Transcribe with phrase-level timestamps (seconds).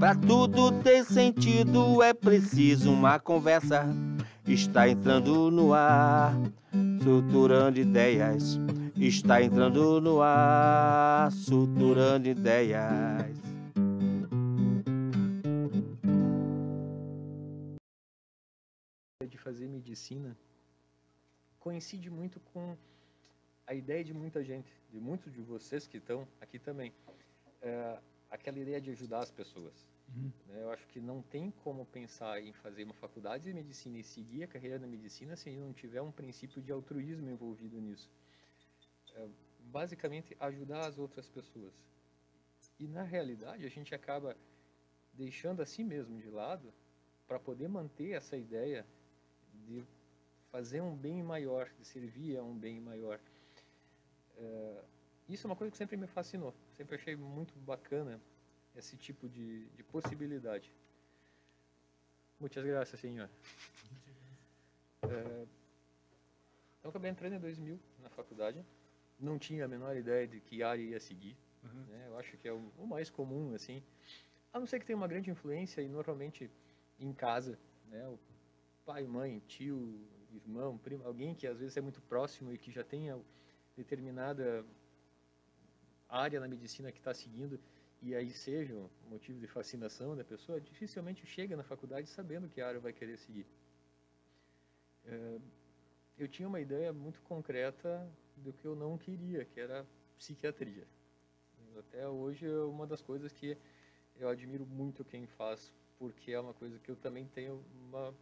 [0.00, 3.84] Pra tudo ter sentido é preciso uma conversa.
[4.48, 6.32] Está entrando no ar,
[7.04, 8.58] suturando ideias.
[8.96, 13.30] Está entrando no ar, suturando ideias.
[19.28, 20.34] De fazer medicina
[21.58, 22.74] coincide muito com
[23.66, 26.90] a ideia de muita gente, de muitos de vocês que estão aqui também.
[27.60, 27.98] É,
[28.30, 29.74] aquela ideia de ajudar as pessoas.
[30.14, 30.32] Uhum.
[30.46, 30.62] Né?
[30.62, 34.44] Eu acho que não tem como pensar em fazer uma faculdade de medicina e seguir
[34.44, 38.10] a carreira da medicina se não tiver um princípio de altruísmo envolvido nisso.
[39.14, 39.28] É,
[39.60, 41.74] basicamente, ajudar as outras pessoas.
[42.78, 44.36] E na realidade, a gente acaba
[45.12, 46.72] deixando a si mesmo de lado
[47.26, 48.86] para poder manter essa ideia
[49.66, 49.84] de
[50.50, 53.20] fazer um bem maior, de servir a um bem maior.
[54.36, 54.84] É,
[55.34, 58.20] isso é uma coisa que sempre me fascinou, sempre achei muito bacana
[58.74, 60.72] esse tipo de, de possibilidade.
[62.38, 63.28] Muitas graças, senhor.
[65.02, 65.46] É,
[66.78, 68.64] então, acabei entrando em 2000 na faculdade.
[69.18, 71.36] Não tinha a menor ideia de que área ia seguir.
[71.62, 71.84] Uhum.
[71.84, 72.06] Né?
[72.08, 73.82] Eu acho que é o, o, mais comum, assim.
[74.52, 76.50] A não ser que tenha uma grande influência e normalmente
[76.98, 78.08] em casa, né?
[78.08, 78.18] O
[78.86, 80.00] pai, mãe, tio,
[80.32, 83.20] irmão, primo, alguém que às vezes é muito próximo e que já tenha
[83.76, 84.64] determinada
[86.10, 87.58] área na medicina que está seguindo
[88.02, 92.60] e aí seja um motivo de fascinação da pessoa, dificilmente chega na faculdade sabendo que
[92.60, 93.46] área vai querer seguir.
[95.04, 95.38] É,
[96.18, 100.86] eu tinha uma ideia muito concreta do que eu não queria, que era psiquiatria.
[101.78, 103.56] Até hoje é uma das coisas que
[104.18, 108.14] eu admiro muito quem faz, porque é uma coisa que eu também tenho uma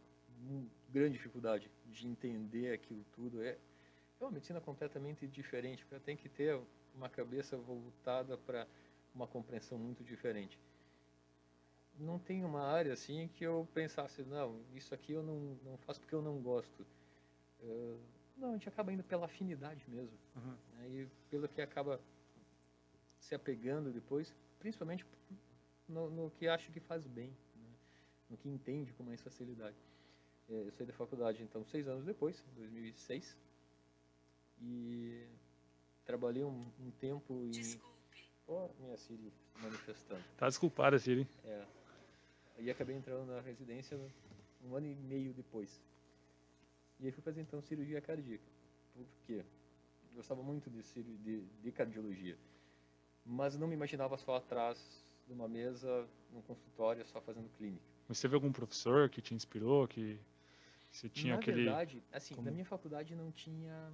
[0.89, 3.41] grande dificuldade de entender aquilo tudo.
[3.41, 3.57] É,
[4.19, 6.59] é uma medicina completamente diferente, tem que ter
[6.99, 8.67] uma cabeça voltada para
[9.15, 10.59] uma compreensão muito diferente.
[11.97, 15.99] Não tem uma área assim que eu pensasse, não, isso aqui eu não, não faço
[16.01, 16.85] porque eu não gosto.
[17.61, 17.99] Uh,
[18.37, 20.17] não, a gente acaba indo pela afinidade mesmo.
[20.35, 20.57] Uhum.
[20.73, 21.99] Né, e pelo que acaba
[23.17, 25.05] se apegando depois, principalmente
[25.87, 27.69] no, no que acha que faz bem, né?
[28.29, 29.77] no que entende com mais facilidade.
[30.49, 33.37] É, eu saí da faculdade, então, seis anos depois, 2006,
[34.61, 35.27] e
[36.09, 37.51] trabalhei um, um tempo em...
[37.51, 37.87] Desculpe.
[38.47, 39.31] Oh, minha Siri
[39.61, 40.23] manifestando.
[40.37, 41.27] Tá desculpada, Siri.
[41.45, 41.63] É.
[42.57, 43.95] E acabei entrando na residência
[44.65, 45.79] um ano e meio depois.
[46.99, 48.43] E aí fui fazer então cirurgia cardíaca.
[48.95, 49.45] Por quê?
[50.15, 52.35] Gostava muito de, de, de cardiologia.
[53.23, 57.85] Mas não me imaginava só atrás de uma mesa, num consultório, só fazendo clínica.
[58.07, 60.19] Mas teve algum professor que te inspirou, que
[60.91, 61.65] você tinha na aquele...
[61.65, 62.45] Na verdade, assim, Como...
[62.45, 63.93] na minha faculdade não tinha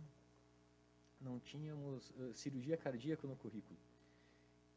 [1.26, 3.78] não tínhamos uh, cirurgia cardíaca no currículo.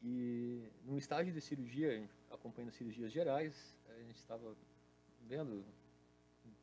[0.02, 4.56] E no estágio de cirurgia, acompanhando cirurgias gerais, a gente estava
[5.26, 5.64] vendo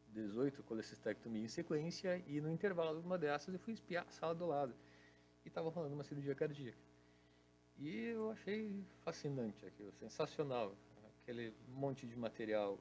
[0.09, 4.33] 18 colecistectomia em sequência e no intervalo de uma dessas eu fui espiar a sala
[4.33, 4.73] do lado
[5.43, 6.77] e estava rolando uma cirurgia cardíaca.
[7.77, 10.73] E eu achei fascinante aquilo, sensacional,
[11.21, 12.79] aquele monte de material,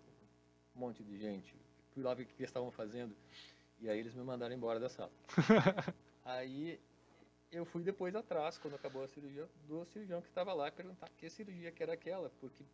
[0.75, 1.57] um monte de gente.
[1.93, 3.15] Fui lá ver o que eles estavam fazendo
[3.81, 5.13] e aí eles me mandaram embora da sala.
[6.25, 6.81] aí
[7.55, 11.31] eu fui depois atrás, quando acabou a cirurgia, do cirurgião que estava lá perguntar que
[11.31, 12.65] cirurgia que era aquela, porque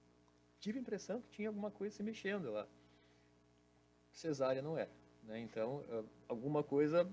[0.59, 2.67] tive a impressão que tinha alguma coisa se mexendo lá.
[4.13, 4.91] Cesárea não era,
[5.25, 5.39] né?
[5.39, 7.09] Então, eh, alguma coisa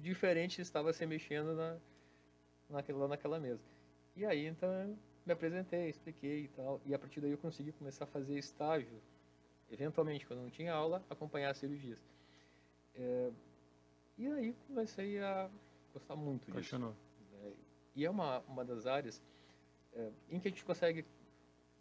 [0.00, 1.76] diferente estava se mexendo na,
[2.68, 3.62] naquela, naquela mesa.
[4.14, 8.04] E aí, então, me apresentei, expliquei e tal, e a partir daí eu consegui começar
[8.04, 9.00] a fazer estágio,
[9.70, 11.98] eventualmente, quando não tinha aula, acompanhar as cirurgias.
[12.94, 13.30] É,
[14.18, 15.48] e aí comecei a
[15.92, 16.92] gostar muito Apaixonou.
[16.92, 17.00] disso.
[17.42, 17.52] É,
[17.96, 19.22] e é uma, uma das áreas
[19.92, 21.04] é, em que a gente consegue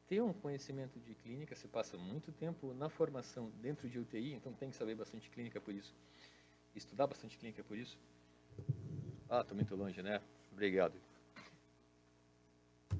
[0.07, 4.51] ter um conhecimento de clínica, se passa muito tempo na formação dentro de UTI, então
[4.53, 5.95] tem que saber bastante clínica por isso,
[6.75, 7.97] estudar bastante clínica por isso.
[9.29, 10.19] Ah, estou muito longe, né?
[10.51, 10.99] Obrigado.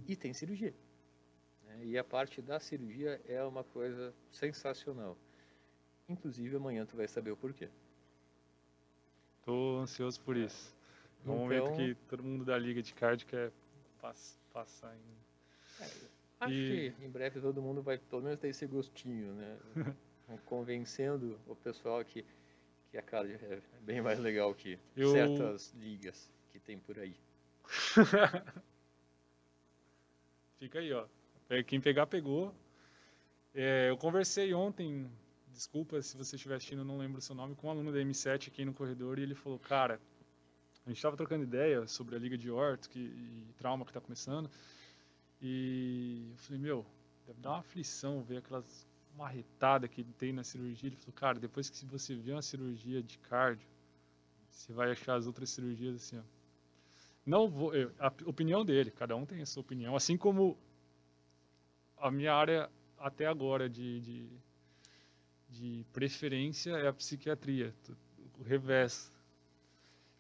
[0.08, 0.74] E tem cirurgia.
[1.66, 1.86] Né?
[1.86, 5.18] E a parte da cirurgia é uma coisa sensacional.
[6.08, 7.70] Inclusive, amanhã tu vai saber o porquê.
[9.40, 10.76] Estou ansioso por isso.
[11.26, 13.52] É um então, momento que todo mundo da Liga de Card quer
[14.52, 15.84] passar em...
[15.84, 15.86] É,
[16.40, 16.92] acho e...
[16.92, 19.58] que em breve todo mundo vai pelo menos ter esse gostinho, né?
[20.46, 22.24] Convencendo o pessoal que,
[22.92, 25.12] que a card é bem mais legal que Eu...
[25.12, 27.16] certas ligas que tem por aí.
[30.60, 31.06] Fica aí, ó.
[31.66, 32.54] Quem pegar, pegou.
[33.54, 35.10] É, eu conversei ontem,
[35.52, 38.50] desculpa se você estiver assistindo, não lembro o seu nome, com um aluno da M7
[38.50, 40.00] aqui no corredor e ele falou, cara,
[40.90, 44.02] a gente estava trocando ideia sobre a Liga de Orto que, e trauma que está
[44.02, 44.50] começando.
[45.40, 46.86] E eu falei, meu,
[47.28, 50.90] deve dar uma aflição ver aquelas marretadas que tem na cirurgia.
[50.90, 53.68] Ele falou, cara, depois que você vê uma cirurgia de cardio,
[54.50, 56.24] você vai achar as outras cirurgias assim, ó.
[57.24, 60.58] Não vou, eu, a opinião dele, cada um tem a sua opinião, assim como
[61.98, 64.30] a minha área até agora de, de,
[65.50, 67.76] de preferência é a psiquiatria,
[68.40, 69.12] o revés.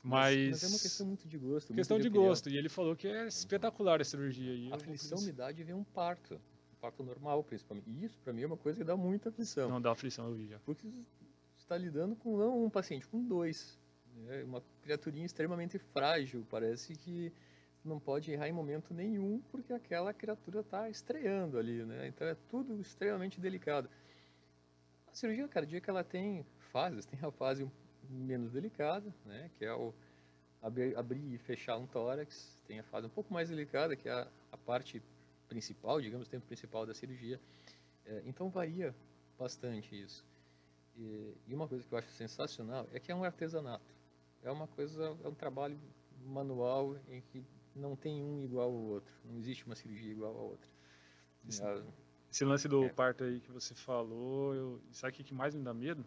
[0.02, 1.74] Mas, mas, é uma questão muito de gosto.
[1.74, 2.50] Questão de, de gosto.
[2.50, 4.54] E ele falou que é espetacular a cirurgia.
[4.54, 6.36] E a aflição me dá de ver um parto.
[6.36, 7.90] Um parto normal, principalmente.
[7.90, 9.70] E isso, para mim, é uma coisa que dá muita aflição.
[9.70, 10.60] Não dá aflição, eu vi já.
[10.60, 13.78] Porque você está lidando com não um paciente, com dois.
[14.30, 16.46] É uma criaturinha extremamente frágil.
[16.50, 17.32] Parece que
[17.84, 22.08] não pode errar em momento nenhum, porque aquela criatura está estreando ali, né?
[22.08, 23.90] Então é tudo extremamente delicado.
[25.08, 27.06] A cirurgia cardíaca, ela tem fases.
[27.06, 27.70] Tem a fase
[28.10, 29.94] menos delicada, né, que é o
[30.62, 32.62] abrir, abrir e fechar um tórax.
[32.68, 35.02] Tem a fase um pouco mais delicada, que é a, a parte
[35.48, 37.40] principal, digamos, o tempo principal da cirurgia.
[38.06, 38.96] É, então varia
[39.38, 40.26] bastante isso.
[40.98, 43.94] E, e, uma coisa que eu acho sensacional é que é um artesanato.
[44.44, 45.80] É uma coisa, é um trabalho
[46.26, 47.44] manual em que
[47.76, 49.14] não tem um igual ao outro.
[49.24, 50.70] Não existe uma cirurgia igual à outra.
[51.48, 51.84] Esse, é,
[52.30, 52.90] esse lance do é.
[52.90, 56.06] parto aí que você falou, eu, sabe o que mais me dá medo?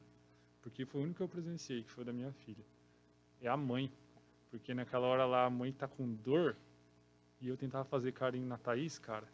[0.62, 2.64] Porque foi o único que eu presenciei, que foi da minha filha.
[3.40, 3.92] É a mãe.
[4.50, 6.56] Porque naquela hora lá a mãe tá com dor
[7.40, 9.26] e eu tentava fazer carinho na Thaís, cara.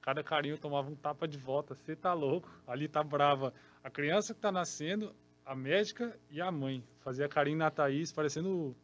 [0.00, 1.74] Cada carinho eu tomava um tapa de volta.
[1.74, 2.48] Você tá louco?
[2.66, 3.52] Ali tá brava.
[3.84, 6.82] A criança que tá nascendo, a médica e a mãe.
[7.00, 8.74] Fazia carinho na Thaís, parecendo.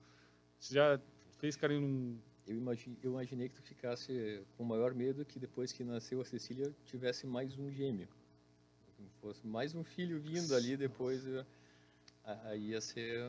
[0.59, 1.01] Você já
[1.39, 2.19] fez carinho num.
[2.47, 6.21] Eu imaginei, eu imaginei que tu ficasse com o maior medo que depois que nasceu
[6.21, 8.09] a Cecília tivesse mais um gêmeo.
[9.21, 11.27] Fosse mais um filho vindo ali depois.
[11.27, 11.45] Eu
[12.45, 13.29] aí ia ser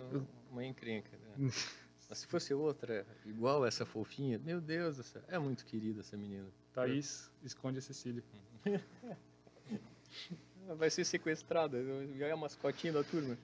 [0.52, 1.10] uma encrenca.
[1.18, 1.50] Né?
[2.10, 6.48] Mas se fosse outra, igual essa fofinha, meu Deus, essa, é muito querida essa menina.
[6.74, 8.24] Thaís, esconde a Cecília.
[10.78, 11.78] Vai ser sequestrada,
[12.18, 13.38] já é a mascotinha da turma.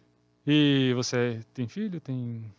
[0.45, 2.01] E você tem filho?
[2.01, 2.53] Tem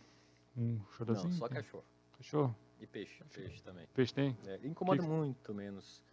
[0.57, 1.29] um chorozinho?
[1.29, 1.85] Não, só cachorro.
[2.17, 2.55] Cachorro?
[2.79, 3.87] E peixe, peixe também.
[3.93, 4.37] Peixe tem?
[4.45, 5.07] É, incomoda que...
[5.07, 6.03] muito menos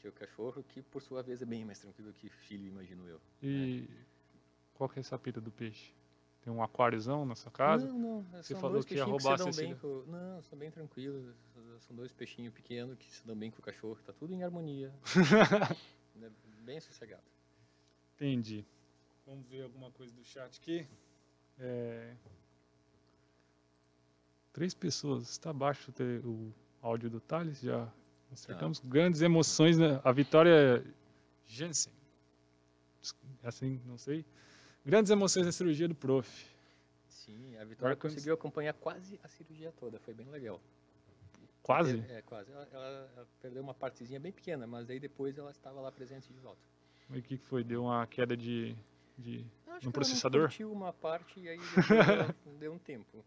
[0.00, 3.20] que o cachorro, que por sua vez é bem mais tranquilo que filho, imagino eu.
[3.42, 4.04] E é.
[4.74, 5.92] qual que é essa pita do peixe?
[6.42, 7.86] Tem um aquáriozão na sua casa?
[7.86, 8.42] Não, não.
[8.42, 9.76] Você falou que ia roubar que Cecília.
[9.76, 10.04] Com...
[10.06, 11.34] Não, são bem tranquilos.
[11.80, 13.98] São dois peixinhos pequenos que se dão bem com o cachorro.
[14.06, 14.92] Tá tudo em harmonia.
[16.16, 16.28] Né,
[16.66, 17.22] bem sossegado.
[18.16, 18.66] Entendi.
[19.24, 20.86] Vamos ver alguma coisa do chat aqui.
[21.58, 22.14] É...
[24.52, 25.30] Três pessoas.
[25.30, 25.90] Está abaixo
[26.24, 26.52] o
[26.82, 27.60] áudio do Thales.
[27.60, 27.90] Já
[28.30, 28.80] acertamos.
[28.80, 28.88] Tá.
[28.88, 29.78] Grandes emoções.
[29.78, 30.00] Né?
[30.04, 30.84] A vitória
[31.46, 31.92] Jensen.
[33.42, 34.26] É assim, não sei.
[34.84, 36.46] Grandes emoções na cirurgia do prof.
[37.06, 38.14] Sim, a Vitória Marcos...
[38.14, 40.60] conseguiu acompanhar quase a cirurgia toda, foi bem legal.
[41.62, 42.02] Quase?
[42.08, 42.50] É, é quase.
[42.50, 46.32] Ela, ela, ela, perdeu uma partezinha bem pequena, mas aí depois ela estava lá presente
[46.32, 46.60] de volta.
[47.10, 47.62] E o que foi?
[47.62, 48.74] Deu uma queda de,
[49.18, 50.46] de Acho no processador?
[50.46, 51.58] Acho uma parte e aí
[52.58, 53.24] deu um tempo.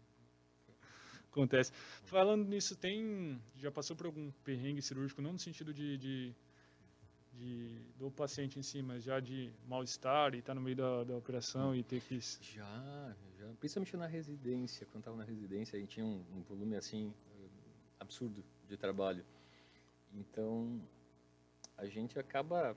[1.30, 1.72] Acontece.
[2.04, 6.34] Falando nisso, tem já passou por algum perrengue cirúrgico, não no sentido de, de
[7.38, 11.04] de, do paciente em si, mas já de mal-estar e estar tá no meio da,
[11.04, 12.18] da operação e ter que...
[12.18, 13.48] Já, já.
[13.58, 17.12] Principalmente na residência, quando estava na residência, a gente tinha um, um, volume assim
[17.98, 19.24] absurdo de trabalho.
[20.12, 20.80] Então,
[21.76, 22.76] a gente acaba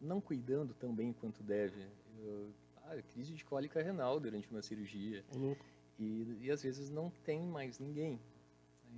[0.00, 1.86] não cuidando tão bem quanto deve.
[2.18, 2.52] Eu,
[2.84, 5.24] ah, crise de cólica renal durante uma cirurgia.
[5.98, 8.20] E, e às vezes não tem mais ninguém.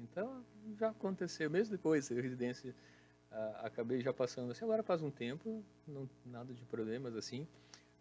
[0.03, 0.45] Então,
[0.77, 2.75] já aconteceu, mesmo depois da residência
[3.61, 7.47] acabei já passando assim, agora faz um tempo, não, nada de problemas assim,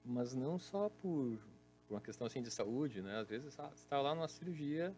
[0.05, 1.37] mas não só por,
[1.87, 3.19] por uma questão assim de saúde, né?
[3.19, 4.95] Às vezes está lá numa cirurgia,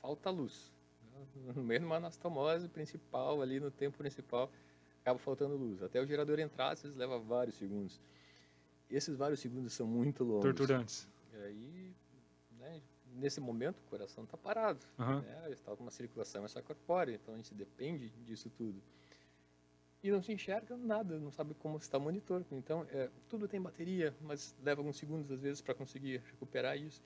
[0.00, 0.72] falta luz.
[1.12, 1.26] Né?
[1.56, 4.50] No meio de uma anastomose principal, ali no tempo principal,
[5.00, 5.82] acaba faltando luz.
[5.82, 8.00] Até o gerador entrar, às vezes leva vários segundos.
[8.88, 10.42] Esses vários segundos são muito longos.
[10.42, 11.08] Torturantes.
[11.32, 11.94] E aí,
[12.58, 12.82] né,
[13.14, 14.84] nesse momento, o coração está parado.
[14.98, 15.20] Uhum.
[15.20, 15.50] Né?
[15.50, 18.82] Está com uma circulação extracorpórea, então a gente depende disso tudo
[20.02, 22.44] e não se enxerga nada, não sabe como está o monitor.
[22.50, 27.02] Então, é, tudo tem bateria, mas leva alguns segundos às vezes para conseguir recuperar isso.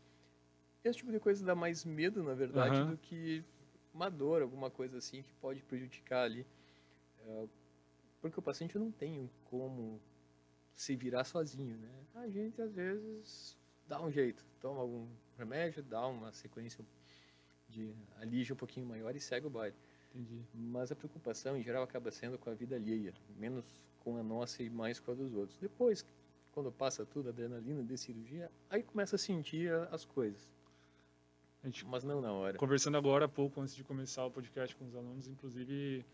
[0.82, 2.90] Esse tipo de coisa dá mais medo, na verdade, uhum.
[2.92, 3.44] do que
[3.92, 6.46] uma dor, alguma coisa assim que pode prejudicar ali.
[7.20, 7.48] É,
[8.20, 10.00] porque o paciente não tem como
[10.74, 11.90] se virar sozinho, né?
[12.14, 16.84] A gente às vezes dá um jeito, toma algum remédio, dá uma sequência
[17.68, 19.76] de alívio um pouquinho maior e segue o baile.
[20.16, 20.42] Entendi.
[20.54, 23.64] Mas a preocupação, em geral, acaba sendo com a vida alheia, menos
[24.00, 25.58] com a nossa e mais com a dos outros.
[25.58, 26.06] Depois,
[26.52, 30.48] quando passa tudo, a adrenalina de cirurgia, aí começa a sentir as coisas.
[31.62, 32.56] A gente, Mas não na hora.
[32.56, 36.04] Conversando agora há pouco, antes de começar o podcast com os alunos, inclusive,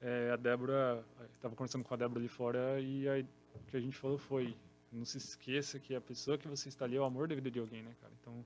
[0.00, 3.80] é, a Débora, estava conversando com a Débora ali fora e aí, o que a
[3.80, 4.56] gente falou foi,
[4.92, 7.50] não se esqueça que a pessoa que você está ali é o amor da vida
[7.50, 8.12] de alguém, né, cara?
[8.20, 8.44] Então,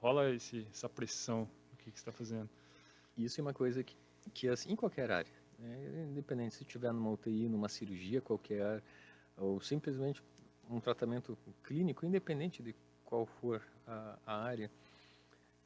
[0.00, 2.48] rola esse, essa pressão no que, que você está fazendo.
[3.16, 3.96] Isso é uma coisa que,
[4.32, 6.06] que assim, em qualquer área, né?
[6.10, 8.82] independente se estiver numa UTI, numa cirurgia qualquer,
[9.36, 10.22] ou simplesmente
[10.70, 14.70] um tratamento clínico, independente de qual for a, a área,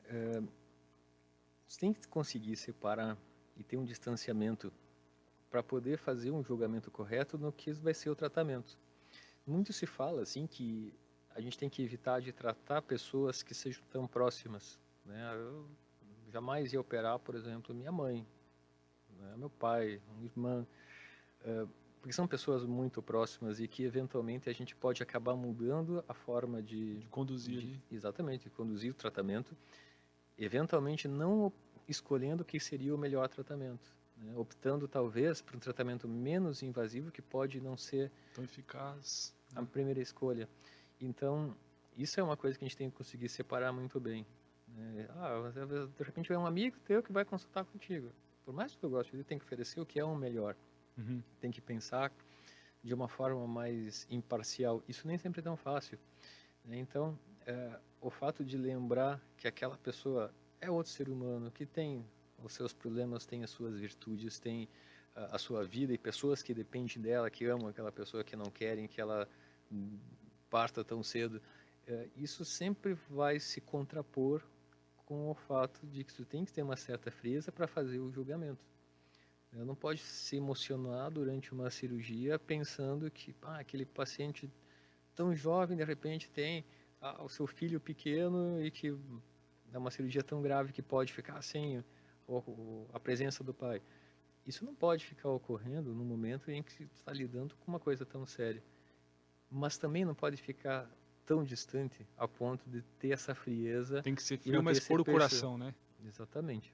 [0.05, 0.43] é,
[1.67, 3.17] você tem que conseguir separar
[3.57, 4.73] e ter um distanciamento
[5.51, 8.79] para poder fazer um julgamento correto no que vai ser o tratamento.
[9.47, 10.93] Muito se fala assim que
[11.35, 14.79] a gente tem que evitar de tratar pessoas que sejam tão próximas.
[15.05, 15.35] Né?
[15.35, 15.69] Eu
[16.31, 18.27] jamais ia operar, por exemplo, minha mãe,
[19.19, 19.35] né?
[19.37, 20.67] meu pai, minha irmã,
[21.43, 21.69] uh,
[22.01, 26.63] porque são pessoas muito próximas e que eventualmente a gente pode acabar mudando a forma
[26.63, 27.61] de, de conduzir.
[27.61, 29.57] De, exatamente, conduzir o tratamento,
[30.39, 31.53] eventualmente não
[31.89, 33.97] escolhendo o que seria o melhor tratamento.
[34.17, 34.33] Né?
[34.35, 40.01] optando talvez por um tratamento menos invasivo que pode não ser tão eficaz a primeira
[40.01, 40.49] escolha.
[40.99, 41.55] Então,
[41.97, 44.27] isso é uma coisa que a gente tem que conseguir separar muito bem.
[44.79, 45.53] É, ah,
[45.97, 48.13] de repente é um amigo teu que vai consultar contigo.
[48.45, 50.55] Por mais que tu goste, ele tem que oferecer o que é o melhor.
[50.97, 51.23] Uhum.
[51.41, 52.13] Tem que pensar
[52.83, 54.83] de uma forma mais imparcial.
[54.87, 55.99] Isso nem sempre é tão fácil.
[56.65, 56.79] Né?
[56.79, 62.05] Então, é, o fato de lembrar que aquela pessoa é outro ser humano, que tem
[62.43, 64.69] os seus problemas, tem as suas virtudes, tem
[65.15, 68.47] a, a sua vida e pessoas que dependem dela, que amam aquela pessoa, que não
[68.47, 69.29] querem que ela
[70.49, 71.41] parta tão cedo.
[71.87, 74.43] É, isso sempre vai se contrapor
[75.07, 78.13] com o fato de que tu tem que ter uma certa frieza para fazer o
[78.13, 78.63] julgamento.
[79.53, 84.53] Não pode se emocionar durante uma cirurgia pensando que aquele paciente
[85.15, 86.63] tão jovem de repente tem
[87.01, 88.95] ah, o seu filho pequeno e que
[89.73, 91.83] é uma cirurgia tão grave que pode ficar sem
[92.93, 93.81] a presença do pai.
[94.45, 98.27] Isso não pode ficar ocorrendo no momento em que está lidando com uma coisa tão
[98.27, 98.63] séria
[99.51, 100.91] mas também não pode ficar
[101.27, 104.01] tão distante a ponto de ter essa frieza.
[104.01, 105.75] Tem que ser frio, mas por o coração, né?
[106.07, 106.73] Exatamente.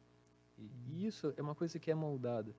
[0.58, 2.54] E, e, isso é uma coisa que é moldada.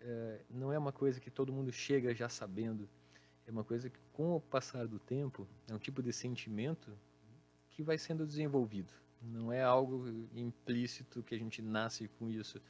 [0.00, 2.88] É, não é uma coisa que todo mundo chega já sabendo.
[3.46, 6.90] É uma coisa que, com o passar do tempo, é um tipo de sentimento
[7.70, 8.92] que vai sendo desenvolvido.
[9.20, 12.60] Não é algo implícito que a gente nasce com isso.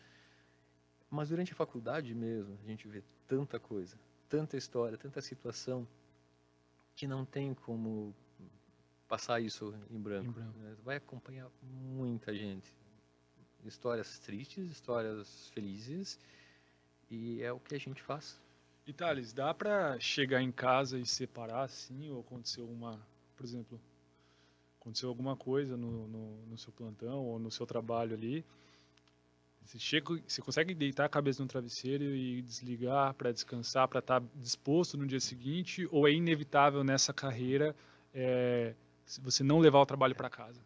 [1.11, 3.97] Mas durante a faculdade mesmo, a gente vê tanta coisa,
[4.29, 5.87] tanta história, tanta situação
[6.95, 8.15] que não tem como
[9.09, 10.29] passar isso em branco.
[10.29, 10.59] Em branco.
[10.59, 10.77] Né?
[10.85, 12.71] Vai acompanhar muita gente.
[13.65, 16.19] Histórias tristes, histórias felizes,
[17.11, 18.41] e é o que a gente faz.
[18.87, 23.00] E Thales, dá para chegar em casa e separar assim, ou aconteceu uma,
[23.37, 23.81] por exemplo,
[24.81, 28.45] aconteceu alguma coisa no, no, no seu plantão ou no seu trabalho ali,
[29.69, 34.21] você, chega, você consegue deitar a cabeça no travesseiro e desligar para descansar, para estar
[34.21, 35.87] tá disposto no dia seguinte?
[35.91, 37.77] Ou é inevitável nessa carreira
[38.15, 38.75] é,
[39.23, 40.61] você não levar o trabalho para casa?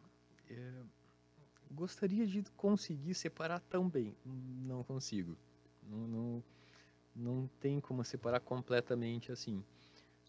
[0.50, 0.82] É,
[1.70, 4.16] gostaria de conseguir separar tão bem.
[4.25, 5.37] Não consigo.
[5.82, 6.44] Não, não,
[7.14, 9.64] não tem como separar completamente assim.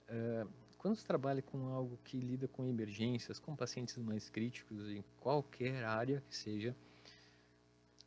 [0.08, 0.46] É,
[0.77, 5.84] quando você trabalha com algo que lida com emergências, com pacientes mais críticos, em qualquer
[5.86, 6.75] área que seja,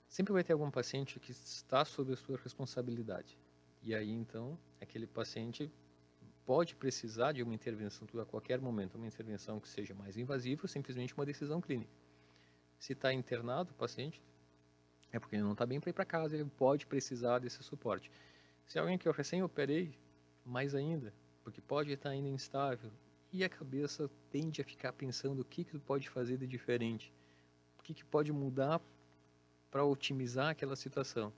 [0.06, 3.38] sempre vai ter algum paciente que está sob a sua responsabilidade.
[3.82, 5.70] E aí, então, aquele paciente
[6.46, 10.68] pode precisar de uma intervenção a qualquer momento, uma intervenção que seja mais invasiva ou
[10.68, 11.90] simplesmente uma decisão clínica.
[12.78, 14.22] Se está internado o paciente,
[15.10, 18.10] é porque ele não está bem para ir para casa, ele pode precisar desse suporte.
[18.64, 19.92] Se é alguém que eu recém operei,
[20.44, 21.12] mais ainda,
[21.42, 22.92] porque pode estar ainda instável,
[23.32, 27.12] e a cabeça tende a ficar pensando o que, que pode fazer de diferente,
[27.78, 28.80] o que, que pode mudar
[29.68, 31.32] para otimizar aquela situação.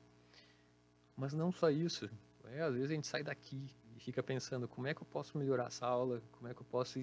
[1.17, 2.11] Mas não só isso.
[2.45, 5.37] É, às vezes a gente sai daqui e fica pensando como é que eu posso
[5.37, 7.01] melhorar essa aula, como é que eu posso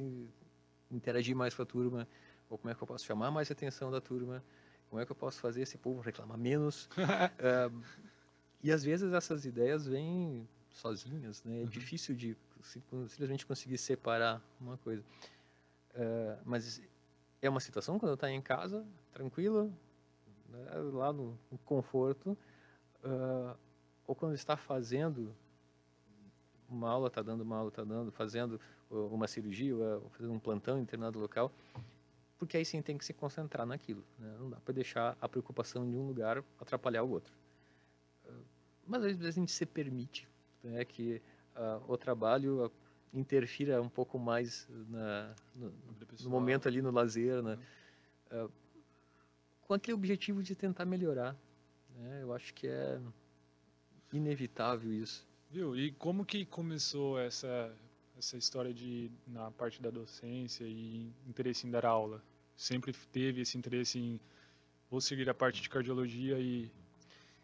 [0.90, 2.08] interagir mais com a turma,
[2.50, 4.42] ou como é que eu posso chamar mais a atenção da turma,
[4.90, 6.88] como é que eu posso fazer esse povo reclamar menos.
[7.38, 7.70] é,
[8.64, 11.60] e às vezes essas ideias vêm sozinhas, né?
[11.60, 11.70] É uhum.
[11.70, 15.04] difícil de simplesmente conseguir separar uma coisa.
[15.94, 16.82] É, mas
[17.42, 19.70] é uma situação quando está em casa, tranquila,
[20.48, 22.38] né, lá no, no conforto,
[23.04, 23.58] uh,
[24.08, 25.36] ou quando está fazendo
[26.70, 30.78] uma aula, está dando uma aula, está dando, fazendo uma cirurgia, ou fazendo um plantão
[30.78, 31.52] em determinado local,
[32.38, 34.04] porque aí sim tem que se concentrar naquilo.
[34.20, 34.36] Né?
[34.40, 37.34] Não dá para deixar a preocupação de um lugar atrapalhar o outro.
[38.26, 38.44] Uh,
[38.86, 40.28] mas às vezes a gente se permite
[40.64, 41.22] né, que
[41.56, 42.72] uh, o trabalho
[43.14, 45.74] interfira um pouco mais na, no,
[46.22, 47.58] no, momento ali no lazer, né?
[48.32, 48.52] Uh,
[49.62, 51.36] com aquele objetivo de tentar melhorar.
[51.96, 52.22] Né?
[52.22, 53.00] Eu acho que é
[54.14, 55.26] inevitável isso.
[55.50, 55.76] Viu?
[55.76, 57.74] E como que começou essa
[58.18, 62.22] essa história de na parte da docência e interesse em dar aula?
[62.56, 64.20] Sempre teve esse interesse em
[64.90, 66.72] vou seguir a parte de cardiologia e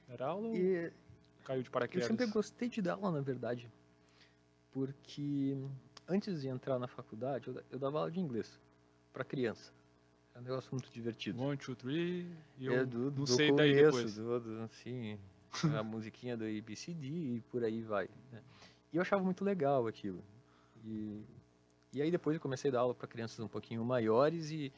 [0.08, 0.56] dar aula?
[0.56, 0.92] E
[1.44, 2.10] caiu de paraquedas?
[2.10, 3.70] Eu sempre gostei de dar aula, na verdade,
[4.72, 5.58] porque
[6.08, 8.60] antes de entrar na faculdade eu, eu dava aula de inglês
[9.12, 9.74] para criança.
[10.34, 11.42] É um negócio muito divertido.
[11.42, 12.26] One, two, three.
[12.58, 14.16] E eu é do, não do sei começo, daí depois.
[14.16, 15.20] Do, do, assim,
[15.80, 18.10] a musiquinha do ABCD e por aí vai.
[18.32, 18.42] né?
[18.92, 20.24] E eu achava muito legal aquilo.
[20.84, 21.24] E,
[21.94, 24.72] e aí depois eu comecei a dar aula para crianças um pouquinho maiores e,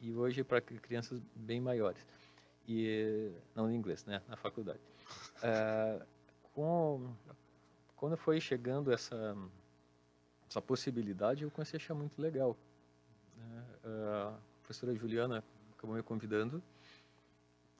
[0.00, 2.04] e hoje para crianças bem maiores.
[2.66, 4.80] E não em inglês, né, na faculdade.
[5.42, 6.00] Ah,
[6.54, 7.12] com,
[7.96, 9.36] quando foi chegando essa
[10.48, 12.56] essa possibilidade, eu comecei a achar muito legal.
[13.84, 15.44] Ah, a professora Juliana
[15.76, 16.62] acabou me convidando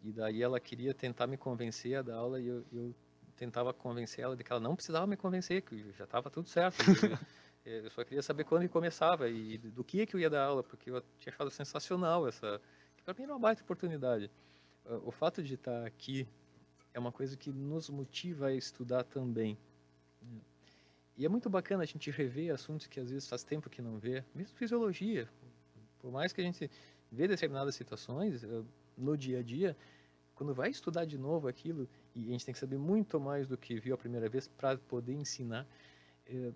[0.04, 2.94] e daí ela queria tentar me convencer a dar aula e eu, eu
[3.36, 6.76] tentava convencer ela de que ela não precisava me convencer, que já estava tudo certo.
[6.84, 6.84] que
[7.64, 10.62] eu só queria saber quando que começava e do que que eu ia dar aula,
[10.62, 12.60] porque eu tinha achado sensacional essa.
[13.02, 14.30] Para mim era uma baita oportunidade.
[15.04, 16.28] O fato de estar aqui
[16.92, 19.58] é uma coisa que nos motiva a estudar também.
[21.16, 23.98] E é muito bacana a gente rever assuntos que às vezes faz tempo que não
[23.98, 25.28] vê, mesmo fisiologia.
[25.98, 26.70] Por mais que a gente
[27.10, 28.62] vê determinadas situações eh,
[28.96, 29.76] no dia a dia,
[30.34, 33.56] quando vai estudar de novo aquilo, e a gente tem que saber muito mais do
[33.56, 35.66] que viu a primeira vez para poder ensinar,
[36.26, 36.52] eh,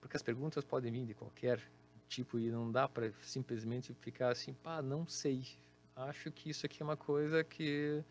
[0.00, 1.60] porque as perguntas podem vir de qualquer
[2.08, 5.46] tipo e não dá para simplesmente ficar assim, pá, não sei.
[5.94, 8.02] Acho que isso aqui é uma coisa que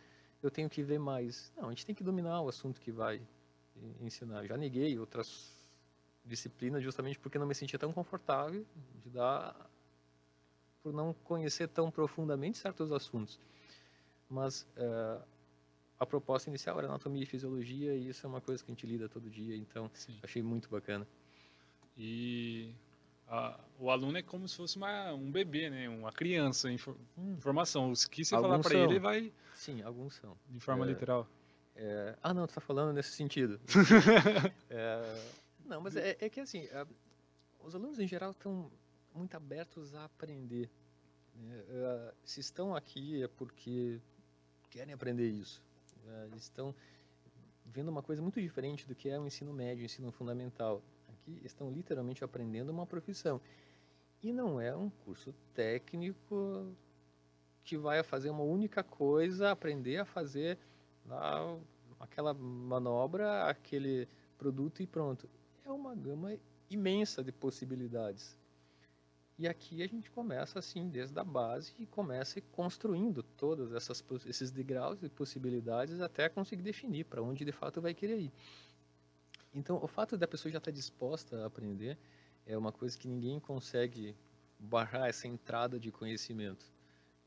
[0.42, 1.52] eu tenho que ver mais.
[1.58, 3.22] Não, a gente tem que dominar o assunto que vai
[4.02, 4.46] ensinar.
[4.46, 5.54] Já neguei outras
[6.24, 8.66] disciplinas justamente porque não me sentia tão confortável
[9.04, 9.70] de dar
[10.82, 13.40] por não conhecer tão profundamente certos assuntos.
[14.30, 15.22] Mas eh,
[16.00, 18.86] a proposta inicial era anatomia e fisiologia e isso é uma coisa que a gente
[18.86, 20.18] lida todo dia, então Sim.
[20.22, 21.08] achei muito bacana.
[21.98, 22.74] E
[23.28, 25.90] a- o aluno é como se fosse uma, um bebê, né?
[25.90, 27.92] Uma criança em for- informação.
[27.92, 30.38] O que você falar Alguns para ele, ele vai Sim, alguns são.
[30.50, 30.88] de forma É.
[30.90, 31.28] literal.
[31.76, 33.60] É, ah, não, tu tá falando nesse sentido.
[34.70, 35.32] É,
[35.66, 36.86] não, mas é, é que assim, é,
[37.60, 38.72] os alunos em geral estão
[39.14, 40.70] muito abertos a aprender.
[41.36, 41.64] né?
[41.70, 44.00] É, se estão aqui é porque
[44.70, 45.62] querem aprender isso.
[46.08, 46.74] É, eles estão
[47.66, 50.82] vendo uma coisa muito diferente do que é o ensino médio, o ensino fundamental.
[51.08, 53.42] Aqui estão literalmente aprendendo uma profissão.
[54.22, 56.76] E não é um curso técnico
[57.64, 60.58] que vai fazer uma única coisa, aprender a fazer
[62.00, 65.30] aquela manobra, aquele produto e pronto.
[65.66, 66.36] É uma gama
[66.70, 68.38] imensa de possibilidades.
[69.40, 74.52] E aqui a gente começa assim desde a base e começa construindo todas essas esses
[74.52, 78.34] degraus de possibilidades até conseguir definir para onde de fato vai querer ir.
[79.56, 81.98] Então, o fato da pessoa já estar disposta a aprender
[82.46, 84.14] é uma coisa que ninguém consegue
[84.60, 86.66] barrar essa entrada de conhecimento.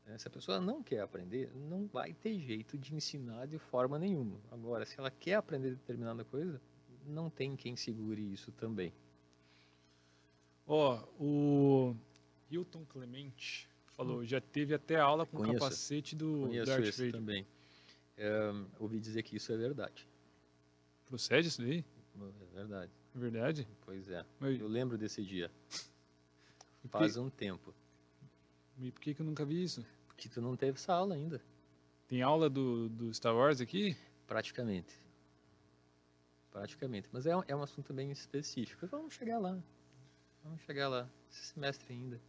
[0.05, 0.15] né?
[0.19, 4.39] Se a pessoa não quer aprender, não vai ter jeito de ensinar de forma nenhuma.
[4.51, 6.61] Agora, se ela quer aprender determinada coisa,
[7.07, 8.93] não tem quem segure isso também.
[10.65, 11.95] Ó, o
[12.49, 15.59] Hilton Clemente falou, já teve até aula com o Conheço.
[15.59, 17.11] capacete do Conheço Darth Vader.
[17.11, 17.47] também.
[18.17, 20.07] É, ouvi dizer que isso é verdade.
[21.05, 21.83] Procede isso daí?
[22.15, 22.91] É verdade.
[23.15, 23.67] É verdade?
[23.81, 24.25] Pois é.
[24.39, 25.51] Mas, Eu lembro desse dia.
[26.89, 27.73] Faz que- um tempo.
[28.79, 29.85] e por que, que eu nunca vi isso?
[30.07, 31.41] Porque tu não teve essa aula ainda.
[32.07, 33.95] Tem aula do, do Star Wars aqui?
[34.27, 34.93] Praticamente.
[36.51, 37.09] Praticamente.
[37.11, 38.85] Mas é é um assunto bem específico.
[38.87, 39.57] Vamos chegar lá.
[40.43, 41.07] Vamos chegar lá.
[41.31, 42.21] Esse semestre ainda.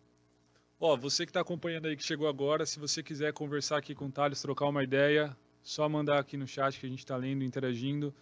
[0.78, 4.06] Ó, você que está acompanhando aí, que chegou agora, se você quiser conversar aqui com
[4.06, 7.42] o Thales, trocar uma ideia, só mandar aqui no chat que a gente está lendo,
[7.42, 8.14] interagindo.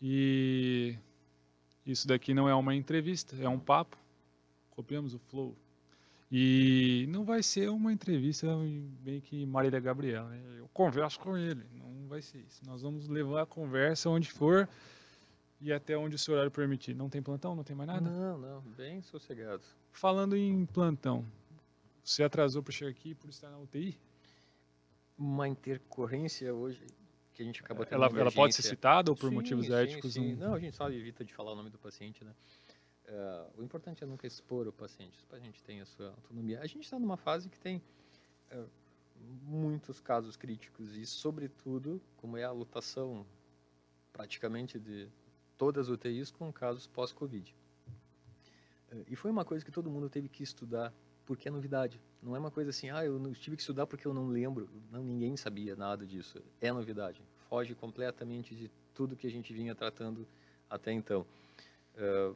[0.00, 0.96] E
[1.86, 3.98] isso daqui não é uma entrevista, é um papo.
[4.70, 5.56] Copiamos o flow.
[6.30, 8.46] E não vai ser uma entrevista
[9.00, 10.28] bem que Marília Gabriela.
[10.28, 10.42] né?
[10.58, 12.60] Eu converso com ele, não vai ser isso.
[12.66, 14.68] Nós vamos levar a conversa onde for
[15.64, 16.94] e até onde o seu horário permitir.
[16.94, 17.56] Não tem plantão?
[17.56, 18.10] Não tem mais nada?
[18.10, 18.60] Não, não.
[18.60, 19.62] Bem sossegado.
[19.90, 21.24] Falando em plantão,
[22.04, 23.98] você atrasou para chegar aqui por estar na UTI?
[25.16, 26.84] Uma intercorrência hoje
[27.32, 29.72] que a gente acabou tendo Ela, ela pode ser citada ou por Sim, motivos sim,
[29.72, 30.12] éticos?
[30.12, 30.34] sim.
[30.34, 32.34] não- Não, a gente só evita de falar o nome do paciente, né?
[33.06, 35.18] Eh, o importante é nunca expor o paciente.
[35.24, 36.60] O paciente tem a sua autonomia.
[36.60, 37.80] A gente está numa fase que tem
[38.50, 38.64] eh,
[39.46, 43.24] muitos casos críticos e, sobretudo, como é a lotação
[44.12, 45.08] praticamente de
[45.56, 47.54] todas as UTIs com casos pós-Covid.
[48.90, 50.92] Eh, e foi uma coisa que todo mundo teve que estudar
[51.24, 52.00] porque é novidade.
[52.22, 54.68] Não é uma coisa assim, ah, eu tive que estudar porque eu não lembro.
[54.90, 56.42] Não, ninguém sabia nada disso.
[56.60, 57.20] É novidade.
[57.48, 60.26] Foge completamente de tudo que a gente vinha tratando
[60.68, 61.26] até então.
[61.96, 62.34] Uh,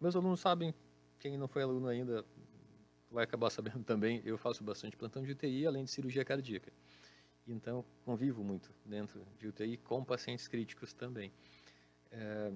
[0.00, 0.74] meus alunos sabem,
[1.18, 2.24] quem não foi aluno ainda
[3.10, 6.72] vai acabar sabendo também, eu faço bastante plantão de UTI, além de cirurgia cardíaca.
[7.46, 11.32] Então, convivo muito dentro de UTI com pacientes críticos também.
[12.10, 12.52] É,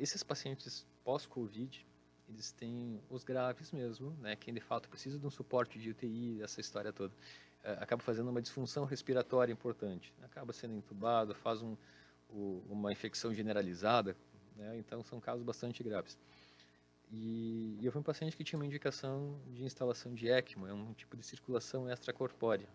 [0.00, 1.86] esses pacientes pós-Covid,
[2.28, 4.36] eles têm os graves mesmo, né?
[4.36, 7.12] Quem de fato precisa de um suporte de UTI, essa história toda,
[7.62, 11.76] é, acaba fazendo uma disfunção respiratória importante, acaba sendo entubado, faz um,
[12.28, 14.16] o, uma infecção generalizada,
[14.56, 14.76] né?
[14.78, 16.18] Então são casos bastante graves.
[17.10, 20.72] E, e eu fui um paciente que tinha uma indicação de instalação de ECMO, é
[20.72, 22.68] um tipo de circulação extracorpórea,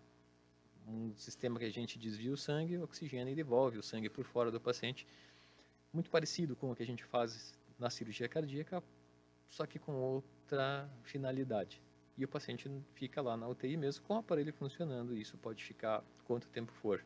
[0.86, 4.50] um sistema que a gente desvia o sangue, oxigena e devolve o sangue por fora
[4.50, 5.06] do paciente,
[5.92, 8.82] muito parecido com o que a gente faz na cirurgia cardíaca,
[9.48, 11.82] só que com outra finalidade.
[12.16, 15.62] E o paciente fica lá na UTI mesmo com o aparelho funcionando, e isso pode
[15.64, 17.04] ficar quanto tempo for.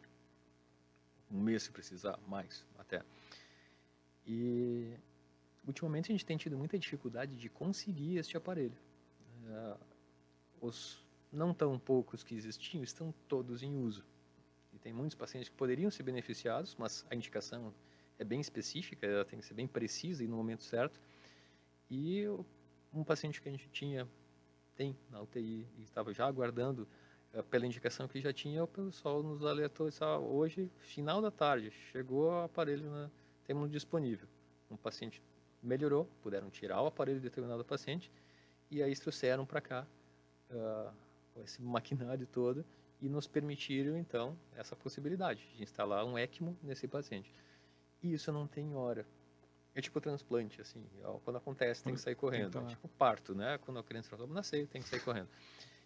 [1.30, 3.02] Um mês se precisar, mais até.
[4.26, 4.96] E
[5.66, 8.76] ultimamente a gente tem tido muita dificuldade de conseguir este aparelho.
[9.44, 9.78] Uh,
[10.60, 14.04] os não tão poucos que existiam estão todos em uso.
[14.72, 17.72] E tem muitos pacientes que poderiam ser beneficiados, mas a indicação
[18.18, 21.00] é bem específica, ela tem que ser bem precisa e no momento certo.
[21.90, 22.24] E
[22.92, 24.08] um paciente que a gente tinha,
[24.74, 26.88] tem na UTI e estava já aguardando
[27.34, 31.70] uh, pela indicação que já tinha, o pessoal nos alertou, ah, hoje, final da tarde,
[31.90, 33.10] chegou o aparelho,
[33.44, 34.28] temos disponível.
[34.70, 35.22] Um paciente
[35.62, 38.10] melhorou, puderam tirar o aparelho de determinado paciente
[38.70, 39.86] e aí trouxeram para cá
[40.50, 40.92] uh,
[41.44, 42.64] esse maquinário todo
[43.00, 47.32] e nos permitiram então essa possibilidade de instalar um ECMO nesse paciente.
[48.02, 49.06] E isso não tem hora.
[49.74, 50.84] É tipo transplante, assim,
[51.24, 52.58] quando acontece tem que sair correndo.
[52.58, 53.58] É tipo parto, né?
[53.58, 55.28] Quando a criança vai nascer, tem que sair correndo.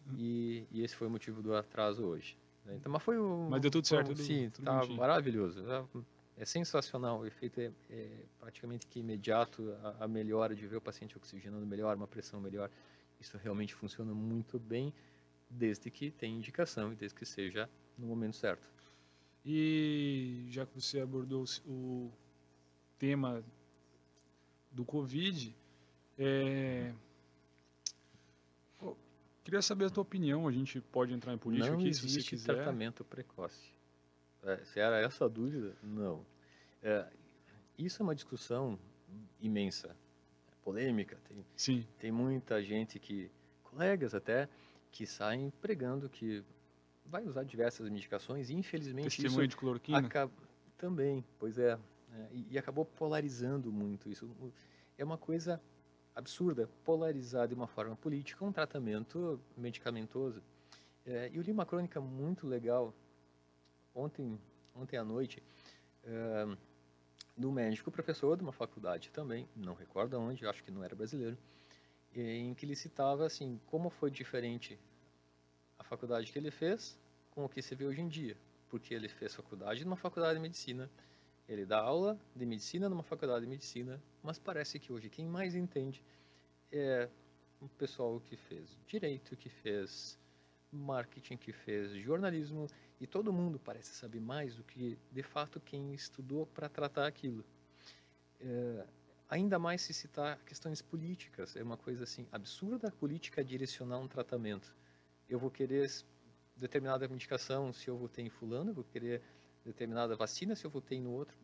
[0.08, 0.14] Hum.
[0.18, 2.36] E, e, esse foi o motivo do atraso hoje.
[2.64, 2.76] Né?
[2.76, 4.16] Então, mas foi um, Mas deu tudo certo.
[4.16, 5.64] Sim, tudo tá maravilhoso.
[5.70, 10.76] É, é sensacional, o efeito é, é praticamente que imediato, a, a, melhora de ver
[10.76, 12.70] o paciente oxigenando melhor, uma pressão melhor,
[13.20, 14.92] isso realmente funciona muito bem,
[15.48, 18.68] desde que tenha indicação e desde que seja no momento certo.
[19.48, 22.10] E já que você abordou o
[22.98, 23.44] tema
[24.72, 25.54] do Covid,
[26.18, 26.92] é...
[29.44, 32.22] queria saber a tua opinião, a gente pode entrar em política Não aqui se você
[32.22, 32.54] quiser.
[32.54, 33.72] tratamento precoce.
[34.42, 36.26] É, se era essa a dúvida, não.
[36.82, 37.06] É,
[37.78, 38.76] isso é uma discussão
[39.40, 39.96] imensa,
[40.64, 41.16] polêmica.
[41.28, 41.86] Tem, Sim.
[42.00, 43.30] tem muita gente que,
[43.62, 44.48] colegas até,
[44.90, 46.44] que saem pregando que
[47.10, 49.98] vai usar diversas medicações e infelizmente Testemunho isso de cloroquina?
[49.98, 50.32] Acaba,
[50.76, 51.78] também, pois é,
[52.12, 54.28] é e, e, acabou polarizando muito isso.
[54.98, 55.60] É uma coisa
[56.14, 60.42] absurda, polarizar de uma forma política um tratamento medicamentoso.
[61.04, 62.94] É, eu li uma crônica muito legal
[63.94, 64.38] ontem,
[64.74, 65.42] ontem à noite,
[66.04, 66.56] uh,
[67.36, 71.36] do médico professor de uma faculdade também, não recordo onde, acho que não era brasileiro,
[72.14, 74.78] em que ele citava assim como foi diferente
[75.78, 76.98] a faculdade que ele fez
[77.30, 78.36] com o que se vê hoje em dia,
[78.68, 80.90] porque ele fez faculdade numa faculdade de medicina,
[81.48, 85.54] ele dá aula de medicina numa faculdade de medicina, mas parece que hoje quem mais
[85.54, 86.02] entende
[86.72, 87.08] é
[87.60, 90.18] o pessoal que fez direito, que fez
[90.72, 92.66] marketing, que fez jornalismo,
[93.00, 97.44] e todo mundo parece saber mais do que, de fato, quem estudou para tratar aquilo.
[98.40, 98.86] É,
[99.28, 101.56] ainda mais se citar questões políticas.
[101.56, 104.74] É uma coisa assim absurda a política direcionar um tratamento.
[105.28, 105.90] Eu vou querer
[106.56, 109.22] determinada medicação se eu votei em fulano, eu vou querer
[109.64, 111.36] determinada vacina se eu votei no outro.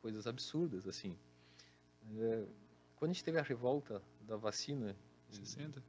[0.00, 1.18] Coisas absurdas, assim.
[2.16, 2.46] É,
[2.96, 4.96] quando a gente teve a revolta da vacina...
[5.30, 5.82] 60?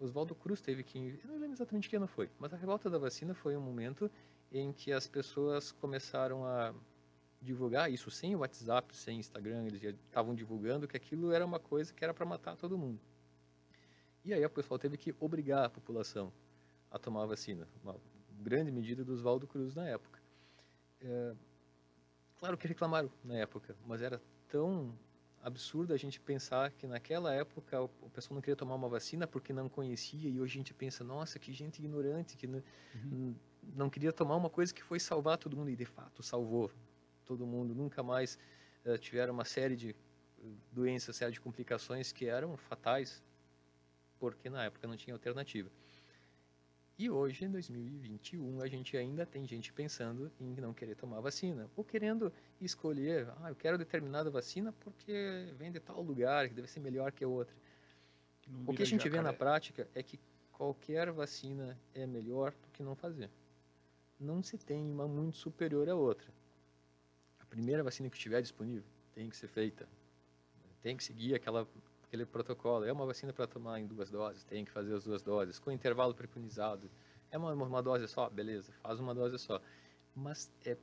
[0.00, 1.18] Oswaldo Cruz teve que.
[1.24, 4.10] Eu não lembro exatamente que ano foi, mas a revolta da vacina foi um momento
[4.52, 6.72] em que as pessoas começaram a
[7.40, 11.92] divulgar isso sem WhatsApp, sem Instagram, eles já estavam divulgando que aquilo era uma coisa
[11.92, 13.00] que era para matar todo mundo.
[14.28, 16.30] E aí o pessoal teve que obrigar a população
[16.90, 17.96] a tomar a vacina, uma
[18.42, 20.20] grande medida do Oswaldo Cruz na época.
[21.00, 21.34] É,
[22.38, 24.94] claro que reclamaram na época, mas era tão
[25.42, 29.50] absurdo a gente pensar que naquela época o pessoal não queria tomar uma vacina porque
[29.50, 32.62] não conhecia e hoje a gente pensa, nossa, que gente ignorante, que não,
[32.96, 33.34] uhum.
[33.62, 36.70] não queria tomar uma coisa que foi salvar todo mundo e de fato salvou
[37.24, 37.74] todo mundo.
[37.74, 38.38] Nunca mais
[38.84, 39.96] uh, tiveram uma série de
[40.70, 43.22] doenças, série de complicações que eram fatais
[44.18, 45.70] porque na época não tinha alternativa.
[46.98, 51.70] E hoje, em 2021, a gente ainda tem gente pensando em não querer tomar vacina,
[51.76, 56.68] ou querendo escolher, ah, eu quero determinada vacina porque vem de tal lugar, que deve
[56.68, 57.54] ser melhor que a outra.
[58.66, 60.18] O que a gente vê na prática é que
[60.50, 63.30] qualquer vacina é melhor do que não fazer.
[64.18, 66.28] Não se tem uma muito superior à outra.
[67.48, 69.88] primeira vacina que estiver disponível tem que ser feita.
[70.82, 71.66] Tem que seguir aquela,
[72.08, 72.84] aquele protocolo.
[72.84, 75.70] É uma vacina para tomar em duas doses, tem que fazer as duas doses, com
[75.70, 76.90] intervalo preconizado.
[77.30, 78.28] É uma, uma dose só?
[78.28, 79.60] Beleza, faz uma dose só.
[80.16, 80.76] Mas é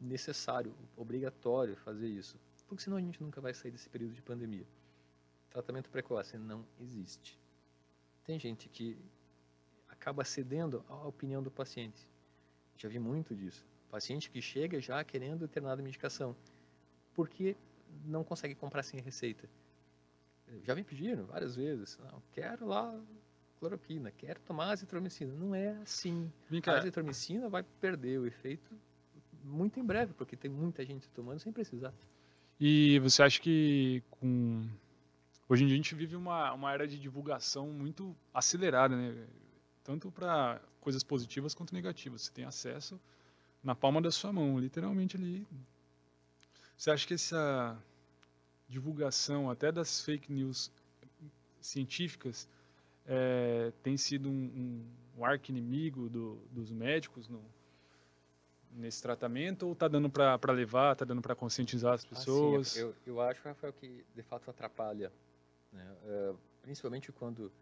[0.00, 4.66] necessário, obrigatório fazer isso, porque senão a gente nunca vai sair desse período de pandemia.
[5.48, 7.38] Tratamento precoce não existe.
[8.24, 8.98] Tem gente que
[9.88, 12.06] acaba cedendo à opinião do paciente.
[12.76, 13.64] Já vi muito disso.
[13.90, 16.36] Paciente que chega já querendo determinada medicação,
[17.14, 17.56] porque
[18.04, 19.48] não consegue comprar sem receita.
[20.62, 22.98] Já me pediram várias vezes, não, quero lá
[23.60, 25.32] cloroquina, quero tomar azitromicina.
[25.34, 26.32] Não é assim.
[26.66, 28.74] A azitromicina vai perder o efeito
[29.44, 31.92] muito em breve, porque tem muita gente tomando sem precisar.
[32.58, 34.66] E você acha que com
[35.48, 39.26] hoje em dia a gente vive uma, uma era de divulgação muito acelerada, né?
[39.84, 42.22] Tanto para coisas positivas quanto negativas.
[42.22, 43.00] Você tem acesso
[43.62, 45.46] na palma da sua mão, literalmente ali.
[46.76, 47.78] Você acha que essa
[48.70, 50.70] divulgação até das fake news
[51.60, 52.48] científicas
[53.04, 54.86] é, tem sido um, um,
[55.18, 57.42] um arqui-inimigo do, dos médicos no,
[58.70, 62.76] nesse tratamento ou está dando para levar, está dando para conscientizar as pessoas?
[62.76, 65.12] Ah, eu, eu acho, Rafael, que de fato atrapalha,
[65.72, 65.96] né?
[66.04, 67.52] uh, principalmente quando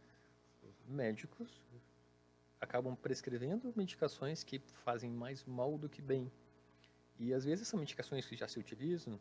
[0.86, 1.48] médicos
[2.60, 6.30] acabam prescrevendo medicações que fazem mais mal do que bem.
[7.18, 9.18] E às vezes são medicações que já se utilizam,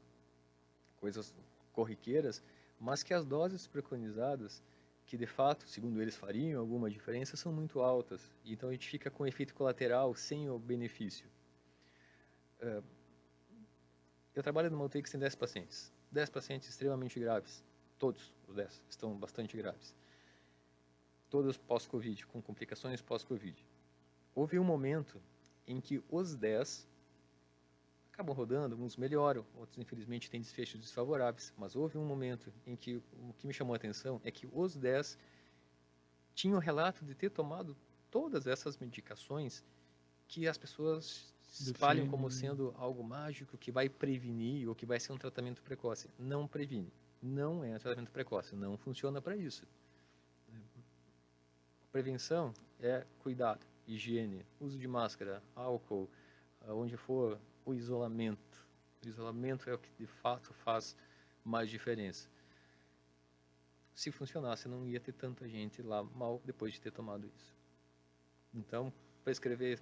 [1.00, 1.34] coisas
[1.78, 2.42] corriqueiras,
[2.80, 4.63] mas que as doses preconizadas
[5.08, 8.22] que de fato, segundo eles, fariam alguma diferença, são muito altas.
[8.46, 11.26] Então a gente fica com efeito colateral sem o benefício.
[12.62, 12.84] Uh,
[14.36, 15.94] eu trabalho numa UTI que tem 10 pacientes.
[16.12, 17.63] 10 pacientes extremamente graves.
[17.98, 19.96] Todos os 10 estão bastante graves.
[21.30, 23.66] Todos pós-Covid, com complicações pós-Covid.
[24.36, 25.22] Houve um momento
[25.66, 26.86] em que os 10
[28.18, 32.96] acabam rodando, uns melhoram, outros infelizmente têm desfechos desfavoráveis, mas houve um momento em que
[32.96, 35.16] o que me chamou a atenção é que os 10
[36.34, 37.78] tinham relato de ter tomado
[38.10, 39.64] todas essas medicações
[40.28, 45.14] que as pessoas espalham como sendo algo mágico que vai prevenir ou que vai ser
[45.14, 46.10] um tratamento precoce.
[46.18, 46.92] Não previne.
[47.22, 48.56] Não é um tratamento precoce.
[48.56, 49.64] Não funciona para isso.
[51.92, 56.10] Prevenção é cuidado, higiene, uso de máscara, álcool,
[56.68, 58.66] onde for o isolamento.
[59.04, 60.96] O isolamento é o que de fato faz
[61.44, 62.30] mais diferença.
[63.94, 67.54] Se funcionasse, não ia ter tanta gente lá mal depois de ter tomado isso.
[68.54, 69.82] Então, para escrever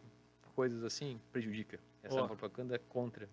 [0.55, 1.79] coisas assim, prejudica.
[2.01, 3.29] Essa oh, propaganda é contra.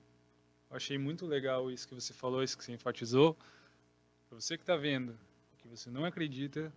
[0.71, 3.35] Achei muito legal isso que você falou, isso que você enfatizou.
[4.29, 5.19] Para você que está vendo,
[5.59, 6.73] que você não acredita,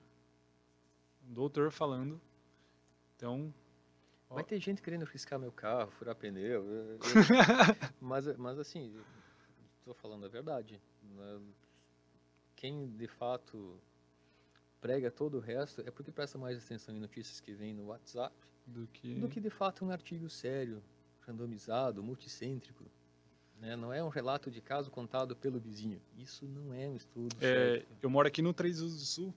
[1.28, 2.22] um doutor falando,
[3.16, 3.54] então
[4.30, 6.66] Vai ter gente querendo riscar meu carro, furar pneu.
[6.66, 7.00] Eu, eu,
[8.02, 8.94] mas, mas assim,
[9.80, 10.82] estou falando a verdade.
[11.04, 11.42] Né?
[12.56, 13.80] Quem de fato
[14.82, 18.36] prega todo o resto é porque presta mais atenção em notícias que vêm no WhatsApp
[18.66, 20.84] do que, do que de fato um artigo sério,
[21.22, 22.86] randomizado, multicêntrico.
[23.60, 23.76] Né?
[23.76, 26.02] Não é um relato de caso contado pelo vizinho.
[26.18, 27.36] Isso não é um estudo.
[27.42, 29.34] É, eu moro aqui no Três Rios do Sul.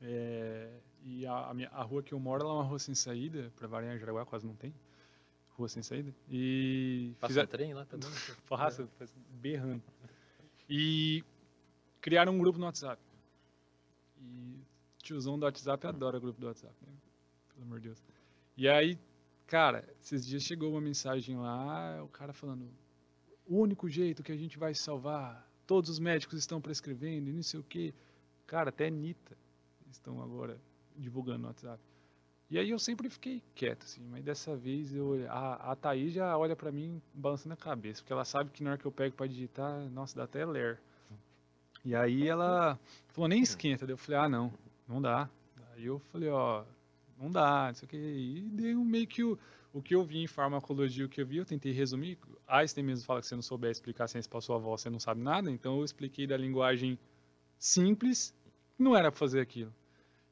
[0.00, 0.70] É,
[1.04, 3.66] e a, a, minha, a, rua que eu moro é uma rua sem saída, para
[3.66, 4.74] variar em Jaraguá quase não tem.
[5.50, 6.14] Rua sem saída.
[6.30, 7.14] E.
[7.20, 7.44] Passa fizer...
[7.44, 8.08] um trem lá também?
[8.48, 9.06] Passa, é.
[9.30, 9.82] berrando.
[10.68, 11.24] E
[12.00, 13.02] criaram um grupo no WhatsApp.
[14.20, 14.60] E
[15.02, 16.92] tiozão do WhatsApp adora grupo do WhatsApp, né?
[17.54, 18.04] Pelo amor de Deus.
[18.56, 18.98] E aí,
[19.46, 22.68] cara, esses dias chegou uma mensagem lá, o cara falando:
[23.46, 27.42] o único jeito que a gente vai salvar, todos os médicos estão prescrevendo e não
[27.42, 27.94] sei o quê.
[28.46, 29.36] Cara, até Anitta
[29.90, 30.60] estão agora
[30.98, 31.82] divulgando no WhatsApp.
[32.50, 36.36] E aí eu sempre fiquei quieto, assim, mas dessa vez eu, a, a Thaís já
[36.36, 39.14] olha para mim balançando a cabeça, porque ela sabe que na hora que eu pego
[39.14, 40.80] para digitar, nossa, dá até ler.
[41.84, 43.86] E aí ela falou, nem esquenta.
[43.86, 44.52] Daí eu falei, ah, não,
[44.86, 45.28] não dá.
[45.74, 46.64] Aí eu falei, ó,
[47.18, 47.96] não dá, não sei o que.
[47.96, 49.38] E dei um meio que o,
[49.72, 52.18] o que eu vi em farmacologia, o que eu vi, eu tentei resumir.
[52.46, 54.88] Einstein mesmo fala que se você não souber explicar a ciência para sua avó, você
[54.88, 55.50] não sabe nada.
[55.50, 56.98] Então eu expliquei da linguagem
[57.58, 58.34] simples,
[58.78, 59.72] não era para fazer aquilo.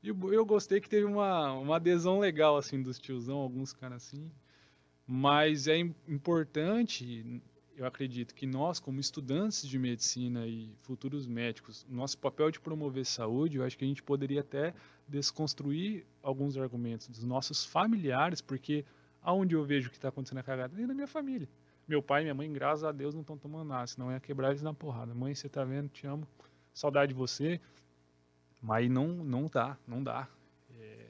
[0.07, 4.31] E eu gostei que teve uma, uma adesão legal, assim, dos tiozão, alguns caras assim.
[5.05, 7.43] Mas é importante,
[7.77, 13.05] eu acredito, que nós, como estudantes de medicina e futuros médicos, nosso papel de promover
[13.05, 14.73] saúde, eu acho que a gente poderia até
[15.09, 18.85] desconstruir alguns argumentos dos nossos familiares, porque
[19.21, 20.73] aonde eu vejo que está acontecendo a cagada?
[20.73, 21.49] Dentro da minha família.
[21.89, 24.51] Meu pai e minha mãe, graças a Deus, não estão tomando nada, senão ia quebrar
[24.51, 25.13] eles na porrada.
[25.13, 26.27] Mãe, você tá vendo, te amo,
[26.73, 27.61] saudade de você.
[28.67, 30.29] Mas não, não dá, não dá.
[30.77, 31.09] É,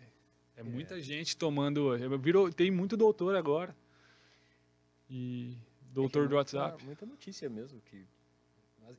[0.57, 1.01] é muita é.
[1.01, 1.97] gente tomando.
[2.19, 3.75] Virou, tem muito doutor agora.
[5.09, 5.57] E
[5.90, 6.85] Doutor é do WhatsApp.
[6.85, 7.81] Muita notícia mesmo.
[7.81, 8.07] que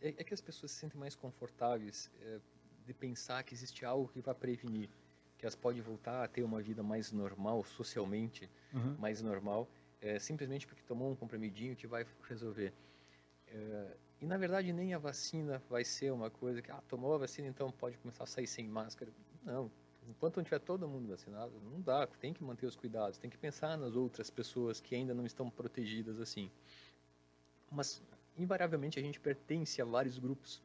[0.02, 2.39] é, é, que as pessoas se sentem mais confortáveis é,
[2.84, 4.89] de pensar que existe algo que vai prevenir.
[5.38, 8.96] Que elas podem voltar a ter uma vida mais normal, socialmente Uhum.
[8.98, 9.70] mais normal,
[10.02, 12.74] é, simplesmente porque tomou um comprimidinho que vai resolver.
[13.50, 17.17] É, e na verdade nem a vacina vai ser uma coisa que, ah, tomou a
[17.17, 19.12] vacina então pode começar a sair sem máscara.
[19.43, 19.71] Não,
[20.08, 23.38] enquanto não tiver todo mundo vacinado, não dá, tem que manter os cuidados, tem que
[23.38, 26.49] pensar nas outras pessoas que ainda não estão protegidas assim.
[27.71, 28.01] Mas,
[28.38, 30.62] invariavelmente, a gente pertence a vários grupos,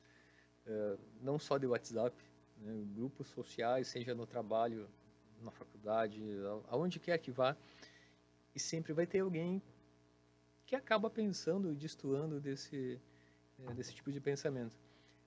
[0.66, 2.16] uh, não só de WhatsApp,
[2.58, 4.88] né, grupos sociais, seja no trabalho,
[5.42, 6.22] na faculdade,
[6.68, 7.56] aonde quer que vá,
[8.54, 9.60] e sempre vai ter alguém
[10.64, 13.00] que acaba pensando e destoando desse,
[13.74, 14.76] desse tipo de pensamento.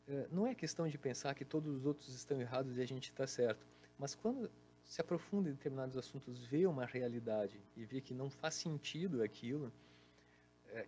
[0.07, 3.09] Uh, não é questão de pensar que todos os outros estão errados e a gente
[3.09, 3.65] está certo,
[3.97, 4.51] mas quando
[4.83, 9.71] se aprofunda em determinados assuntos, vê uma realidade e vê que não faz sentido aquilo,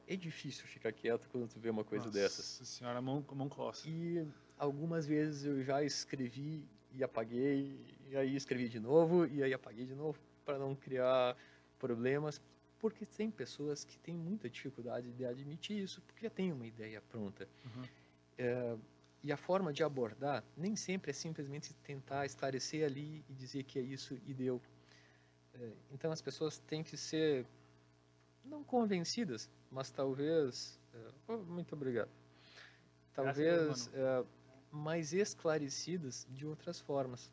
[0.05, 2.59] é difícil ficar quieto quando tu vê uma coisa Nossa dessas.
[2.59, 3.87] Nossa senhora, mão, mão coça.
[3.87, 7.79] E algumas vezes eu já escrevi e apaguei,
[8.09, 11.37] e aí escrevi de novo, e aí apaguei de novo, para não criar
[11.79, 12.41] problemas,
[12.79, 17.01] porque tem pessoas que têm muita dificuldade de admitir isso, porque já tem uma ideia
[17.01, 17.47] pronta.
[17.65, 17.83] Uhum.
[18.37, 18.77] É,
[19.23, 23.79] e a forma de abordar nem sempre é simplesmente tentar esclarecer ali e dizer que
[23.79, 24.61] é isso e deu.
[25.53, 27.45] É, então as pessoas têm que ser
[28.45, 30.79] não convencidas, mas talvez.
[30.93, 32.09] Uh, oh, muito obrigado.
[33.13, 34.25] Talvez uh,
[34.71, 37.31] mais esclarecidas de outras formas.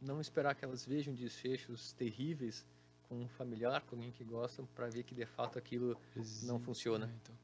[0.00, 2.66] Não esperar que elas vejam desfechos terríveis
[3.08, 6.58] com um familiar, com alguém que gosta, para ver que de fato aquilo Existe, não
[6.58, 7.12] funciona.
[7.22, 7.34] Então.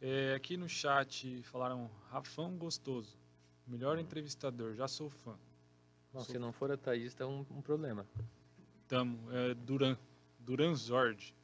[0.00, 3.16] É, aqui no chat falaram Rafão Gostoso,
[3.66, 5.38] melhor entrevistador, já sou fã.
[6.12, 8.06] Não, sou se não for a Thaís, tá um, um problema.
[8.88, 9.96] Tamo, é Duran,
[10.38, 11.34] Duran Zord.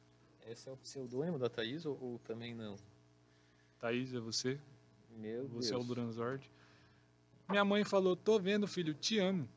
[0.45, 2.75] Esse é o pseudônimo da Thaís ou, ou, também não?
[3.79, 4.59] Thaís, é você?
[5.17, 5.81] Meu você Deus.
[5.81, 6.49] é o Duran Zord.
[7.49, 9.47] Minha mãe falou, tô vendo, filho, te amo.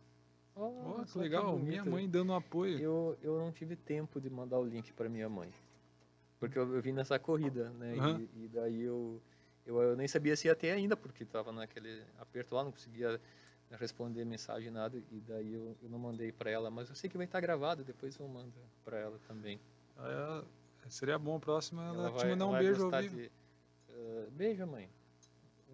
[0.59, 2.79] Oh, oh que legal, minha mãe dando apoio.
[2.79, 5.53] Eu, eu não tive tempo de mandar o link para minha mãe.
[6.41, 7.95] Porque eu, eu vim nessa corrida, né?
[7.95, 8.21] Uhum.
[8.35, 9.21] E, e, daí eu,
[9.67, 13.21] eu, eu, nem sabia se ia ter ainda, porque estava naquele aperto lá, não conseguia
[13.73, 14.97] responder mensagem nada.
[14.97, 17.85] E daí eu, eu não mandei para ela, mas eu sei que vai estar gravado,
[17.85, 19.61] depois eu mando para ela também.
[19.99, 20.45] É,
[20.89, 23.17] seria bom a próxima ela, ela vai, te mandar um beijo ao vivo.
[23.17, 23.31] De,
[23.91, 24.89] uh, beijo, mãe.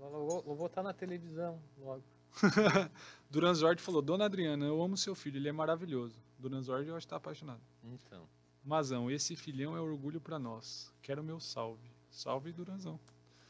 [0.01, 2.03] Eu vou, eu vou estar na televisão logo.
[3.31, 6.21] Duran Zord falou, Dona Adriana, eu amo seu filho, ele é maravilhoso.
[6.39, 7.61] Duran Zord eu acho que tá apaixonado.
[7.85, 8.29] Então.
[8.65, 10.93] Mazão, esse filhão é orgulho para nós.
[11.03, 11.91] Quero meu salve.
[12.11, 13.01] Salve, Duranzão.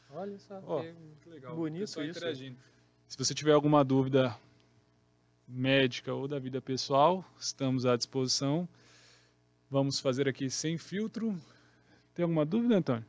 [0.09, 0.81] Olha só, oh,
[1.21, 1.55] que legal.
[1.55, 2.01] bonito isso.
[2.01, 2.57] interagindo.
[3.07, 4.35] Se você tiver alguma dúvida
[5.47, 8.67] médica ou da vida pessoal, estamos à disposição.
[9.69, 11.39] Vamos fazer aqui sem filtro.
[12.13, 13.05] Tem alguma dúvida, Antônio?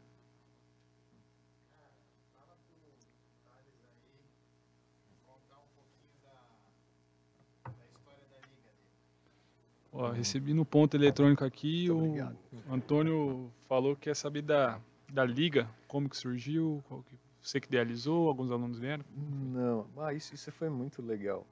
[10.05, 14.79] Ó, recebi no ponto eletrônico aqui, o Antônio falou que quer saber da,
[15.11, 19.05] da liga, como que surgiu, que, você que idealizou, alguns alunos vieram?
[19.17, 21.47] Não, ah, isso, isso foi muito legal,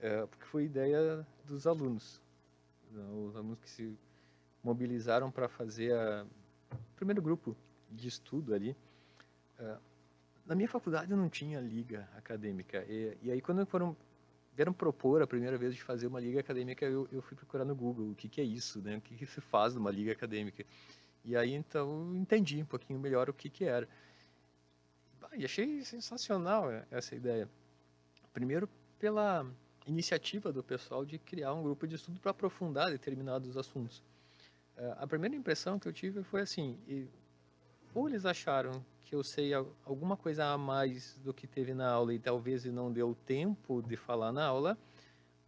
[0.00, 2.20] é, porque foi ideia dos alunos,
[3.26, 3.96] os alunos que se
[4.62, 6.26] mobilizaram para fazer a,
[6.72, 7.56] o primeiro grupo
[7.90, 8.76] de estudo ali.
[9.58, 9.76] É,
[10.46, 13.96] na minha faculdade não tinha liga acadêmica, e, e aí quando foram
[14.54, 17.74] vieram propor a primeira vez de fazer uma liga acadêmica, eu, eu fui procurar no
[17.74, 18.96] Google o que, que é isso, né?
[18.96, 20.64] O que, que se faz numa liga acadêmica.
[21.24, 23.88] E aí, então, entendi um pouquinho melhor o que, que era.
[25.36, 27.48] E achei sensacional essa ideia.
[28.32, 29.46] Primeiro, pela
[29.86, 34.02] iniciativa do pessoal de criar um grupo de estudo para aprofundar determinados assuntos.
[34.98, 36.78] A primeira impressão que eu tive foi assim,
[37.94, 39.52] ou eles acharam que eu sei
[39.84, 43.96] alguma coisa a mais do que teve na aula e talvez não deu tempo de
[43.96, 44.76] falar na aula,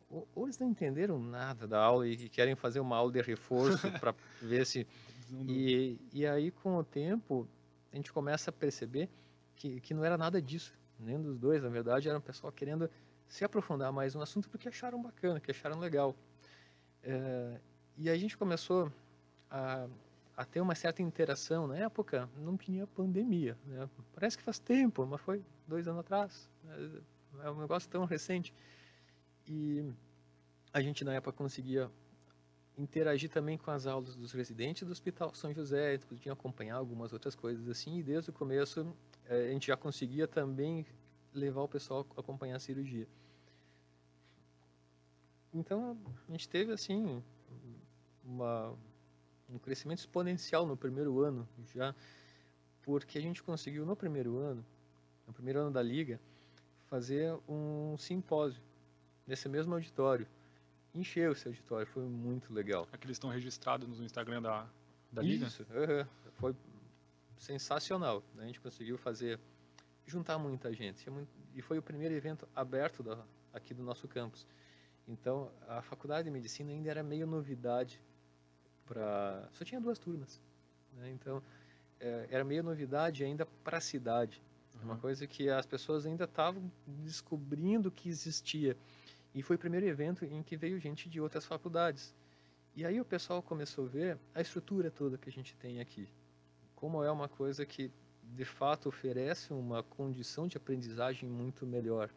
[0.08, 3.90] ou, ou eles não entenderam nada da aula e querem fazer uma aula de reforço
[3.98, 4.86] para ver se...
[5.48, 7.48] E, e aí, com o tempo,
[7.92, 9.08] a gente começa a perceber
[9.56, 12.88] que, que não era nada disso, nem dos dois, na verdade, era um pessoal querendo
[13.26, 16.14] se aprofundar mais no assunto porque acharam bacana, que acharam legal.
[17.02, 17.60] É,
[17.96, 18.92] e aí a gente começou
[19.50, 19.88] a
[20.36, 21.66] a ter uma certa interação.
[21.66, 23.56] Na época, não tinha pandemia.
[23.64, 23.88] Né?
[24.12, 26.50] Parece que faz tempo, mas foi dois anos atrás.
[26.62, 27.00] Né?
[27.42, 28.52] É um negócio tão recente.
[29.46, 29.84] E
[30.72, 31.90] a gente, na época, conseguia
[32.76, 37.34] interagir também com as aulas dos residentes do Hospital São José, podia acompanhar algumas outras
[37.34, 40.84] coisas assim, e desde o começo eh, a gente já conseguia também
[41.32, 43.08] levar o pessoal a acompanhar a cirurgia.
[45.54, 45.96] Então,
[46.28, 47.22] a gente teve, assim,
[48.22, 48.76] uma,
[49.48, 51.94] um crescimento exponencial no primeiro ano já,
[52.82, 54.64] porque a gente conseguiu no primeiro ano,
[55.26, 56.20] no primeiro ano da liga,
[56.86, 58.62] fazer um simpósio
[59.26, 60.26] nesse mesmo auditório.
[60.94, 62.88] Encheu esse auditório, foi muito legal.
[62.92, 64.66] Aqueles estão registrados no Instagram da,
[65.12, 65.46] da liga?
[65.46, 66.06] Isso, uhum.
[66.34, 66.56] foi
[67.38, 68.22] sensacional.
[68.38, 69.38] A gente conseguiu fazer,
[70.06, 71.06] juntar muita gente.
[71.54, 73.22] E foi o primeiro evento aberto da,
[73.52, 74.46] aqui do nosso campus.
[75.08, 78.00] Então, a faculdade de medicina ainda era meio novidade
[78.86, 79.48] para.
[79.52, 80.40] Só tinha duas turmas.
[80.94, 81.10] Né?
[81.10, 81.42] Então,
[82.00, 84.42] é, era meio novidade ainda para a cidade.
[84.74, 84.82] Uhum.
[84.84, 88.76] Uma coisa que as pessoas ainda estavam descobrindo que existia.
[89.34, 92.14] E foi o primeiro evento em que veio gente de outras faculdades.
[92.74, 96.08] E aí o pessoal começou a ver a estrutura toda que a gente tem aqui.
[96.74, 97.90] Como é uma coisa que,
[98.22, 102.10] de fato, oferece uma condição de aprendizagem muito melhor.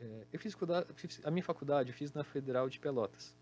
[0.00, 0.56] É, eu fiz,
[0.94, 3.34] fiz, a minha faculdade, eu fiz na Federal de Pelotas.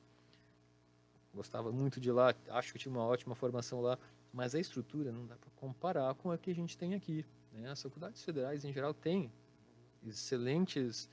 [1.34, 3.98] Gostava muito de lá, acho que tinha uma ótima formação lá,
[4.32, 7.26] mas a estrutura não dá para comparar com a que a gente tem aqui.
[7.52, 7.68] Né?
[7.70, 9.32] As faculdades federais, em geral, têm
[10.06, 11.08] excelentes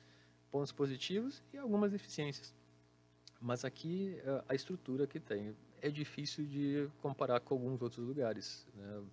[0.51, 2.53] pontos positivos e algumas deficiências.
[3.39, 4.17] Mas aqui,
[4.47, 8.67] a estrutura que tem é difícil de comparar com alguns outros lugares.
[8.76, 9.03] Né?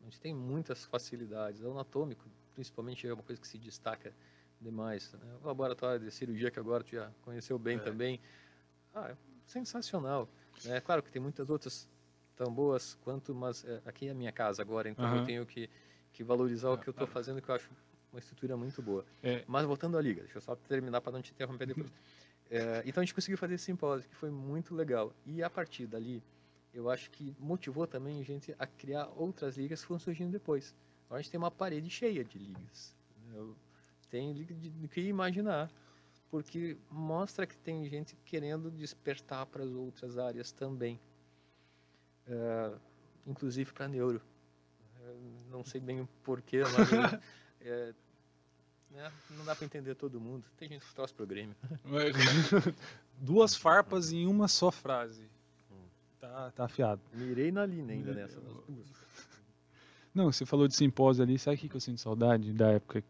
[0.00, 1.62] A gente tem muitas facilidades.
[1.62, 4.12] O anatômico, principalmente, é uma coisa que se destaca
[4.60, 5.12] demais.
[5.12, 5.38] Né?
[5.42, 7.80] O laboratório de cirurgia que agora tu já conheceu bem é.
[7.80, 8.20] também,
[8.92, 9.16] ah, é
[9.50, 10.28] sensacional.
[10.64, 11.88] É claro que tem muitas outras
[12.36, 15.18] tão boas quanto, mas é, aqui é a minha casa agora, então uhum.
[15.18, 15.68] eu tenho que,
[16.12, 17.70] que valorizar o que eu estou fazendo, que eu acho
[18.12, 19.04] uma estrutura muito boa.
[19.22, 19.44] É.
[19.46, 21.92] Mas voltando à liga, deixa eu só terminar para não te interromper depois.
[22.50, 25.12] É, então a gente conseguiu fazer esse simpósio, que foi muito legal.
[25.26, 26.22] E a partir dali,
[26.72, 30.74] eu acho que motivou também a gente a criar outras ligas que foram surgindo depois.
[31.04, 32.96] Então a gente tem uma parede cheia de ligas.
[33.34, 33.56] Eu,
[34.08, 35.70] tem de que imaginar,
[36.30, 41.00] porque mostra que tem gente querendo despertar para as outras áreas também,
[42.26, 42.72] é,
[43.26, 44.22] inclusive para neuro.
[45.00, 45.16] É,
[45.50, 47.20] não sei bem o porquê, mas
[47.60, 47.94] é,
[48.90, 50.44] né, não dá para entender todo mundo.
[50.56, 51.56] Tem gente que torce pro Grêmio.
[53.18, 55.28] Duas farpas em uma só frase.
[56.20, 57.00] Tá, tá afiado.
[57.14, 58.86] Mirei na linha ainda nessa, nas duas.
[60.14, 63.02] Não, você falou de simpósio ali, sabe o que eu sinto saudade da época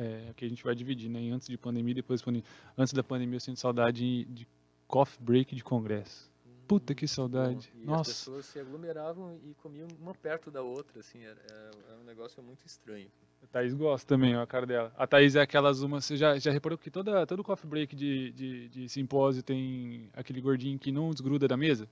[0.00, 1.30] é, que a gente vai dividir, né?
[1.30, 2.48] Antes de pandemia e depois de pandemia.
[2.76, 4.48] Antes da pandemia eu sinto saudade de
[4.88, 6.30] coffee break de congresso.
[6.66, 7.70] Puta que saudade.
[7.74, 8.10] E Nossa.
[8.12, 12.42] as pessoas se aglomeravam e comiam uma perto da outra, assim, era, era um negócio
[12.42, 13.08] muito estranho.
[13.42, 14.92] A Thaís gosta também, ó, a cara dela.
[14.96, 16.00] A Thaís é aquelas uma.
[16.00, 20.40] Você já, já reparou que toda, todo coffee break de, de, de simpósio tem aquele
[20.40, 21.88] gordinho que não desgruda da mesa?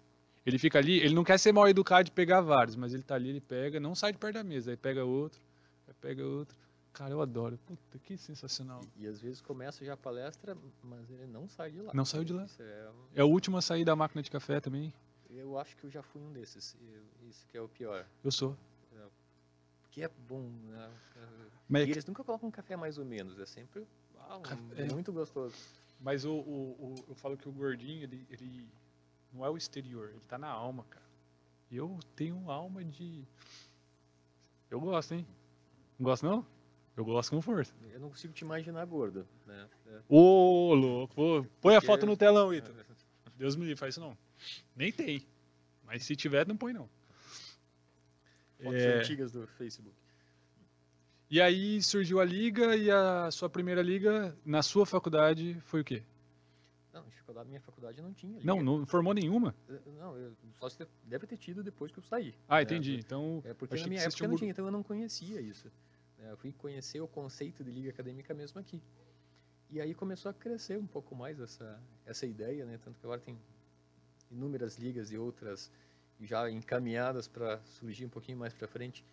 [0.47, 3.17] Ele fica ali, ele não quer ser mal educado de pegar vários, mas ele tá
[3.17, 5.41] ali, ele pega, não sai de perto da mesa, aí pega outro,
[5.87, 6.57] aí pega outro.
[6.99, 7.57] Cara, eu adoro.
[7.59, 8.83] Puta, que sensacional.
[8.97, 11.93] E, e, às vezes começa já a palestra, mas ele não sai de lá.
[11.95, 12.45] Não saiu de lá.
[12.59, 14.93] É, é, o último a sair da máquina de café também.
[15.31, 16.77] Eu acho que eu já fui um desses.
[17.23, 18.05] Isso que é o pior.
[18.25, 18.57] Eu sou.
[18.97, 19.07] É,
[19.83, 20.91] porque é bom, né?
[21.69, 23.39] Mas e é eles nunca colocam café mais ou menos.
[23.39, 23.87] É sempre
[24.19, 24.41] ah,
[24.75, 25.55] é muito gostoso.
[26.01, 28.69] Mas o, o, o, eu falo que o gordinho, ele, ele
[29.33, 31.07] não é o exterior, ele tá na alma, cara.
[31.71, 33.25] E eu tenho alma de.
[34.69, 35.25] Eu gosto, hein?
[35.97, 36.58] Não gosto não?
[36.99, 37.73] Eu gosto com força.
[37.93, 39.69] Eu não consigo te imaginar gordo, né?
[40.09, 41.47] Ô, louco.
[41.61, 42.75] Põe a foto no telão, Ita.
[43.37, 44.19] Deus me livre, faz isso não.
[44.75, 45.25] Nem tem.
[45.85, 46.91] Mas se tiver, não põe não.
[48.61, 48.99] Fotos é...
[48.99, 49.95] antigas do Facebook.
[51.31, 55.85] E aí surgiu a liga e a sua primeira liga na sua faculdade foi o
[55.85, 56.03] quê?
[56.93, 58.39] Não, na minha faculdade não tinha.
[58.39, 58.45] Liga.
[58.45, 59.55] Não, não formou nenhuma?
[60.01, 60.67] Não, eu, só
[61.05, 62.35] deve ter tido depois que eu saí.
[62.49, 62.63] Ah, né?
[62.63, 62.97] entendi.
[62.97, 65.71] Então, é porque na minha época não tinha, então eu não conhecia isso.
[66.19, 66.31] Né?
[66.31, 68.83] Eu fui conhecer o conceito de liga acadêmica mesmo aqui.
[69.71, 72.79] E aí começou a crescer um pouco mais essa, essa ideia, né?
[72.83, 73.39] Tanto que agora tem
[74.31, 75.71] inúmeras ligas e outras
[76.21, 79.05] já encaminhadas para surgir um pouquinho mais para frente.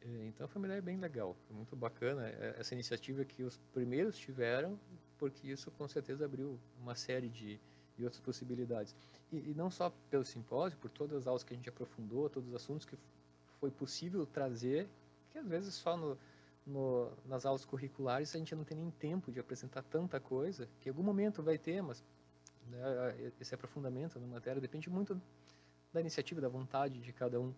[0.00, 4.16] É, então foi uma ideia bem legal, muito bacana é, essa iniciativa que os primeiros
[4.16, 4.78] tiveram,
[5.18, 7.58] porque isso com certeza abriu uma série de,
[7.96, 8.94] de outras possibilidades.
[9.32, 12.50] E, e, não só pelo simpósio, por todas as aulas que a gente aprofundou, todos
[12.50, 12.96] os assuntos que
[13.58, 14.88] foi possível trazer,
[15.30, 16.18] que às vezes só no,
[16.66, 20.88] no, nas aulas curriculares a gente não tem nem tempo de apresentar tanta coisa, que
[20.88, 22.02] em algum momento vai ter, mas
[22.68, 25.20] né, esse aprofundamento na matéria depende muito
[25.92, 27.54] da iniciativa, da vontade de cada um.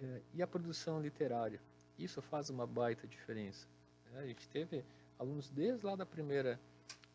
[0.00, 1.60] É, e a produção literária,
[1.98, 3.66] isso faz uma baita diferença.
[4.14, 4.84] É, a gente teve
[5.18, 6.58] alunos desde lá da primeira,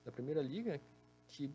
[0.06, 0.80] da primeira liga
[1.28, 1.52] que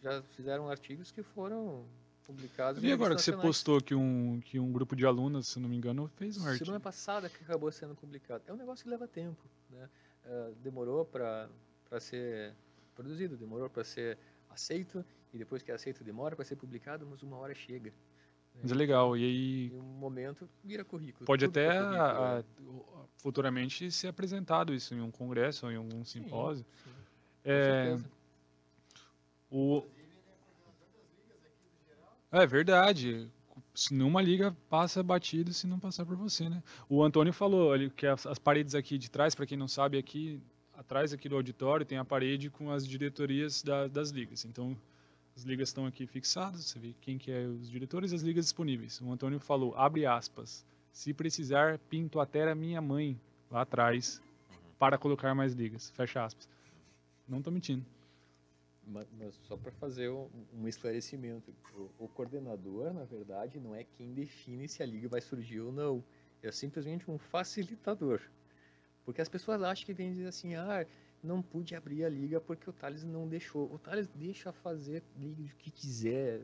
[0.00, 1.84] já fizeram artigos que foram
[2.24, 2.82] publicados.
[2.82, 5.76] E agora que você postou que um, que um grupo de alunos, se não me
[5.76, 6.64] engano, fez um artigo.
[6.66, 8.42] Semana passada que acabou sendo publicado.
[8.46, 9.42] É um negócio que leva tempo.
[9.70, 9.88] Né?
[10.26, 11.48] Uh, demorou para
[12.00, 12.54] ser
[12.94, 14.18] produzido, demorou para ser
[14.50, 17.92] aceito, e depois que é aceito demora para ser publicado, mas uma hora chega.
[18.62, 19.16] Mas é legal.
[19.16, 21.26] E aí um momento vira currículo.
[21.26, 23.00] pode até currículo, a- é.
[23.00, 26.64] a- futuramente ser apresentado isso em um congresso ou em algum Sim, simpósio.
[26.84, 26.90] sim,
[27.44, 27.98] É,
[29.50, 29.84] o...
[32.34, 33.30] É verdade.
[33.72, 36.60] Se Nenhuma liga passa batido se não passar por você, né?
[36.88, 39.96] O Antônio falou ali que as, as paredes aqui de trás, para quem não sabe,
[39.96, 40.40] aqui
[40.76, 44.44] atrás aqui do auditório tem a parede com as diretorias da- das ligas.
[44.44, 44.76] Então,
[45.36, 48.46] as ligas estão aqui fixadas, você vê quem que é os diretores e as ligas
[48.46, 49.00] disponíveis.
[49.00, 53.16] O Antônio falou, abre aspas, se precisar, pinto até a minha mãe
[53.48, 54.20] lá atrás
[54.76, 56.48] para colocar mais ligas, fecha aspas.
[57.28, 57.84] Não tô mentindo.
[58.86, 60.28] Ma- Mas só para fazer um,
[60.68, 61.54] esclarecimento,
[61.98, 66.04] o, coordenador, na verdade, não é quem define se a liga vai surgir ou não.
[66.42, 68.20] É simplesmente um facilitador.
[69.04, 70.86] Porque as pessoas acham que vem dizer assim, ah,
[71.22, 73.72] não pude abrir a liga porque o Thales não deixou.
[73.72, 76.42] O Thales deixa fazer liga o que quiser,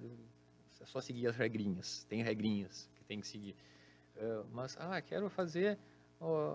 [0.80, 2.04] é só seguir as regrinhas.
[2.08, 3.54] Tem regrinhas que tem que seguir.
[4.16, 5.78] Eh, mas, ah, quero fazer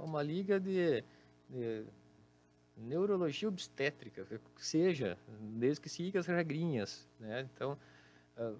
[0.04, 1.04] uma liga de-
[1.50, 1.86] de
[2.78, 7.48] neurologia obstétrica, seja, desde que siga as regrinhas, né?
[7.54, 7.78] Então,
[8.38, 8.54] ah,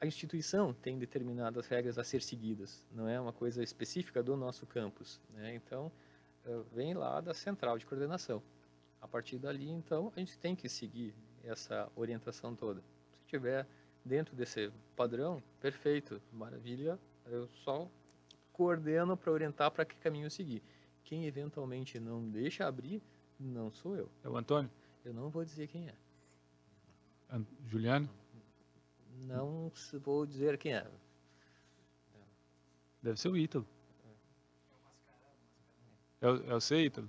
[0.00, 4.66] a instituição tem determinadas regras a ser seguidas, não é uma coisa específica do nosso
[4.66, 5.54] campus, né?
[5.54, 5.90] Então,
[6.44, 8.42] ah, vem lá da central de coordenação.
[9.00, 11.14] A partir dali, então, a gente tem que seguir
[11.44, 12.80] essa orientação toda.
[13.20, 13.66] Se tiver
[14.04, 17.88] dentro desse padrão, perfeito, maravilha, eu só
[18.52, 20.62] coordeno para orientar para que caminho seguir.
[21.04, 23.02] Quem eventualmente não deixa abrir,
[23.38, 24.10] não sou eu.
[24.24, 24.70] É o Antônio?
[25.04, 25.94] Eu não vou dizer quem é.
[27.30, 28.08] An- Juliano?
[29.26, 29.72] Não
[30.04, 30.86] vou dizer quem é.
[33.02, 33.66] Deve ser o Ítalo.
[36.20, 37.08] É o, é o seu Ítalo?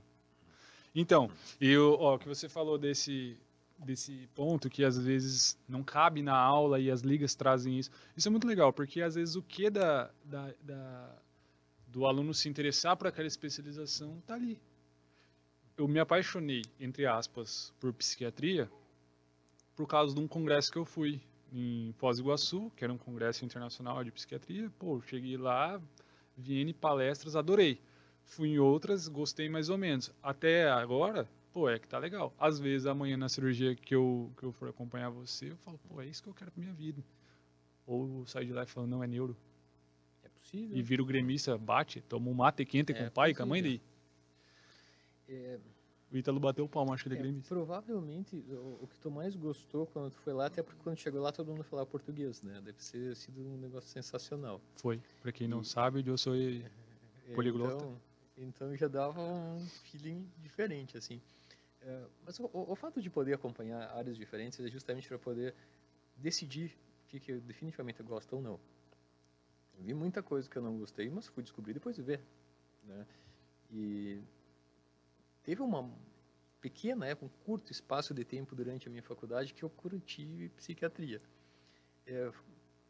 [0.93, 1.30] Então,
[1.61, 3.38] e o, ó, o que você falou desse,
[3.80, 7.89] desse ponto que às vezes não cabe na aula e as ligas trazem isso.
[8.15, 11.15] Isso é muito legal, porque às vezes o que da, da, da-
[11.88, 14.59] do aluno se interessar por aquela especialização tá ali.
[15.78, 18.69] Eu me apaixonei, entre aspas, por psiquiatria
[19.75, 21.21] por causa de um congresso que eu fui
[21.53, 24.71] em Foz do Iguaçu, que era um congresso internacional de psiquiatria.
[24.80, 25.80] Pô, cheguei lá,
[26.36, 27.80] vi N palestras, adorei.
[28.23, 30.11] Fui em outras, gostei mais ou menos.
[30.21, 32.34] Até agora, pô, é que tá legal.
[32.39, 36.01] Às vezes, amanhã na cirurgia que eu, que eu for acompanhar você, eu falo, pô,
[36.01, 37.03] é isso que eu quero pra minha vida.
[37.86, 39.38] Ou sair de lá e falo, não, é neuro.
[40.23, 40.75] É possível.
[40.75, 43.45] E vira o gremista, bate, toma um mate quente com É o pai, com a
[43.45, 43.80] mãe possível.
[43.80, 43.96] dele.
[45.30, 45.59] É,
[46.11, 47.53] O Ítalo bateu o palmo, acho que ele é é, gremista.
[47.53, 51.21] provavelmente o, o que tu mais gostou quando tu foi lá, até porque quando chegou
[51.21, 52.53] lá todo mundo falava português, né?
[52.61, 54.61] Deve ter sido um negócio sensacional.
[54.78, 55.01] Foi.
[55.21, 56.34] Pra quem não E- sabe, eu sou...
[56.36, 56.71] É,
[57.36, 57.75] Poliglota.
[57.75, 58.01] Então,
[58.38, 61.21] então já dava um feeling diferente, assim.
[61.82, 65.53] É, mas o, o- fato de poder acompanhar áreas diferentes é justamente para poder
[66.15, 68.59] decidir o que, que eu definitivamente gosto ou não.
[69.80, 72.21] Vi muita coisa que eu não gostei, mas fui descobrir depois de ver.
[72.84, 73.05] Né?
[73.71, 74.21] E
[75.47, 75.89] teve uma
[76.59, 81.21] pequena época, um curto espaço de tempo durante a minha faculdade que eu curti psiquiatria.
[82.05, 82.29] É,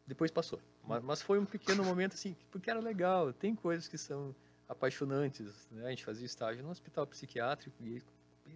[0.04, 0.60] depois passou.
[0.82, 3.32] Mas, mas foi um pequeno momento assim, porque era legal.
[3.32, 4.34] Tem coisas que são
[4.68, 5.68] apaixonantes.
[5.70, 5.86] Né?
[5.86, 8.02] A gente fazia estágio no hospital psiquiátrico e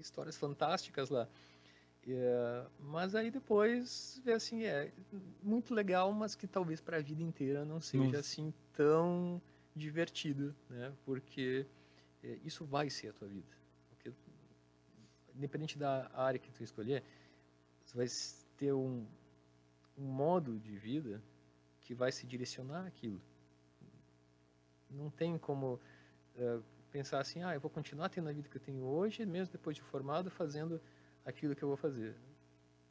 [0.00, 1.28] histórias fantásticas lá.
[2.04, 4.90] Eh, mas aí depois assim, é
[5.40, 9.40] muito legal, mas que talvez para a vida inteira não seja Não- assim tão
[9.76, 10.92] divertido, né?
[11.04, 11.64] Porque
[12.24, 13.61] eh, isso vai ser a tua vida.
[15.36, 17.02] Independente da área que tu escolher,
[17.84, 18.06] você vai
[18.56, 19.06] ter um,
[19.96, 21.22] um modo de vida
[21.80, 23.20] que vai se direcionar àquilo.
[24.90, 25.80] Não tem como
[26.36, 26.60] eh,
[26.90, 29.74] pensar assim, ah, eu vou continuar tendo a vida que eu tenho hoje, mesmo depois
[29.76, 30.80] de formado, fazendo
[31.24, 32.14] aquilo que eu vou fazer.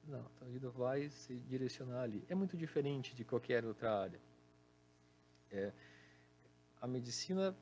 [0.08, 2.26] Não, a vida vai se direcionar ali.
[2.28, 4.20] É muito diferente de qualquer outra área.
[5.52, 5.72] É,
[6.82, 7.56] a medicina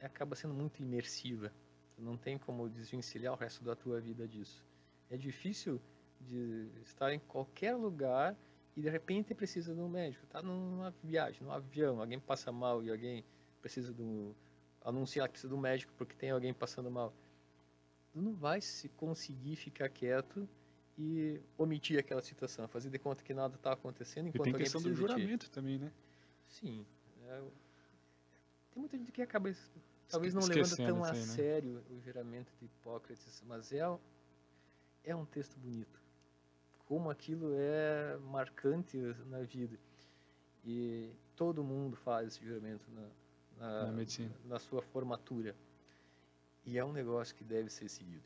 [0.00, 1.52] acaba sendo muito imersiva.
[1.96, 4.64] Tu não tem como desvencilhar o resto da tua vida disso.
[5.10, 5.80] É difícil
[6.20, 8.36] de estar em qualquer lugar
[8.76, 10.26] e de repente precisa de um médico.
[10.26, 13.24] Tá numa viagem, num avião, alguém passa mal e alguém
[13.62, 14.34] precisa de um
[14.84, 17.14] anunciar que precisa de um médico porque tem alguém passando mal.
[18.12, 20.46] Tu não vai se conseguir ficar quieto
[20.98, 24.64] e omitir aquela situação, fazer de conta que nada está acontecendo E enquanto tem alguém
[24.64, 25.90] questão do juramento também, né?
[26.46, 26.86] Sim.
[27.26, 27.42] é,
[28.70, 29.50] tem muita gente que acaba
[30.08, 31.24] talvez não levando tão a aí, né?
[31.26, 33.98] sério o juramento de Hipócrates, mas é, um-
[35.04, 36.00] é um texto bonito.
[36.86, 38.96] Como aquilo é marcante
[39.26, 39.78] na vida.
[40.64, 43.08] E todo mundo faz esse juramento na,
[43.58, 44.34] na, Na medicina.
[44.44, 45.54] na sua formatura.
[46.64, 48.24] E é um negócio que deve ser seguido.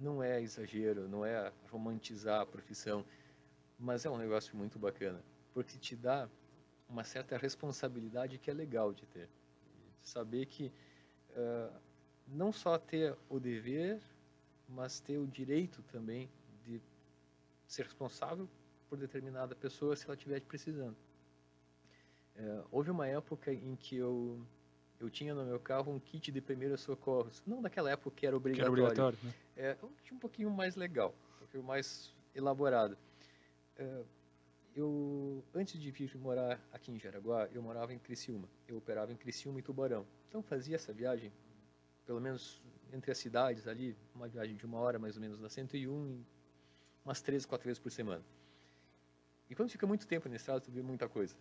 [0.00, 3.04] Não é exagero, não é romantizar a profissão,
[3.78, 5.20] mas é um negócio muito bacana,
[5.52, 6.28] porque te dá
[6.88, 9.28] uma certa responsabilidade que é legal de ter.
[10.00, 10.72] De saber que
[11.30, 11.72] uh,
[12.26, 14.00] não só ter o dever,
[14.68, 16.28] mas ter o direito também
[16.64, 16.80] de
[17.66, 18.48] ser responsável
[18.88, 20.96] por determinada pessoa se ela estiver precisando.
[22.36, 24.40] Uh, houve uma época em que eu
[25.00, 27.40] eu tinha no meu carro um kit de primeiros socorros.
[27.46, 28.74] Não daquela época que era obrigatório.
[28.74, 29.34] Que era obrigatório né?
[29.56, 32.98] É um um pouquinho mais legal, um pouquinho mais elaborado.
[33.76, 34.02] É,
[34.78, 38.48] eu, antes de vir morar aqui em Jaraguá, eu morava em Criciúma.
[38.68, 40.06] Eu operava em Criciúma e Tubarão.
[40.28, 41.32] Então fazia essa viagem,
[42.06, 42.62] pelo menos
[42.92, 46.22] entre as cidades ali, uma viagem de uma hora mais ou menos na 101,
[47.04, 48.24] umas três, quatro vezes por semana.
[49.50, 51.34] E quando fica muito tempo na estrada, tu vê muita coisa.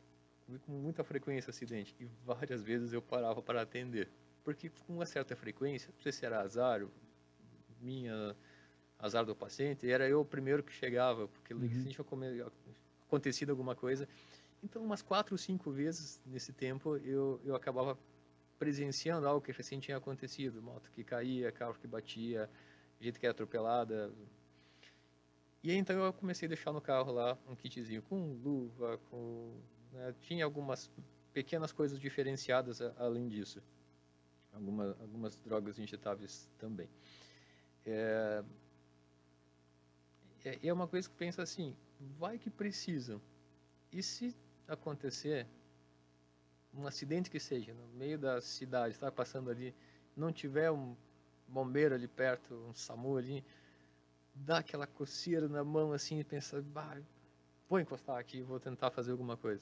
[0.47, 4.09] Vi com muita frequência acidente e várias vezes eu parava para atender.
[4.43, 6.88] Porque com uma certa frequência, não sei se era azar,
[7.79, 8.35] minha
[8.97, 11.67] azar do paciente, era eu o primeiro que chegava, porque uhum.
[11.67, 12.03] tinha
[13.07, 14.07] acontecido alguma coisa.
[14.63, 17.97] Então, umas quatro ou cinco vezes nesse tempo, eu, eu acabava
[18.59, 20.61] presenciando algo que recém tinha acontecido.
[20.61, 22.49] Moto que caía, carro que batia,
[22.99, 24.11] gente que era atropelada.
[25.63, 29.59] E aí, então, eu comecei a deixar no carro lá um kitzinho com luva, com...
[29.91, 30.91] Né, tinha algumas
[31.33, 33.61] pequenas coisas diferenciadas além disso.
[34.51, 36.89] Alguma, algumas drogas injetáveis também.
[37.85, 38.43] É,
[40.43, 43.21] é, é uma coisa que pensa assim, vai que precisam.
[43.91, 44.35] E se
[44.67, 45.47] acontecer
[46.73, 49.73] um acidente que seja, no meio da cidade, está passando ali,
[50.15, 50.95] não tiver um
[51.47, 53.43] bombeiro ali perto, um SAMU ali,
[54.35, 57.01] dá aquela coceira na mão assim e pensa, bah,
[57.69, 59.61] vou encostar aqui, vou tentar fazer alguma coisa.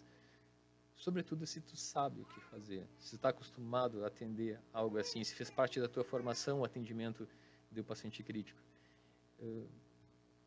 [0.95, 5.35] Sobretudo se tu sabe o que fazer, se está acostumado a atender algo assim, se
[5.35, 7.27] fez parte da tua formação o atendimento
[7.69, 8.61] do paciente crítico.
[9.39, 9.67] Uh,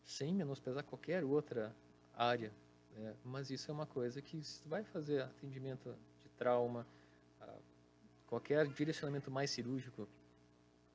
[0.08, 1.76] sem menosprezar qualquer outra
[2.14, 2.50] área,
[2.96, 3.14] né?
[3.22, 6.86] mas isso é uma coisa que se tu vai fazer atendimento de trauma,
[8.26, 10.08] qualquer direcionamento mais cirúrgico,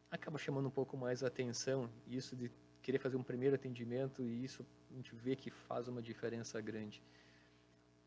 [0.09, 2.51] acaba chamando um pouco mais a atenção, isso de
[2.81, 7.01] querer fazer um primeiro atendimento e isso a gente vê que faz uma diferença grande.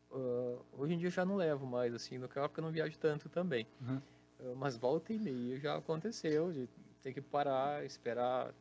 [0.09, 2.71] Uh, hoje em dia eu já não levo mais assim no carro porque eu não
[2.71, 3.65] viajo tanto também.
[3.81, 4.01] Uhum.
[4.39, 6.69] Uh, mas volta e meia já aconteceu de
[7.01, 8.53] ter que parar, esperar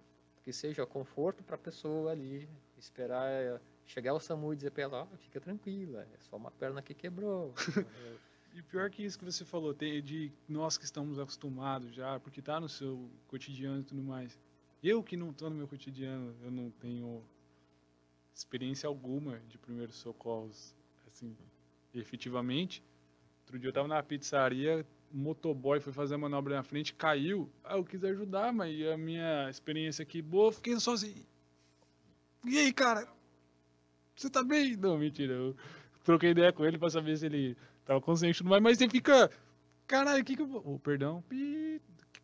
[0.47, 4.85] que seja conforto para a pessoa ali, esperar eh, chegar o SAMU e dizer para
[4.85, 7.53] ela, oh, fica tranquila, é só uma perna que quebrou.
[8.55, 12.61] e pior que isso que você falou, de nós que estamos acostumados já, porque está
[12.61, 14.39] no seu cotidiano e tudo mais.
[14.81, 17.25] Eu que não estou no meu cotidiano, eu não tenho
[18.33, 20.77] experiência alguma de primeiros socorros,
[21.09, 21.37] assim,
[21.93, 22.85] efetivamente.
[23.47, 27.49] Outro dia eu estava na pizzaria, motoboy foi fazer a manobra na frente, caiu.
[27.63, 31.25] Ah, eu quis ajudar, mas a minha experiência aqui boa, fiquei assim.
[32.45, 33.07] E aí, cara?
[34.17, 34.77] Você tá bem?
[34.77, 35.33] Não, mentira.
[35.33, 35.57] Eu
[36.03, 39.31] troquei ideia com ele pra saber se ele tava consciente tudo mais, mas você fica.
[39.87, 40.63] Caralho, o que que eu.
[40.65, 41.23] Oh, perdão.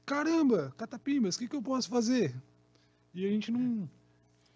[0.04, 2.34] Caramba, catapimbas, o que que eu posso fazer?
[3.14, 3.88] E a gente não.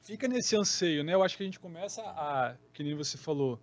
[0.03, 1.15] Fica nesse anseio, né?
[1.15, 3.61] Eu acho que a gente começa a, que nem você falou,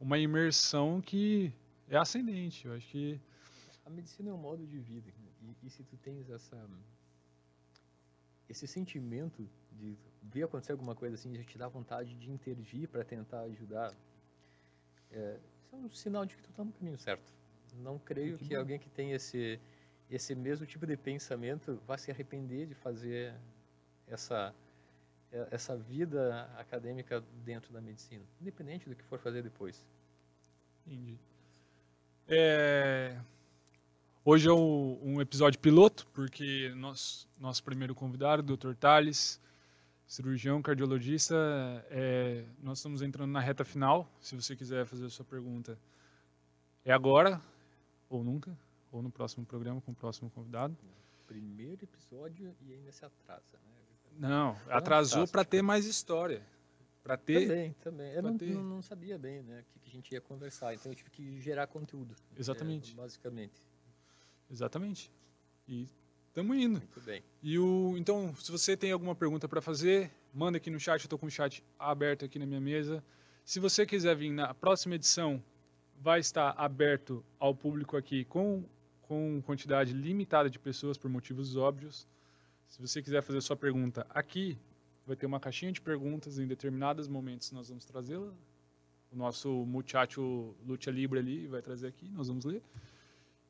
[0.00, 1.52] uma imersão que
[1.88, 2.66] é ascendente.
[2.66, 3.20] Eu acho que
[3.84, 5.10] a medicina é um modo de vida.
[5.42, 6.68] E, e, se tu tens essa
[8.48, 13.04] esse sentimento de ver acontecer alguma coisa assim, de te dar vontade de intervir para
[13.04, 13.92] tentar ajudar,
[15.10, 17.32] é, isso é um sinal de que tu está no caminho certo.
[17.74, 19.60] Não creio que, que alguém que tem esse
[20.08, 23.34] esse mesmo tipo de pensamento vá se arrepender de fazer
[24.06, 24.54] essa
[25.32, 29.84] é, essa vida acadêmica dentro da medicina, independente do que for fazer depois.
[30.86, 31.18] Entendi.
[32.28, 33.16] É,
[34.28, 38.74] Hoje é um, um episódio piloto, porque nosso, nosso primeiro convidado, o Dr.
[38.74, 39.40] Thales,
[40.04, 41.36] cirurgião, cardiologista,
[41.88, 44.10] é, nós estamos entrando na reta final.
[44.20, 45.78] Se você quiser fazer a sua pergunta,
[46.84, 47.40] é agora,
[48.10, 48.58] ou nunca,
[48.90, 50.76] ou no próximo programa com o próximo convidado.
[51.28, 54.28] Primeiro episódio e ainda se atrasa, né?
[54.28, 56.42] Não, atrasou para ter mais história.
[57.06, 57.46] Para ter.
[57.46, 58.12] Também, também.
[58.12, 58.46] Eu não, ter...
[58.46, 61.68] não, sabia bem né, o que, a gente ia conversar, então eu tive que gerar
[61.68, 62.16] conteúdo.
[62.36, 62.92] Exatamente.
[62.92, 63.66] É, basicamente.
[64.50, 65.12] Exatamente.
[65.68, 65.88] E
[66.26, 66.80] estamos indo.
[66.80, 67.22] Muito bem.
[67.40, 71.00] E o, então, se você tem alguma pergunta para fazer, manda aqui no chat.
[71.00, 73.04] Eu estou com o chat aberto aqui na minha mesa.
[73.44, 75.40] Se você quiser vir na próxima edição,
[76.00, 78.64] vai estar aberto ao público aqui com,
[79.02, 82.08] com quantidade limitada de pessoas por motivos óbvios.
[82.66, 84.58] Se você quiser fazer sua pergunta aqui,
[85.06, 87.52] vai ter uma caixinha de perguntas em determinados momentos.
[87.52, 88.32] Nós vamos trazê-la.
[89.12, 92.62] O nosso muchacho Lucha Libre ali vai trazer aqui, nós vamos ler.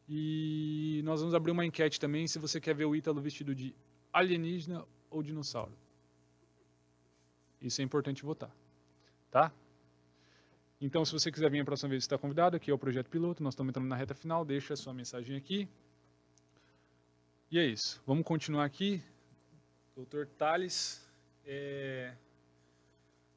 [0.09, 3.75] E nós vamos abrir uma enquete também se você quer ver o Ítalo vestido de
[4.13, 5.73] alienígena ou dinossauro.
[7.61, 8.55] Isso é importante votar.
[9.31, 9.51] Tá?
[10.81, 12.55] Então, se você quiser vir a próxima vez, está convidado.
[12.55, 13.43] Aqui é o Projeto Piloto.
[13.43, 14.45] Nós estamos entrando na reta final.
[14.45, 15.67] Deixa a sua mensagem aqui.
[17.51, 18.03] E é isso.
[18.07, 19.03] Vamos continuar aqui.
[19.95, 21.06] Doutor Thales.
[21.47, 22.15] É...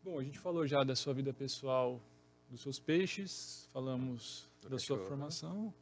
[0.04, 2.02] Bom, a gente falou já da sua vida pessoal,
[2.50, 3.70] dos seus peixes.
[3.72, 5.08] Falamos Do da sua cachorro.
[5.10, 5.74] formação.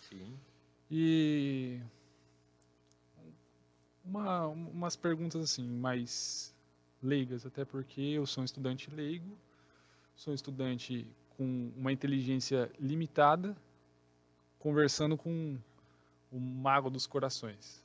[0.00, 0.34] Sim.
[0.90, 1.80] E
[4.04, 6.54] uma, umas perguntas assim, mais
[7.02, 9.36] leigas, até porque eu sou um estudante leigo,
[10.14, 11.06] sou um estudante
[11.36, 13.56] com uma inteligência limitada,
[14.58, 15.58] conversando com
[16.30, 17.82] o mago dos corações.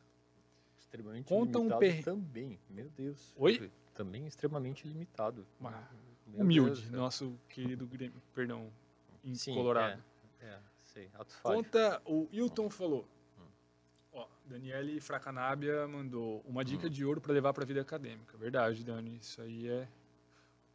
[0.79, 2.59] Extremamente Conta um perre- também.
[2.69, 3.33] Meu Deus.
[3.37, 3.71] Oi?
[3.97, 5.43] Também extremamente limitado.
[5.59, 6.91] Meu Humilde, Deus.
[6.91, 8.71] nosso querido Grêmio, perdão,
[9.23, 10.03] em Sim, Colorado.
[10.39, 11.09] É, é sei.
[11.15, 11.63] Ato falho.
[11.63, 13.07] Conta, o Hilton falou.
[14.13, 18.37] Ó, Daniele Fracanábia mandou uma dica de ouro para levar para a vida acadêmica.
[18.37, 19.17] Verdade, Dani.
[19.17, 19.87] Isso aí é.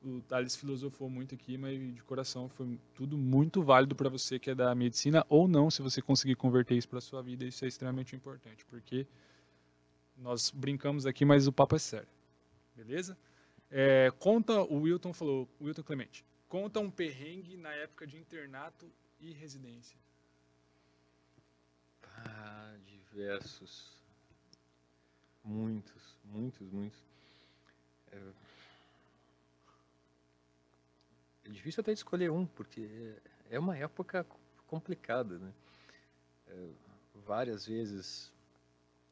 [0.05, 4.51] O Thales filosofou muito aqui, mas de coração foi tudo muito válido para você que
[4.51, 7.69] é da medicina ou não, se você conseguir converter isso para sua vida, isso é
[7.69, 9.07] extremamente importante, porque
[10.17, 12.09] nós brincamos aqui, mas o papo é sério.
[12.75, 13.17] Beleza?
[13.71, 18.91] É, conta, o Wilton falou, o Wilton Clemente, conta um perrengue na época de internato
[19.19, 19.99] e residência.
[22.03, 23.97] Ah, diversos.
[25.45, 27.01] Muitos, muitos, muitos.
[28.13, 28.33] É,
[31.45, 33.17] é difícil até escolher um, porque
[33.51, 34.27] é uma época
[34.67, 35.53] complicada, né?
[36.47, 36.69] É,
[37.25, 38.33] várias vezes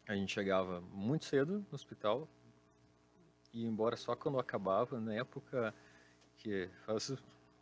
[0.07, 2.29] a gente chegava muito cedo no hospital
[3.53, 5.75] ia embora só quando acabava, na época
[6.37, 7.13] que faz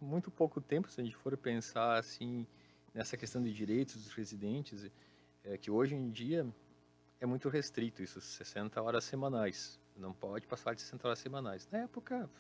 [0.01, 2.47] muito pouco tempo, se a gente for pensar assim
[2.95, 4.91] nessa questão de direitos dos residentes,
[5.45, 6.47] é que hoje em dia
[7.21, 9.79] é muito restrito isso, 60 horas semanais.
[9.97, 11.69] Não pode passar de 60 horas semanais.
[11.73, 12.31] Na época,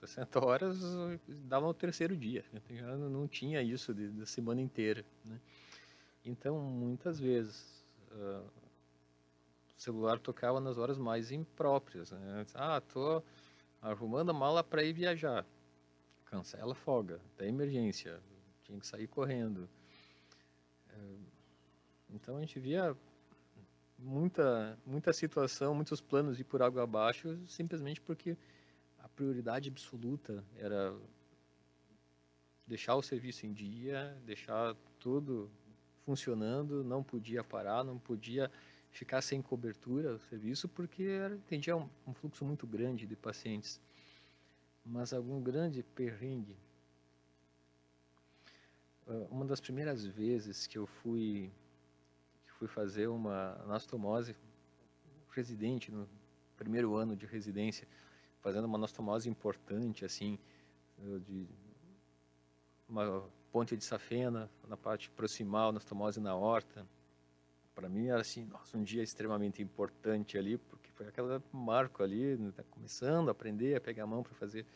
[0.00, 0.78] 60 horas
[1.44, 2.44] dava no terceiro dia.
[3.10, 5.04] Não tinha isso da semana inteira.
[5.24, 5.40] Né?
[6.24, 8.42] Então, muitas vezes, ah,
[9.78, 12.10] celular tocava nas horas mais impróprias.
[12.10, 12.46] Né?
[12.54, 13.22] Ah, tô
[13.80, 15.46] arrumando a mala para ir viajar.
[16.26, 18.20] Cancela a folga, tem emergência,
[18.64, 19.68] tinha que sair correndo.
[20.90, 21.16] Eh,
[22.10, 22.96] Então a gente via
[23.98, 28.36] muita muita situação, muitos planos ir por água abaixo, simplesmente porque
[28.98, 30.94] a prioridade absoluta era
[32.66, 35.50] deixar o serviço em dia, deixar tudo
[36.04, 38.50] funcionando, não podia parar, não podia
[38.90, 43.80] ficar sem cobertura o serviço, porque era, atendia um, um fluxo muito grande de pacientes.
[44.84, 46.56] Mas algum grande perrengue.
[49.06, 51.50] Ah, Uma das primeiras vezes que eu fui
[52.44, 54.34] que fui fazer uma anastomose
[55.30, 56.08] residente no
[56.56, 57.86] primeiro ano de residência,
[58.40, 60.38] fazendo uma anastomose importante assim,
[60.98, 61.46] eh, de
[62.88, 63.22] uma
[63.52, 66.86] ponte de safena na parte proximal, anastomose na horta.
[67.78, 72.36] Para mim era assim, nossa, um dia extremamente importante ali, porque foi aquele marco ali,
[72.36, 74.66] né, tá começando a aprender a pegar a mão para fazer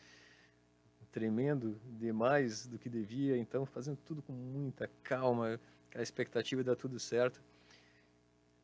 [1.11, 6.77] tremendo demais do que devia, então fazendo tudo com muita calma, aquela expectativa de dar
[6.77, 7.43] tudo certo.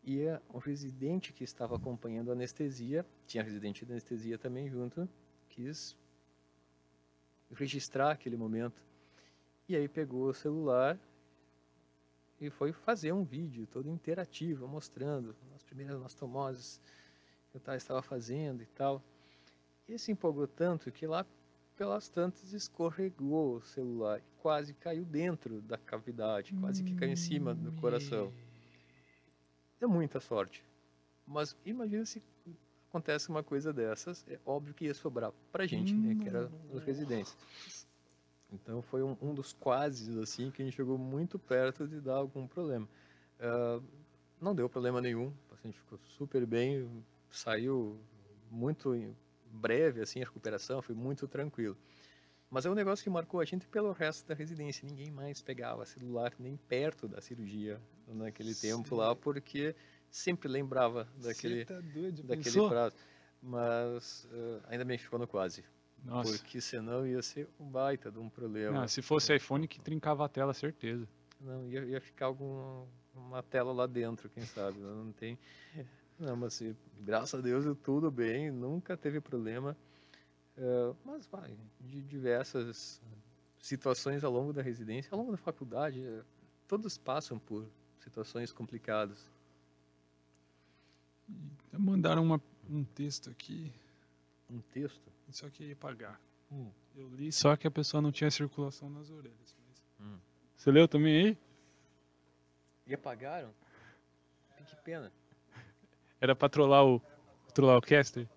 [0.06, 0.22] E
[0.54, 5.10] o residente que estava acompanhando a anestesia, tinha residente de anestesia também junto,
[5.50, 5.98] quis
[7.52, 8.82] registrar aquele momento.
[9.68, 10.98] E aí pegou o celular
[12.42, 16.80] e foi fazer um vídeo todo interativo, mostrando as primeiras anastomoses
[17.52, 19.02] que eu ta- estava fazendo e tal.
[19.88, 21.26] E se empolgou tanto que lá
[21.76, 27.16] pelas tantas escorregou o celular e quase caiu dentro da cavidade, quase que caiu em
[27.16, 28.32] cima do coração.
[29.82, 30.64] É muita sorte.
[31.26, 32.22] Mas imagina se
[32.90, 36.84] acontece uma coisa dessas, é óbvio que ia sobrar pra gente, né, que era os
[36.84, 37.38] residentes.
[38.52, 42.16] Então foi um, um dos quase assim que a gente chegou muito perto de dar
[42.16, 42.88] algum problema.
[43.40, 43.80] Ah,
[44.42, 48.00] não deu problema nenhum, o paciente ficou super bem, saiu
[48.50, 48.94] muito
[49.52, 51.78] breve assim a recuperação, foi muito tranquilo.
[52.50, 54.88] Mas é um negócio que marcou a gente pelo resto da residência.
[54.88, 59.76] Ninguém mais pegava celular nem perto da cirurgia naquele tempo lá, porque
[60.10, 62.70] sempre lembrava daquele, tá doido, daquele pensou?
[62.70, 62.96] prazo.
[63.42, 65.64] Mas ah, ainda bem que ficou no quase,
[66.04, 66.38] Nossa.
[66.38, 68.82] porque senão ia ser um baita de um problema.
[68.82, 71.08] Não, se fosse iPhone que trincava a tela, certeza.
[71.40, 72.86] Não, ia, ia ficar algum,
[73.16, 74.80] uma tela lá dentro, quem sabe.
[74.80, 75.38] Não, não tem.
[76.20, 79.78] Não, mas assim, graças a Deus tudo bem, nunca teve problema.
[80.58, 83.02] Eh, mas vai, de diversas
[83.62, 86.22] situações ao longo da residência, ao longo da faculdade, eh,
[86.68, 87.66] todos passam por
[88.00, 89.32] situações complicadas.
[91.72, 93.72] Mandaram uma, um texto aqui,
[94.52, 96.20] Um texto, isso aqui ia pagar.
[96.52, 96.72] Hum.
[96.96, 99.56] Eu li só que a pessoa não tinha circulação nas orelhas.
[99.68, 99.84] Mas...
[100.00, 100.18] Hum.
[100.56, 101.38] Você leu também aí?
[102.88, 103.54] E apagaram?
[104.66, 105.12] Que pena.
[106.20, 107.02] Era pra trollar o,
[107.54, 108.28] trollar o caster?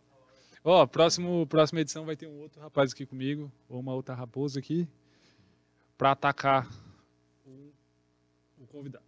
[0.64, 4.60] Ó, próximo, próxima edição vai ter um outro rapaz aqui comigo, ou uma outra raposa
[4.60, 4.86] aqui,
[5.98, 6.68] pra atacar
[7.44, 7.72] o,
[8.58, 9.04] o convidado.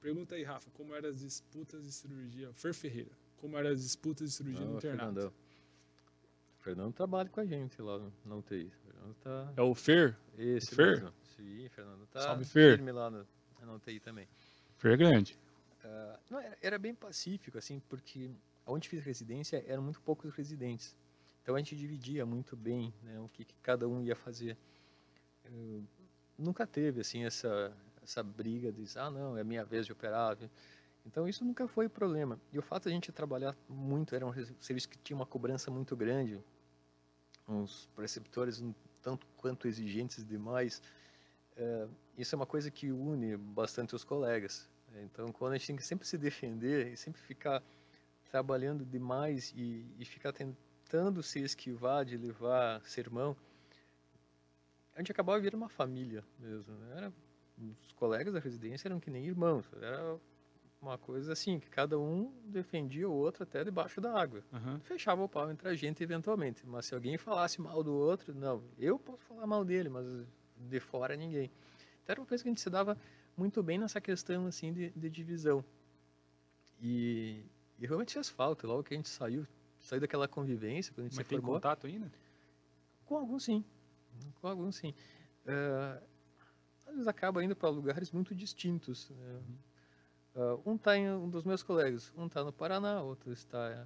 [0.00, 2.52] Pergunta aí, Rafa, como eram as disputas de cirurgia?
[2.52, 5.14] Fer Ferreira, como eram as disputas de cirurgia Não, no internato?
[5.14, 5.32] Fernandão.
[6.68, 8.66] O Fernando trabalha com a gente lá na UTI.
[8.66, 9.52] O Fernando tá...
[9.56, 10.18] É o Fer?
[10.36, 11.00] Esse Fer?
[11.00, 11.14] mesmo.
[11.34, 12.76] Sim, Fernando tá Salve, Fer.
[12.76, 13.26] firme lá no,
[13.62, 14.28] na UTI também.
[14.76, 15.38] Fer é grande.
[15.82, 18.30] Ah, não, era, era bem pacífico, assim, porque
[18.66, 20.94] onde fiz residência eram muito poucos residentes.
[21.42, 24.54] Então a gente dividia muito bem né, o que, que cada um ia fazer.
[25.46, 25.82] Eu
[26.36, 30.36] nunca teve, assim, essa, essa briga de, ah, não, é minha vez de operar.
[31.06, 32.38] Então isso nunca foi problema.
[32.52, 35.70] E o fato de a gente trabalhar muito, era um serviço que tinha uma cobrança
[35.70, 36.38] muito grande,
[37.48, 40.82] uns preceptores um tanto quanto exigentes demais,
[41.56, 44.68] eh, isso é uma coisa que une bastante os colegas.
[45.02, 47.62] Então, quando a gente tem que sempre se defender e sempre ficar
[48.30, 53.36] trabalhando demais e, e ficar tentando se esquivar de levar sermão,
[54.94, 56.74] a gente acabava virando uma família mesmo.
[56.74, 56.96] né?
[56.96, 57.12] Era,
[57.58, 59.64] os colegas da residência eram que nem irmãos.
[59.80, 60.18] Era
[60.80, 64.42] uma coisa assim, que cada um defendia o outro até debaixo da água.
[64.52, 64.78] Aham.
[64.80, 66.64] Fechava o pau entre a gente eventualmente.
[66.66, 70.06] Mas se alguém falasse mal do outro, não, eu posso falar mal dele, mas
[70.56, 71.50] de fora ninguém.
[72.02, 72.96] Então era uma coisa que a gente se dava
[73.36, 75.64] muito bem nessa questão assim de, de divisão.
[76.80, 77.44] E,
[77.78, 79.46] e realmente fez falta, logo que a gente saiu,
[79.80, 81.56] saiu daquela convivência, quando a gente Mas se tem formou.
[81.56, 82.10] contato ainda?
[83.04, 83.64] Com alguns sim.
[84.40, 84.94] Com alguns sim.
[86.86, 89.10] Às vezes acaba indo para lugares muito distintos.
[89.10, 89.40] né?
[90.38, 93.84] Ah, um tá em um dos meus colegas, um está no Paraná, outro está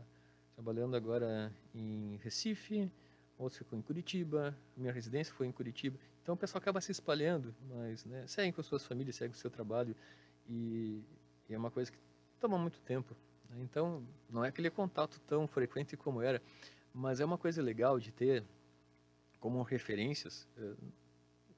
[0.55, 2.93] trabalhando agora em Recife,
[3.39, 5.99] outro ficou em Curitiba, minha residência foi em Curitiba.
[6.23, 9.41] Então o pessoal acaba se espalhando, mas né, seguem com suas famílias, seguem com o
[9.41, 9.97] seu trabalho
[10.47, 11.03] e,
[11.49, 11.99] e é uma coisa que
[12.39, 13.17] toma muito tempo.
[13.49, 13.57] né?
[13.63, 16.43] Então não é aquele contato tão frequente como era,
[16.93, 18.45] mas é uma coisa legal de ter
[19.41, 20.75] como referências, eh,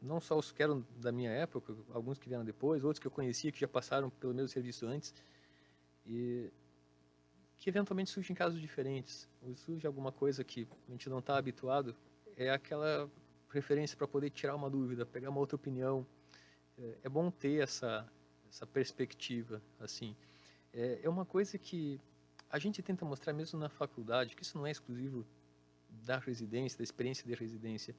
[0.05, 3.11] não só os que eram da minha época, alguns que vieram depois, outros que eu
[3.11, 5.15] conhecia que já passaram pelo meu serviço antes,
[6.07, 6.51] e
[7.57, 11.97] que eventualmente surgem casos diferentes, ou surge alguma coisa que a gente não está habituado,
[12.37, 13.11] é aquela
[13.49, 16.07] referência para poder tirar uma dúvida, pegar uma outra opinião.
[16.77, 18.07] É, é bom ter essa,
[18.49, 20.15] essa perspectiva, assim.
[20.73, 22.01] É, é uma coisa que
[22.51, 25.25] a gente tenta mostrar mesmo na faculdade, que isso não é exclusivo
[25.89, 27.95] da residência, da experiência de residência.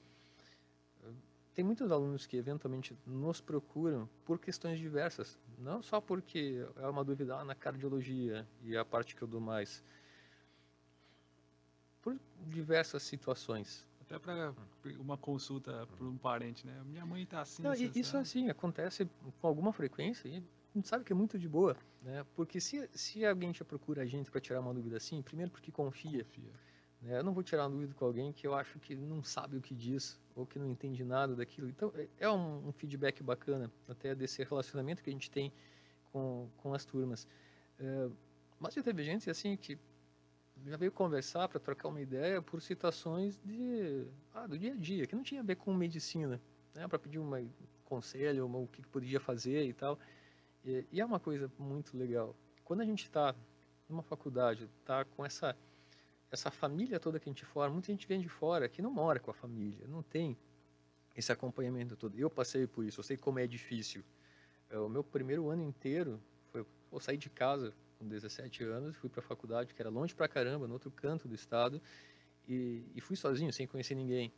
[1.56, 7.02] Tem muitos alunos que eventualmente nos procuram por questões diversas, não só porque é uma
[7.02, 9.82] dúvida ah, na cardiologia e a parte que eu dou mais,
[12.02, 13.88] por diversas situações.
[14.02, 14.54] Até para
[15.00, 16.84] uma consulta para um parente, né?
[16.86, 17.64] Minha mãe tá assim.
[17.64, 18.22] Não, você isso sabe?
[18.24, 22.26] assim acontece com alguma frequência e a gente sabe que é muito de boa, né?
[22.36, 25.72] Porque se, se alguém já procura a gente para tirar uma dúvida assim, primeiro porque
[25.72, 26.52] confia, Confia.
[27.06, 27.20] Né?
[27.20, 29.76] Eu não vou tirar dúvida com alguém que eu acho que não sabe o que
[29.76, 31.70] diz ou que não entende nada daquilo.
[31.70, 35.54] Então, é- é um, um feedback bacana até desse relacionamento que a gente tem
[36.12, 37.28] com, com as turmas.
[37.80, 38.10] É,
[38.60, 39.78] mas já teve gente assim que
[40.66, 45.06] já veio conversar para trocar uma ideia por situações de ah, do dia a dia,
[45.06, 46.42] que não tinha a ver com medicina,
[46.74, 46.88] né?
[46.88, 47.50] Para pedir um
[47.84, 50.00] conselho, uma, o que que podia fazer e tal.
[50.64, 52.36] E, e é uma coisa muito legal.
[52.64, 53.36] Quando a gente está
[53.88, 55.56] numa faculdade, está com essa
[56.36, 59.20] essa família toda que a gente forma, muita gente vem de fora que não mora
[59.20, 60.38] com a família, não tem
[61.16, 62.18] esse acompanhamento todo.
[62.20, 64.04] Eu passei por isso, eu sei como é difícil.
[64.70, 66.22] É, O meu primeiro ano inteiro
[66.52, 70.14] foi eu saí de casa com 17 anos, fui para a faculdade, que era longe
[70.14, 71.82] pra caramba, no outro canto do estado,
[72.48, 74.32] e, e fui sozinho, sem conhecer ninguém.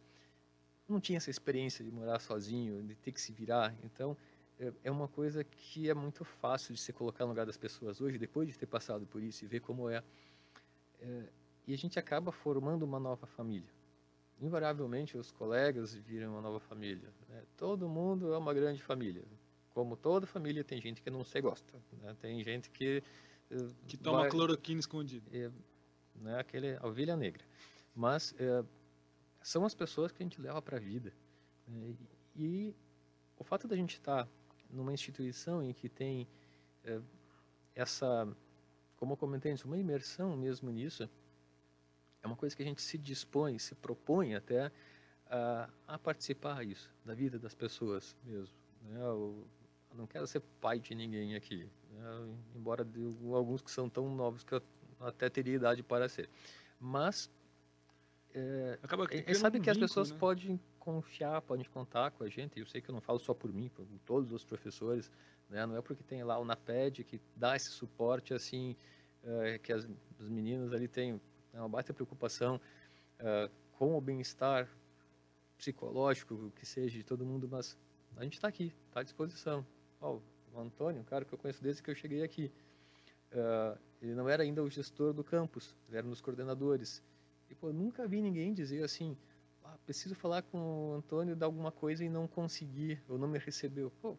[0.87, 3.75] Não tinha essa experiência de morar sozinho, de ter que se virar.
[3.83, 4.15] Então,
[4.59, 7.99] é, é uma coisa que é muito fácil de se colocar no lugar das pessoas
[7.99, 10.03] hoje, depois de ter passado por isso e ver como é.
[10.99, 11.23] É,
[11.67, 13.69] e a gente acaba formando uma nova família.
[14.39, 17.11] Invariavelmente, os colegas viram uma nova família.
[17.27, 17.43] né?
[17.57, 19.23] Todo mundo é uma grande família.
[19.73, 21.73] Como toda família, tem gente que não se gosta.
[22.01, 22.15] né?
[22.19, 23.03] Tem gente que.
[23.51, 23.55] eh,
[23.87, 25.27] Que toma vai- cloroquina escondido.
[25.35, 25.51] é,
[26.15, 27.43] né, aquele a ovelha negra.
[27.95, 28.63] Mas é,
[29.41, 31.11] são as pessoas que a gente leva para a vida.
[31.67, 31.95] né,
[32.35, 32.73] e,
[33.39, 34.27] o fato da gente estar
[34.69, 36.27] numa instituição em que tem
[36.83, 36.99] é,
[37.75, 38.27] essa,
[38.97, 41.09] como eu comentei antes, uma imersão mesmo nisso,
[42.23, 44.71] é uma coisa que a gente se dispõe, se propõe até
[45.29, 48.55] a, a participar isso, da vida das pessoas mesmo.
[48.83, 48.99] Né?
[48.99, 49.47] Eu,
[49.91, 52.35] eu não quero ser pai de ninguém aqui, né?
[52.55, 52.99] embora de
[53.33, 54.61] alguns que são tão novos que eu
[54.99, 56.29] até teria idade para ser.
[56.79, 57.29] Mas
[58.33, 60.17] é, Acaba é, sabe um que as pessoas né?
[60.19, 62.59] podem confiar, podem contar com a gente.
[62.59, 65.11] Eu sei que eu não falo só por mim, por todos os professores.
[65.49, 65.65] Né?
[65.65, 68.75] Não é porque tem lá o NAPED que dá esse suporte assim,
[69.23, 69.87] é, que as,
[70.19, 71.19] os meninos ali têm
[71.57, 72.61] né, uma baita preocupação
[73.19, 74.69] é, com o bem-estar
[75.57, 77.75] psicológico, que seja de todo mundo, mas
[78.15, 79.65] a gente está aqui, está à disposição.
[79.99, 80.19] Oh,
[80.53, 82.51] o Antônio, um cara que eu conheço desde que eu cheguei aqui,
[83.31, 87.03] uh, ele não era ainda o gestor do campus, ele era um dos coordenadores.
[87.49, 89.17] E, pô, nunca vi ninguém dizer assim,
[89.63, 93.39] ah, preciso falar com o Antônio de alguma coisa e não consegui, ou não me
[93.39, 93.91] recebeu.
[93.99, 94.15] Pô,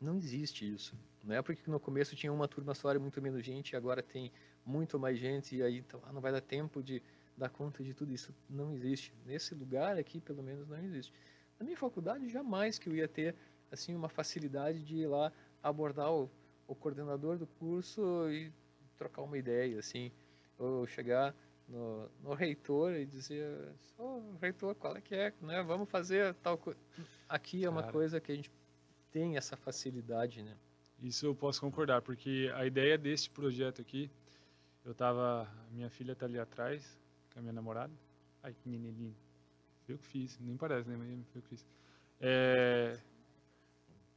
[0.00, 0.96] não existe isso.
[1.22, 4.02] Não é porque no começo tinha uma turma só e muito menos gente, e agora
[4.02, 4.32] tem
[4.64, 7.02] muito mais gente, e aí então, ah, não vai dar tempo de
[7.36, 8.34] dar conta de tudo isso.
[8.48, 9.14] Não existe.
[9.24, 11.12] Nesse lugar aqui, pelo menos, não existe.
[11.58, 13.34] Na minha faculdade, jamais que eu ia ter
[13.70, 16.30] assim uma facilidade de ir lá abordar o,
[16.66, 18.52] o coordenador do curso e
[18.96, 20.10] trocar uma ideia, assim,
[20.58, 21.34] ou chegar
[21.68, 25.62] no, no reitor e dizer, oh, reitor, qual é que é, né?
[25.62, 26.80] Vamos fazer tal coisa.
[27.28, 27.92] Aqui é uma Cara.
[27.92, 28.50] coisa que a gente
[29.10, 30.56] tem essa facilidade, né?
[31.02, 34.10] Isso eu posso concordar, porque a ideia desse projeto aqui,
[34.84, 36.98] eu tava, minha filha tá ali atrás,
[37.32, 37.92] com a minha namorada.
[38.42, 39.14] Ai, que menininho.
[39.88, 40.96] Eu que fiz, nem parece, né?
[40.96, 41.66] Mas eu que fiz.
[42.20, 42.98] É...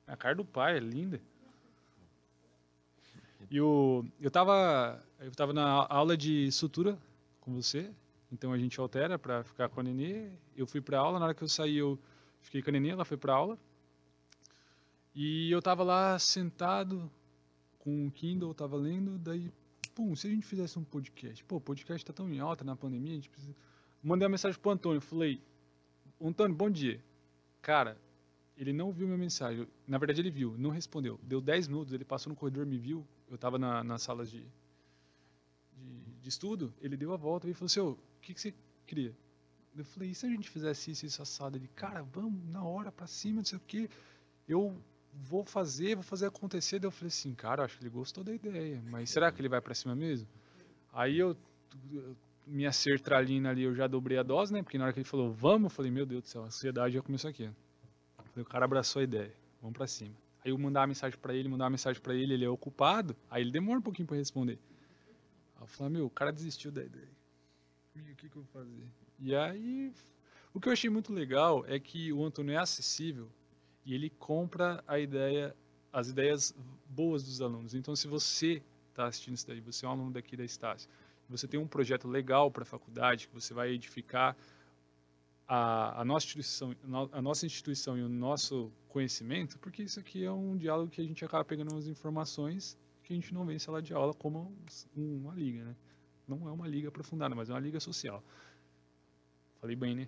[0.07, 1.21] A cara do pai é linda.
[3.49, 6.97] E o, eu tava, eu tava na aula de sutura
[7.39, 7.91] com você,
[8.31, 10.29] então a gente altera para ficar com a Nenê.
[10.55, 11.99] Eu fui para aula, na hora que eu saí eu
[12.39, 13.57] fiquei com a Nenê, ela foi para aula.
[15.13, 17.11] E eu tava lá sentado
[17.79, 19.51] com o Kindle, tava lendo, daí,
[19.93, 22.75] pum, se a gente fizesse um podcast, pô, o podcast tá tão em alta na
[22.75, 23.55] pandemia, a gente precisa...
[24.01, 25.41] Mandei uma mensagem pro Antônio, falei,
[26.19, 27.03] Antônio, bom dia.
[27.61, 27.97] Cara,
[28.55, 29.67] ele não viu minha mensagem.
[29.87, 31.19] Na verdade, ele viu, não respondeu.
[31.23, 33.05] Deu 10 minutos, ele passou no corredor, me viu.
[33.27, 34.45] Eu estava na, nas salas de,
[35.73, 36.73] de, de, estudo.
[36.79, 38.53] Ele deu a volta e falou assim: o que, que você
[38.85, 39.15] queria?
[39.75, 41.57] Eu falei: e se a gente fizesse isso, isso assado?
[41.57, 43.89] Ele, cara, vamos na hora para cima, não sei o quê.
[44.47, 44.79] Eu
[45.13, 46.79] vou fazer, vou fazer acontecer.
[46.79, 49.49] Daí eu falei assim: cara, acho que ele gostou da ideia, mas será que ele
[49.49, 50.27] vai para cima mesmo?
[50.93, 51.35] Aí eu
[52.45, 54.61] minha sertralina ali, eu já dobrei a dose, né?
[54.61, 56.95] Porque na hora que ele falou, vamos, eu falei, meu Deus do céu, a ansiedade
[56.95, 57.49] já começou aqui.
[58.17, 60.15] Falei, o cara abraçou a ideia, vamos para cima.
[60.43, 63.15] Aí eu mandar uma mensagem para ele, mandar uma mensagem para ele, ele é ocupado,
[63.29, 64.59] aí ele demora um pouquinho para responder.
[65.55, 67.09] Aí eu falei, meu, o cara desistiu da ideia.
[67.95, 68.87] E o que, que eu vou fazer?
[69.19, 69.93] E aí,
[70.53, 73.29] o que eu achei muito legal é que o Antônio é acessível
[73.85, 75.55] e ele compra a ideia,
[75.91, 76.55] as ideias
[76.87, 77.73] boas dos alunos.
[77.73, 80.89] Então, se você está assistindo isso daí, você é um aluno daqui da Estácio,
[81.27, 84.35] você tem um projeto legal para a faculdade, que você vai edificar
[85.47, 86.75] a, a, nossa instituição,
[87.11, 91.03] a nossa instituição e o nosso conhecimento, porque isso aqui é um diálogo que a
[91.03, 94.55] gente acaba pegando umas informações que a gente não vê em sala de aula como
[94.95, 95.75] uma liga, né?
[96.27, 98.23] Não é uma liga aprofundada, mas é uma liga social.
[99.59, 100.07] Falei bem, né?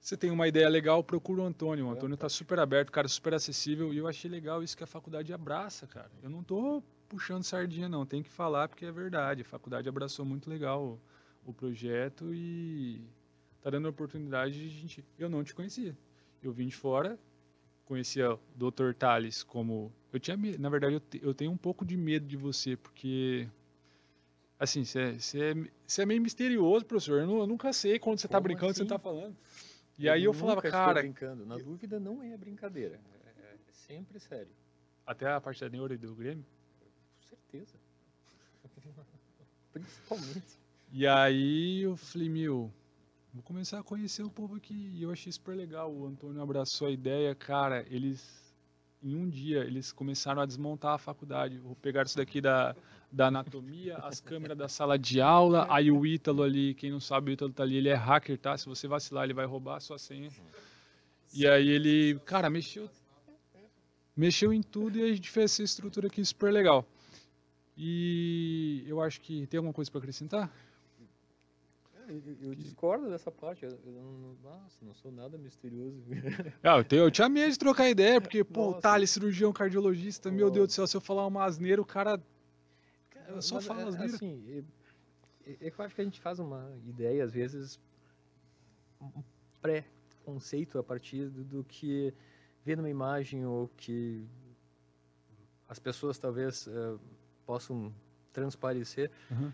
[0.00, 1.86] Você tem uma ideia legal, procura o Antônio.
[1.86, 3.92] O Antônio está super aberto, cara super acessível.
[3.92, 6.10] E eu achei legal isso que a faculdade abraça, cara.
[6.22, 8.06] Eu não estou puxando sardinha, não.
[8.06, 9.42] Tem que falar porque é verdade.
[9.42, 11.00] A faculdade abraçou muito legal
[11.44, 13.02] o, o projeto e
[13.60, 15.04] tá dando a oportunidade de gente.
[15.18, 15.96] Eu não te conhecia.
[16.42, 17.18] Eu vim de fora,
[17.84, 18.92] conhecia o Dr.
[18.96, 19.92] Tales como.
[20.12, 21.20] Eu tinha Na verdade, eu, te...
[21.22, 23.48] eu tenho um pouco de medo de você, porque.
[24.58, 24.98] Assim, você
[25.36, 27.20] é, é, é meio misterioso, professor.
[27.20, 28.78] Eu nunca sei quando você está brincando, assim?
[28.78, 29.36] você está falando.
[29.98, 31.02] E eu aí eu falava, cara.
[31.02, 31.44] brincando.
[31.44, 33.00] Na dúvida, não é brincadeira.
[33.24, 34.52] É, é sempre sério.
[35.04, 36.46] Até a parte da neuro e do Grêmio?
[37.20, 37.76] Com certeza.
[39.72, 40.58] Principalmente.
[40.92, 42.72] E aí eu falei, meu,
[43.34, 44.92] vou começar a conhecer o povo aqui.
[44.94, 45.92] E eu achei super legal.
[45.92, 47.34] O Antônio abraçou a ideia.
[47.34, 48.54] Cara, eles,
[49.02, 51.58] em um dia, eles começaram a desmontar a faculdade.
[51.58, 52.76] Vou pegar isso daqui da,
[53.10, 55.66] da anatomia, as câmeras da sala de aula.
[55.70, 58.56] Aí o Ítalo ali, quem não sabe, o Ítalo tá ali, ele é hacker, tá?
[58.56, 60.30] Se você vacilar, ele vai roubar a sua senha.
[61.32, 62.88] E aí ele, cara, mexeu
[64.16, 66.84] mexeu em tudo e a gente fez essa estrutura aqui super legal.
[67.76, 70.50] E eu acho que tem alguma coisa para acrescentar?
[72.42, 73.64] eu, discordo dessa parte.
[73.64, 76.02] Eu, não, nossa, não sou nada misterioso.
[76.62, 78.80] Ah, eu, tenho, eu tinha medo de trocar ideia, porque, pô, nossa.
[78.80, 82.20] Thales, cirurgião cardiologista, meu Deus do céu, se eu falar uma asneira, o cara.
[83.28, 84.14] Cara só fala é, asneira.
[84.14, 84.64] Assim,
[85.46, 87.80] é, é, que eu acho que a gente faz uma ideia, às vezes,
[89.00, 89.22] um
[89.60, 92.12] pré-conceito a partir do, do que
[92.64, 94.26] vê numa imagem ou que
[95.68, 97.00] as pessoas talvez uh,
[97.46, 97.94] possam
[98.32, 99.10] transparecer.
[99.30, 99.52] Uhum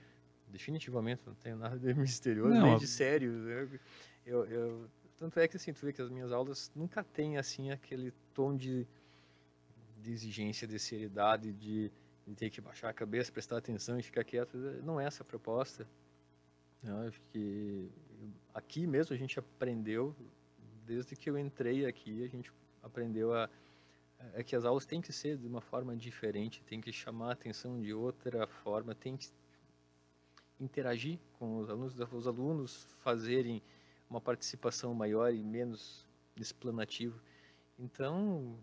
[0.55, 3.33] definitivamente não tenho nada de misterioso, não, nem de sério.
[4.25, 7.71] Eu, eu, tanto é que assim, tu vê que as minhas aulas nunca têm assim
[7.71, 8.87] aquele tom de,
[10.01, 11.91] de exigência, de seriedade, de,
[12.33, 14.57] ter que baixar a cabeça, prestar atenção e ficar quieto.
[14.83, 15.87] Não é essa a proposta.
[16.83, 17.91] Eu acho que
[18.55, 20.15] aqui mesmo a gente aprendeu,
[20.87, 22.53] desde que eu entrei aqui, a gente
[22.83, 23.51] aprendeu a
[24.33, 27.33] é que as aulas têm que ser de uma forma diferente, tem que chamar a
[27.33, 29.29] atenção de outra forma, tem que
[30.59, 33.63] interagir com os alunos, os alunos fazerem
[34.09, 36.07] uma participação maior e menos
[36.37, 37.21] explanativo.
[37.79, 38.59] Então,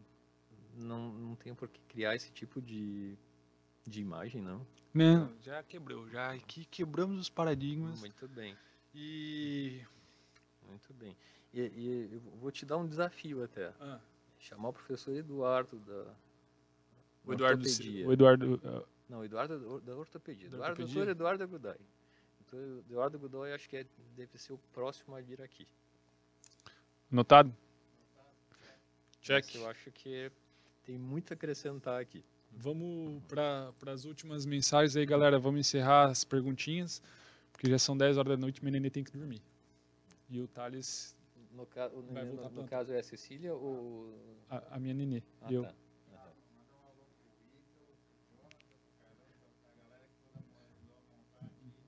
[0.76, 3.18] não, não tem por que criar esse tipo de,
[3.86, 4.66] de imagem, não.
[4.94, 8.00] Não, já quebrou, já que quebramos os paradigmas.
[8.00, 8.58] Muito bem.
[8.94, 9.82] E...
[10.68, 11.16] Muito bem.
[11.54, 13.74] E, e eu vou te dar um desafio até.
[13.80, 14.00] Ah.
[14.40, 16.16] Chamar o professor Eduardo da
[17.24, 18.08] o Eduardo, ortopedia.
[18.08, 18.88] o Eduardo uh...
[19.08, 20.50] Não, Eduardo da ortopedia.
[20.50, 20.96] Da Eduardo, ortopedia?
[20.96, 21.78] doutor Eduardo Godoy.
[22.40, 25.68] Doutor Eduardo Godoy acho que é, deve ser o próximo a vir aqui.
[27.10, 27.56] Notado?
[29.22, 29.46] Check.
[29.46, 30.32] Esse eu acho que
[30.84, 32.24] tem muito a acrescentar aqui.
[32.52, 35.40] Vamos para as últimas mensagens aí, galera.
[35.40, 37.02] Vamos encerrar as perguntinhas,
[37.52, 39.42] porque já são 10 horas da noite e neném tem que dormir.
[40.30, 41.16] E o Thales
[41.54, 44.14] no, ca no, no, no caso é a Cecília ou.
[44.50, 45.24] A, a minha nenê.
[45.42, 45.64] Ah, eu.
[45.64, 45.74] Tá.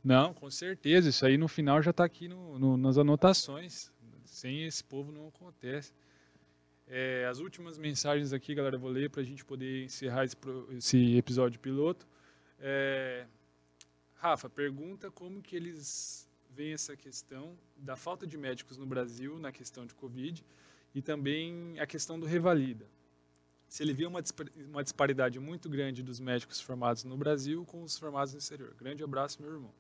[0.04, 1.10] Não, com certeza.
[1.10, 3.92] Isso aí no final já está aqui no, no, nas anotações.
[4.26, 5.94] Sem esse povo não acontece.
[6.88, 10.36] É, as últimas mensagens aqui, galera, eu vou ler para a gente poder encerrar esse,
[10.72, 12.08] esse episódio piloto.
[12.60, 13.26] É,
[14.16, 19.52] Rafa, pergunta como que eles vem essa questão da falta de médicos no Brasil na
[19.52, 20.46] questão de Covid
[20.94, 22.88] e também a questão do revalida.
[23.68, 24.22] Se ele vê uma,
[24.70, 28.74] uma disparidade muito grande dos médicos formados no Brasil com os formados no exterior.
[28.76, 29.74] Grande abraço, meu irmão.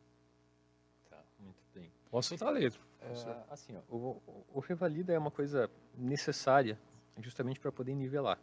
[1.09, 1.91] Tá, muito bem.
[2.09, 2.81] Posso soltar a letra.
[2.99, 6.79] É, assim, ó, o, o, revalida é uma coisa necessária
[7.21, 8.39] justamente para poder nivelar.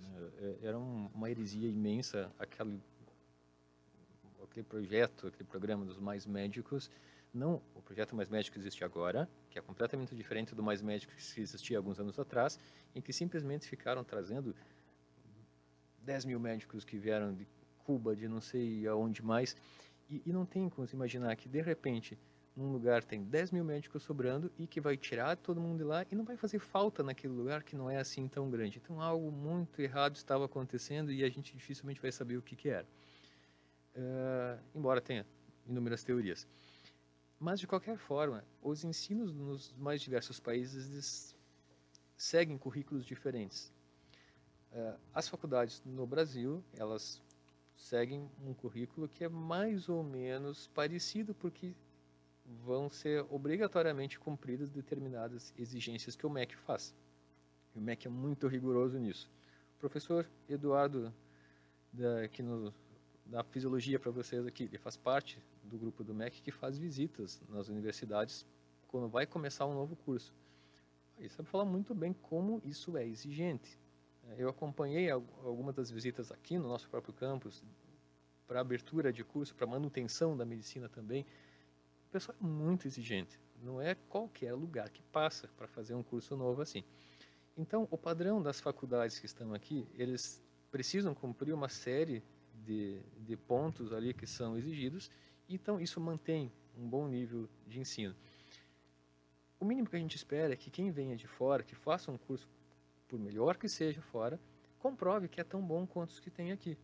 [0.00, 2.80] É, é, era uma heresia imensa aquele,
[4.42, 6.90] aquele projeto, aquele programa dos mais médicos,
[7.32, 11.40] não o projeto Mais Médico existe agora, que é completamente diferente do Mais Médico que
[11.40, 12.58] existia alguns anos atrás,
[12.94, 14.54] em que simplesmente ficaram trazendo
[16.02, 17.46] 10 mil médicos que vieram de
[17.84, 19.56] Cuba, de não sei aonde mais,
[20.08, 22.18] e, e não tem como se imaginar que de repente
[22.58, 26.04] num lugar tem 10 mil médicos sobrando e que vai tirar todo mundo de lá
[26.10, 28.80] e não vai fazer falta naquele lugar que não é assim tão grande.
[28.82, 32.68] Então algo muito errado estava acontecendo e a gente dificilmente vai saber o que, que
[32.68, 32.86] era.
[33.94, 35.24] Uh, embora tenha
[35.68, 36.48] inúmeras teorias.
[37.38, 41.36] Mas, de qualquer forma, os ensinos nos mais diversos países
[42.16, 43.72] seguem currículos diferentes.
[44.72, 47.22] Uh, as faculdades no Brasil, elas
[47.76, 51.72] seguem um currículo que é mais ou menos parecido, porque
[52.64, 56.94] vão ser obrigatoriamente cumpridas determinadas exigências que o MEC faz.
[57.74, 59.30] E o MEC é muito rigoroso nisso.
[59.76, 61.12] O professor Eduardo,
[61.92, 62.42] da, que
[63.26, 67.40] da fisiologia para vocês aqui, ele faz parte do grupo do MEC que faz visitas
[67.48, 68.46] nas universidades
[68.88, 70.34] quando vai começar um novo curso.
[71.18, 73.78] Ele sabe falar muito bem como isso é exigente.
[74.36, 77.62] Eu acompanhei algumas das visitas aqui no nosso próprio campus,
[78.46, 81.26] para abertura de curso, para manutenção da medicina também.
[82.08, 83.38] O pessoal é muito exigente.
[83.62, 86.82] Não é qualquer lugar que passa para fazer um curso novo assim.
[87.56, 92.22] Então, o padrão das faculdades que estão aqui, eles precisam cumprir uma série
[92.64, 95.10] de, de pontos ali que são exigidos
[95.48, 98.14] então, isso mantém um bom nível de ensino.
[99.58, 102.18] O mínimo que a gente espera é que quem venha de fora, que faça um
[102.18, 102.46] curso,
[103.08, 104.38] por melhor que seja fora,
[104.78, 106.76] comprove que é tão bom quanto os que tem aqui.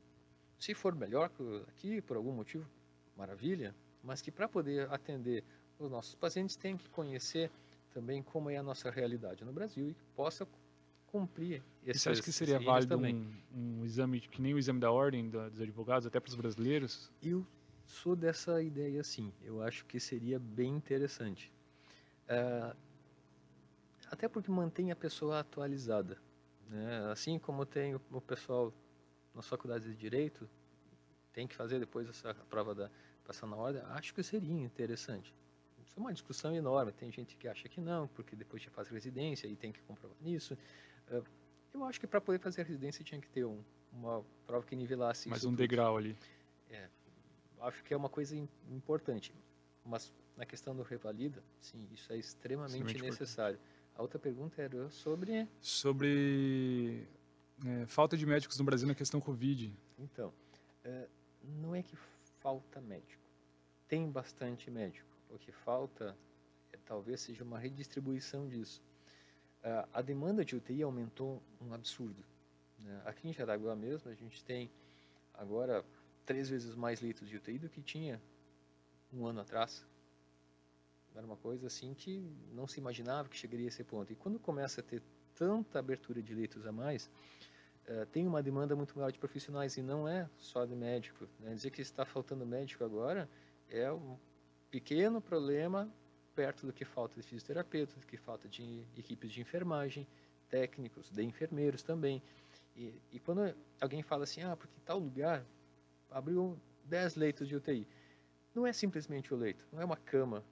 [0.59, 2.67] Se for melhor que aqui, por algum motivo,
[3.15, 3.75] maravilha,
[4.05, 5.43] mas que para poder atender
[5.79, 7.51] os nossos pacientes tem que conhecer
[7.93, 10.47] também como é a nossa realidade no Brasil e que possa
[11.07, 14.91] cumprir esses Você acha que seria válido um, um, exame que nem o exame da
[14.91, 17.11] ordem dos advogados, até para os brasileiros?
[17.23, 17.47] Eu
[17.85, 19.33] sou dessa ideia sim.
[19.43, 21.53] Eu acho que seria bem interessante.
[22.27, 22.75] É,
[24.11, 26.19] até porque mantém a pessoa atualizada.
[26.69, 27.11] Né?
[27.13, 28.73] Assim como tem o, o pessoal
[29.35, 30.49] nas faculdades de Direito,
[31.33, 32.91] tem que fazer depois essa prova da
[33.25, 35.35] passar na ordem, acho que seria interessante.
[35.85, 36.93] Isso é uma discussão enorme.
[36.93, 40.17] Tem gente que acha que não, porque depois já faz residência e tem que comprovar
[40.21, 40.57] nisso.
[41.09, 41.23] É,
[41.73, 44.77] eu acho que para poder fazer a residência tinha que ter um, uma prova que
[44.77, 45.59] nivelasse Mais um tudo.
[45.59, 46.17] degrau ali.
[46.71, 46.89] É,
[47.61, 48.37] acho que é uma coisa
[48.71, 49.35] importante.
[49.85, 53.57] Mas na questão do revalida, sim, isso é extremamente, extremamente necessário.
[53.57, 53.75] Importante.
[53.97, 55.47] A outra pergunta era sobre...
[55.61, 57.07] Sobre
[57.65, 59.73] é, falta de médicos no Brasil na questão Covid.
[59.99, 60.33] Então,
[60.83, 61.07] é,
[61.45, 61.97] não é que
[62.45, 63.23] falta médico.
[63.89, 65.09] Tem bastante médico.
[65.31, 66.15] O que falta
[66.75, 68.83] é, talvez seja uma redistribuição disso.
[69.63, 72.23] É, a demanda de UTI aumentou um absurdo.
[72.79, 73.03] Né?
[73.07, 74.71] Aqui em Jaraguá mesmo, a gente tem
[75.33, 75.83] agora
[76.27, 78.21] três vezes mais leitos de UTI do que tinha
[79.11, 79.87] um ano atrás.
[81.15, 84.13] Era uma coisa assim que não se imaginava que chegaria a esse ponto.
[84.13, 85.03] E quando começa a ter
[85.35, 87.09] tanta abertura de leitos a mais,
[87.89, 91.29] uh, tem uma demanda muito maior de profissionais e não é só de médico.
[91.41, 91.55] Né?
[91.55, 93.29] Dizer que está faltando médico agora
[93.69, 94.17] é um
[94.71, 95.93] pequeno problema
[96.35, 100.07] perto do que falta de fisioterapeuta, do que falta de equipes de enfermagem,
[100.49, 102.23] técnicos, de enfermeiros também.
[102.77, 105.45] E, e quando alguém fala assim, ah, porque tal lugar
[106.11, 107.87] abriu 10 leitos de UTI,
[108.55, 110.45] não é simplesmente o leito, não é uma cama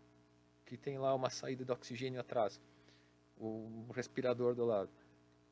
[0.64, 2.60] que tem lá uma saída de oxigênio atrás,
[3.36, 4.90] o respirador do lado.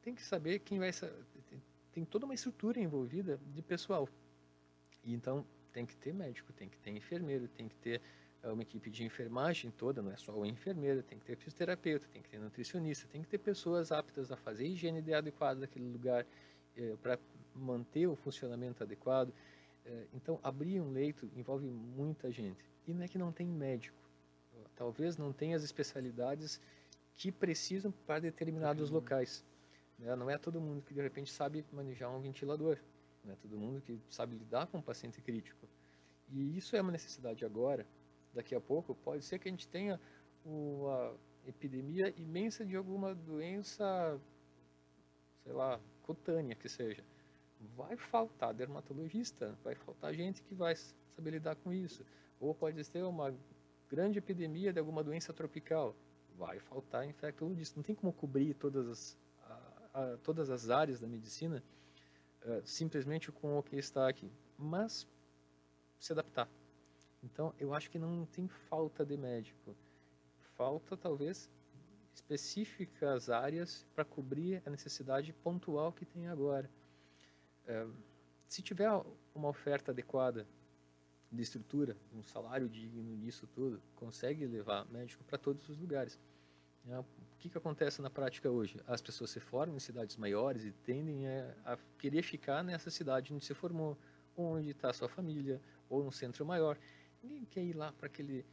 [0.03, 0.91] Tem que saber quem vai.
[1.93, 4.09] Tem toda uma estrutura envolvida de pessoal.
[5.05, 8.01] E então tem que ter médico, tem que ter enfermeiro, tem que ter
[8.43, 12.09] é uma equipe de enfermagem toda, não é só o enfermeiro, tem que ter fisioterapeuta,
[12.11, 16.27] tem que ter nutricionista, tem que ter pessoas aptas a fazer higiene adequada daquele lugar
[16.75, 17.19] é, para
[17.55, 19.31] manter o funcionamento adequado.
[19.85, 22.65] É, então, abrir um leito envolve muita gente.
[22.87, 24.01] E não é que não tem médico.
[24.75, 26.59] Talvez não tenha as especialidades
[27.15, 29.45] que precisam para determinados locais.
[30.01, 30.17] Né?
[30.17, 32.79] Não é todo mundo que de repente sabe manejar um ventilador.
[33.25, 35.69] Não é todo mundo que sabe lidar com um paciente crítico.
[36.29, 37.87] E isso é uma necessidade agora,
[38.33, 40.01] daqui a pouco, pode ser que a gente tenha
[40.45, 41.15] uma
[41.47, 44.19] epidemia imensa de alguma doença,
[45.43, 47.05] sei lá, cutânea que seja.
[47.77, 52.05] Vai faltar dermatologista, vai faltar gente que vai saber lidar com isso.
[52.39, 53.35] Ou pode ter uma
[53.89, 55.95] grande epidemia de alguma doença tropical,
[56.39, 57.77] vai faltar infectologista.
[57.77, 59.19] Não tem como cobrir todas as,
[59.93, 61.63] a, todas as áreas da medicina
[62.45, 64.31] uh, simplesmente com o que está aqui.
[64.59, 65.07] Mas
[65.99, 66.49] se adaptar.
[67.23, 69.77] Então, eu acho que não tem falta de médico.
[70.57, 71.51] Falta, talvez,
[72.15, 76.71] específicas áreas para cobrir a necessidade pontual que tem agora.
[77.67, 77.87] É,
[78.47, 78.91] se tiver
[79.35, 80.47] uma oferta adequada
[81.31, 86.19] de estrutura, um salário digno nisso tudo, consegue levar médico para todos os lugares.
[86.89, 87.05] É, o
[87.39, 88.81] que, que acontece na prática hoje?
[88.87, 93.33] As pessoas se formam em cidades maiores e tendem a, a querer ficar nessa cidade
[93.33, 93.97] onde se formou,
[94.37, 96.79] onde está a sua família, ou num centro maior.
[97.23, 98.45] Ninguém quer ir lá para aquele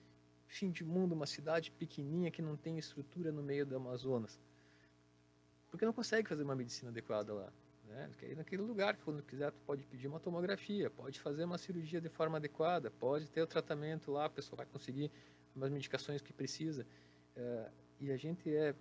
[0.48, 4.40] fim de mundo, uma cidade pequenininha que não tem estrutura no meio do Amazonas.
[5.70, 7.52] Porque não consegue fazer uma medicina adequada lá.
[7.86, 8.10] Né?
[8.18, 11.58] Quer ir naquele lugar que quando quiser tu pode pedir uma tomografia, pode fazer uma
[11.58, 15.12] cirurgia de forma adequada, pode ter o tratamento lá, a pessoa vai conseguir
[15.60, 16.86] as medicações que precisa.
[17.36, 17.70] É,
[18.00, 18.76] e a gente é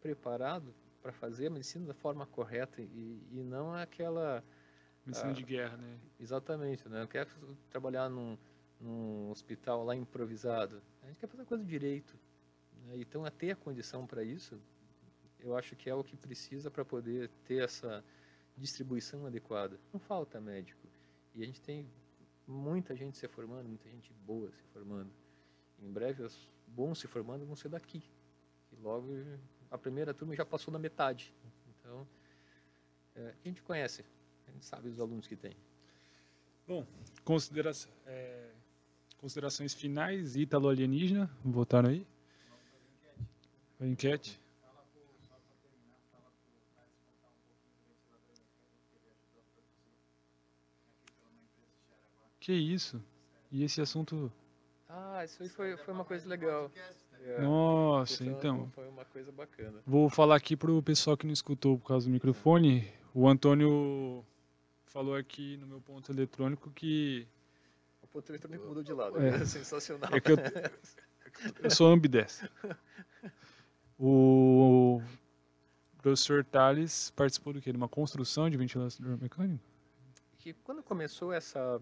[0.00, 4.44] preparado para fazer a medicina da forma correta e, e não aquela...
[5.04, 5.98] Medicina de guerra, né?
[6.18, 7.00] Exatamente, né?
[7.00, 7.26] Não quer
[7.70, 8.36] trabalhar num
[8.80, 10.82] num hospital lá improvisado.
[11.02, 12.18] A gente quer fazer a coisa direito.
[12.86, 12.96] Né?
[12.96, 14.60] Então, a ter a condição para isso,
[15.38, 18.02] eu acho que é o que precisa para poder ter essa
[18.56, 19.78] distribuição adequada.
[19.92, 20.88] Não falta médico.
[21.34, 21.86] E a gente tem
[22.46, 25.10] muita gente se formando, muita gente boa se formando.
[25.78, 28.02] Em breve, os bons se formando vão ser daqui.
[28.72, 29.08] E logo
[29.70, 31.32] a primeira turma já passou da metade.
[31.68, 32.06] Então,
[33.14, 34.04] é, a gente conhece,
[34.46, 35.56] a gente sabe os alunos que tem.
[36.66, 36.86] Bom,
[37.24, 37.90] consideração.
[38.06, 38.50] É
[39.20, 42.06] Considerações finais, Ítalo Alienígena, votaram aí?
[43.78, 44.40] A enquete.
[52.40, 53.04] Que isso?
[53.52, 54.32] E esse assunto.
[54.88, 56.72] Ah, isso aí foi, foi uma coisa legal.
[57.24, 58.68] É, Nossa, então.
[58.70, 59.80] Foi uma coisa bacana.
[59.86, 62.90] Vou falar aqui pro pessoal que não escutou por causa do microfone.
[63.14, 64.24] O Antônio
[64.86, 67.28] falou aqui no meu ponto eletrônico que
[68.12, 69.20] ponto eletrônico mudou de lado.
[69.20, 70.10] É, é sensacional.
[70.12, 70.36] É que eu,
[71.62, 72.50] eu sou ambidestro.
[73.98, 75.00] O
[75.98, 77.70] professor Tales participou do quê?
[77.70, 79.62] De uma construção de ventilador mecânico?
[80.38, 81.80] Que quando começou essa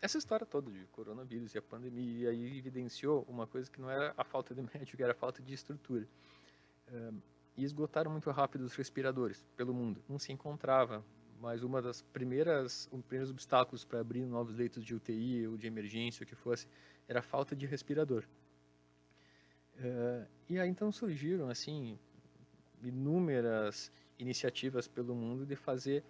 [0.00, 4.14] essa história toda de coronavírus e a pandemia aí evidenciou uma coisa que não era
[4.16, 6.06] a falta de médico, era a falta de estrutura.
[7.56, 10.02] E esgotaram muito rápido os respiradores pelo mundo.
[10.08, 11.04] Não se encontrava
[11.40, 15.66] mas uma das primeiras, um primeiros obstáculos para abrir novos leitos de UTI ou de
[15.66, 16.66] emergência, o que fosse,
[17.08, 18.24] era a falta de respirador.
[20.48, 21.98] E aí então surgiram assim
[22.82, 26.02] inúmeras iniciativas pelo mundo de fazer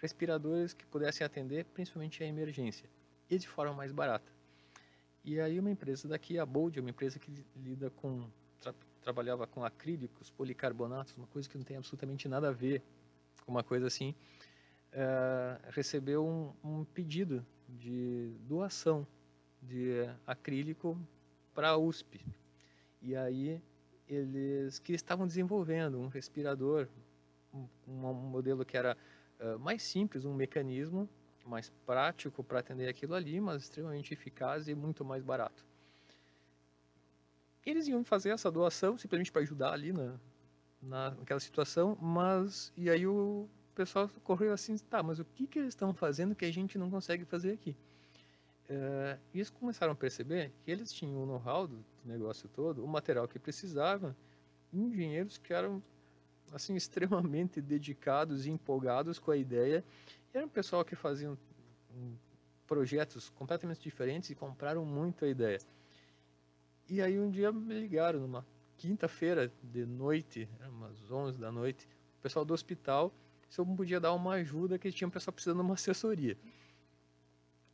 [0.00, 2.88] respiradores que pudessem atender principalmente a emergência
[3.34, 4.30] e de forma mais barata.
[5.24, 8.28] E aí uma empresa daqui, a Bold, uma empresa que lida com
[8.60, 12.80] tra trabalhava com acrílicos, policarbonatos, uma coisa que não tem absolutamente nada a ver
[13.44, 14.14] com uma coisa assim,
[14.92, 19.04] uh, recebeu um, um, pedido de doação
[19.60, 20.96] de acrílico
[21.52, 22.24] para a USP.
[23.00, 23.60] E aí
[24.06, 26.86] eles que estavam desenvolvendo um respirador,
[27.52, 28.96] um, um modelo que era
[29.40, 31.08] uh, mais simples, um mecanismo
[31.48, 35.64] mais prático para atender aquilo ali, mas extremamente eficaz e muito mais barato.
[37.64, 40.18] eles iam fazer essa doação simplesmente para ajudar ali na,
[40.82, 45.58] na, naquela situação, mas e aí o pessoal correu assim, tá, mas o que, que
[45.58, 47.76] eles estão fazendo que a gente não consegue fazer aqui?
[48.68, 52.88] É, e eles começaram a perceber que eles tinham o know-how do negócio todo, o
[52.88, 54.14] material que precisavam,
[54.72, 55.82] engenheiros que eram
[56.52, 59.84] assim extremamente dedicados e empolgados com a ideia.
[60.32, 61.36] Era um pessoal que faziam
[62.66, 65.58] projetos completamente diferentes e compraram muito a ideia.
[66.88, 68.46] E aí um dia me ligaram numa
[68.78, 71.86] quinta-feira de noite, umas 11 da noite,
[72.18, 73.12] o pessoal do hospital,
[73.48, 76.36] se eu podia dar uma ajuda que tinha um pessoal precisando de uma assessoria.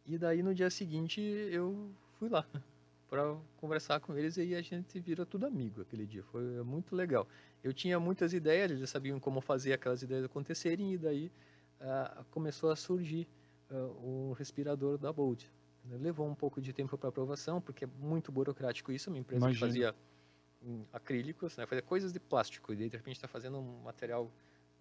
[0.04, 2.44] E daí no dia seguinte eu fui lá
[3.08, 6.24] para conversar com eles e a gente vira tudo amigo aquele dia.
[6.24, 7.28] Foi muito legal.
[7.62, 11.30] Eu tinha muitas ideias, eles sabiam como fazer aquelas ideias acontecerem e daí
[11.80, 13.28] uh, começou a surgir
[13.70, 15.44] uh, o respirador da Bolt.
[15.84, 19.54] Levou um pouco de tempo para aprovação, porque é muito burocrático isso, uma empresa Imagina.
[19.54, 19.94] que fazia
[20.62, 24.30] um, acrílicos, né, fazia coisas de plástico, e de repente está fazendo um material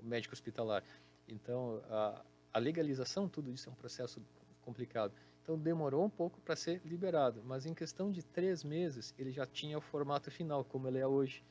[0.03, 0.83] médico hospitalar.
[1.27, 2.21] Então, a,
[2.53, 4.21] a legalização, tudo isso é um processo
[4.61, 5.13] complicado.
[5.47, 9.45] Então demorou um pouco para ser liberado, mas em questão de três meses ele já
[9.45, 11.41] tinha o formato final, como ele é hoje.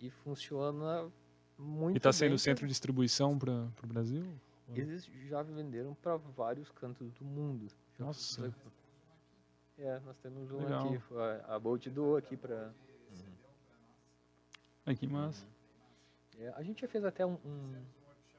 [0.00, 1.12] E funciona
[1.58, 4.24] muito E está sendo centro de distribuição para o Brasil?
[4.68, 7.66] Eles já venderam para vários cantos do mundo.
[7.98, 8.52] Nossa.
[9.78, 10.94] É, nós temos um Legal.
[10.94, 11.02] aqui.
[11.48, 12.72] A Bolt doou aqui para.
[14.86, 14.94] Uhum.
[14.94, 15.46] que massa.
[16.38, 17.84] É, a gente já fez até um, um,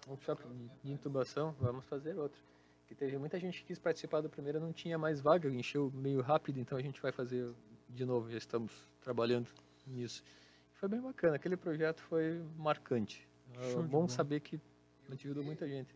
[0.08, 0.44] workshop
[0.84, 2.42] de intubação, vamos fazer outro
[2.88, 6.22] que teve muita gente que quis participar do primeiro, não tinha mais vaga, encheu meio
[6.22, 7.52] rápido, então a gente vai fazer
[7.90, 8.72] de novo, já estamos
[9.02, 9.50] trabalhando
[9.88, 10.24] nisso.
[10.74, 13.28] Foi bem bacana, aquele projeto foi marcante.
[13.56, 14.60] É bom saber que
[15.10, 15.96] ajudou muita gente.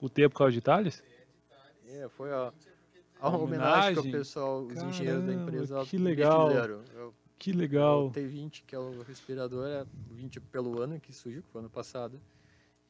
[0.00, 1.02] O T é por causa de Thales?
[1.86, 2.52] É, foi a,
[3.20, 6.52] a homenagem, homenagem que o pessoal, os Caramba, engenheiros da empresa que legal.
[6.52, 8.06] Eu, que legal.
[8.06, 12.20] O T20, que é o respirador, é 20 pelo ano, que surgiu, foi ano passado.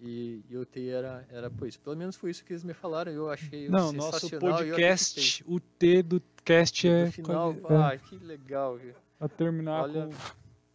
[0.00, 1.80] E, e o T era, era por isso.
[1.80, 3.10] Pelo menos foi isso que eles me falaram.
[3.10, 7.06] Eu achei Não, nosso podcast, o T do cast é.
[7.06, 7.76] No final, é.
[7.76, 8.76] ah, que legal.
[8.76, 8.94] Viu?
[9.18, 10.12] A terminar Olha, com.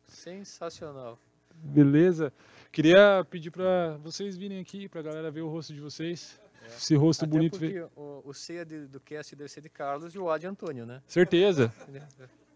[0.07, 1.17] Sensacional.
[1.53, 2.33] Beleza.
[2.73, 6.41] Queria pedir para vocês virem aqui, para a galera ver o rosto de vocês.
[6.63, 6.65] É.
[6.69, 7.59] Esse rosto Até bonito.
[7.59, 10.47] Porque o, o C de, do cast deve ser de Carlos e o A de
[10.47, 10.99] Antônio, né?
[11.05, 11.71] Certeza.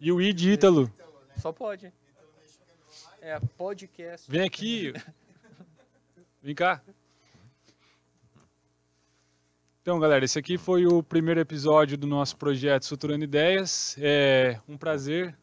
[0.02, 0.92] E o I de Ítalo.
[1.36, 1.94] Só pode.
[3.22, 4.30] É, podcast.
[4.30, 4.92] Vem aqui.
[6.42, 6.82] Vem cá.
[9.84, 13.96] Então, galera, esse aqui foi o primeiro episódio do nosso projeto Suturando Ideias.
[14.00, 15.38] É um prazer.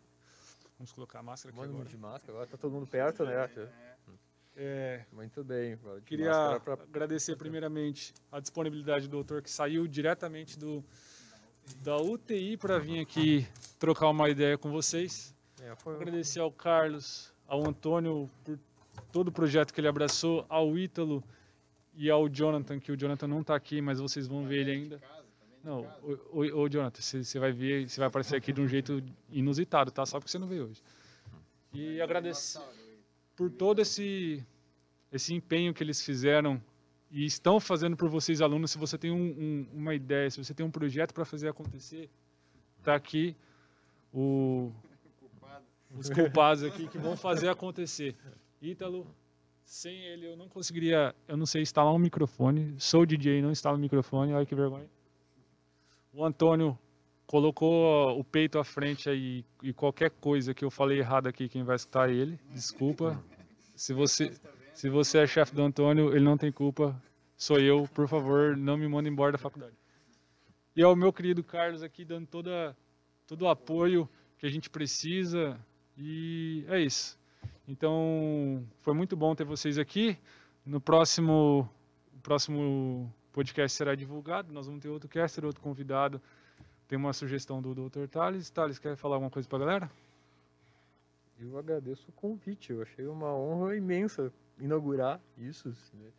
[0.76, 1.88] Vamos colocar a máscara aqui agora.
[1.88, 3.48] de máscara, agora tá todo mundo perto, né?
[3.56, 3.93] É,
[5.12, 5.78] Muito bem.
[6.06, 6.74] Queria pra...
[6.74, 10.84] agradecer primeiramente a disponibilidade do doutor que saiu diretamente do,
[11.82, 13.46] da UTI para vir aqui
[13.78, 15.34] trocar uma ideia com vocês.
[15.60, 15.96] É, foi...
[15.96, 18.58] Agradecer ao Carlos, ao Antônio por
[19.10, 21.22] todo o projeto que ele abraçou, ao Ítalo
[21.94, 25.00] e ao Jonathan, que o Jonathan não está aqui, mas vocês vão ver ele ainda.
[25.64, 29.02] Não, o, o, o Jonathan, você vai ver, você vai aparecer aqui de um jeito
[29.30, 30.04] inusitado, tá?
[30.04, 30.82] Só porque você não veio hoje.
[31.72, 32.60] E agradecer
[33.36, 34.44] por todo esse
[35.10, 36.60] esse empenho que eles fizeram
[37.08, 38.72] e estão fazendo por vocês alunos.
[38.72, 42.10] Se você tem um, um, uma ideia, se você tem um projeto para fazer acontecer,
[42.78, 43.36] está aqui
[44.12, 44.72] o,
[45.96, 48.16] os culpados aqui que vão fazer acontecer.
[48.60, 49.06] Ítalo,
[49.64, 52.74] sem ele eu não conseguiria, eu não sei instalar um microfone.
[52.78, 54.90] Sou DJ, não instalo microfone, olha que vergonha.
[56.12, 56.76] O Antônio
[57.26, 61.62] colocou o peito à frente aí e qualquer coisa que eu falei errado aqui, quem
[61.62, 62.38] vai escutar é ele.
[62.50, 63.22] Desculpa.
[63.74, 64.32] Se você
[64.74, 67.00] se você é chefe do Antônio, ele não tem culpa.
[67.36, 69.76] Sou eu, por favor, não me manda embora da faculdade.
[70.74, 72.76] E ao meu querido Carlos aqui dando toda,
[73.24, 75.56] todo o apoio que a gente precisa.
[75.96, 77.16] E é isso.
[77.68, 80.18] Então, foi muito bom ter vocês aqui.
[80.66, 81.70] No próximo,
[82.20, 84.52] próximo podcast será divulgado.
[84.52, 86.20] Nós vamos ter outro caster, outro convidado.
[86.88, 88.06] Tem uma sugestão do Dr.
[88.10, 88.50] Thales.
[88.50, 89.90] Thales, quer falar alguma coisa para a galera?
[91.38, 92.72] Eu agradeço o convite.
[92.72, 95.68] Eu achei uma honra imensa inaugurar isso.
[95.94, 96.10] Né?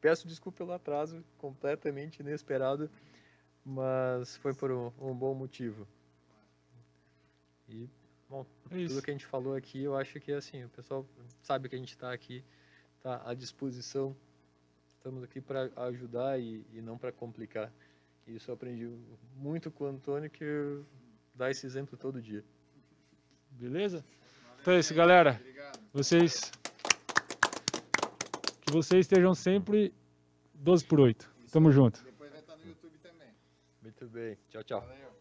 [0.00, 2.90] Peço desculpa pelo atraso, completamente inesperado,
[3.64, 5.86] mas foi por um, um bom motivo.
[7.68, 7.88] E,
[8.28, 11.04] bom, é tudo que a gente falou aqui, eu acho que assim, o pessoal
[11.42, 12.42] sabe que a gente está aqui,
[12.96, 14.16] está à disposição.
[14.96, 17.72] Estamos aqui para ajudar e, e não para complicar.
[18.28, 18.86] Isso eu aprendi
[19.36, 20.80] muito com o Antônio, que
[21.34, 22.44] dá esse exemplo todo dia.
[23.50, 24.04] Beleza?
[24.60, 25.40] Então é isso, galera.
[25.92, 26.52] Vocês
[28.60, 29.94] que vocês estejam sempre
[30.54, 31.30] 12 por 8.
[31.50, 32.04] Tamo junto.
[32.04, 33.34] Depois vai estar no YouTube também.
[33.82, 34.36] Muito bem.
[34.50, 34.80] Tchau, tchau.
[34.82, 35.17] Valeu.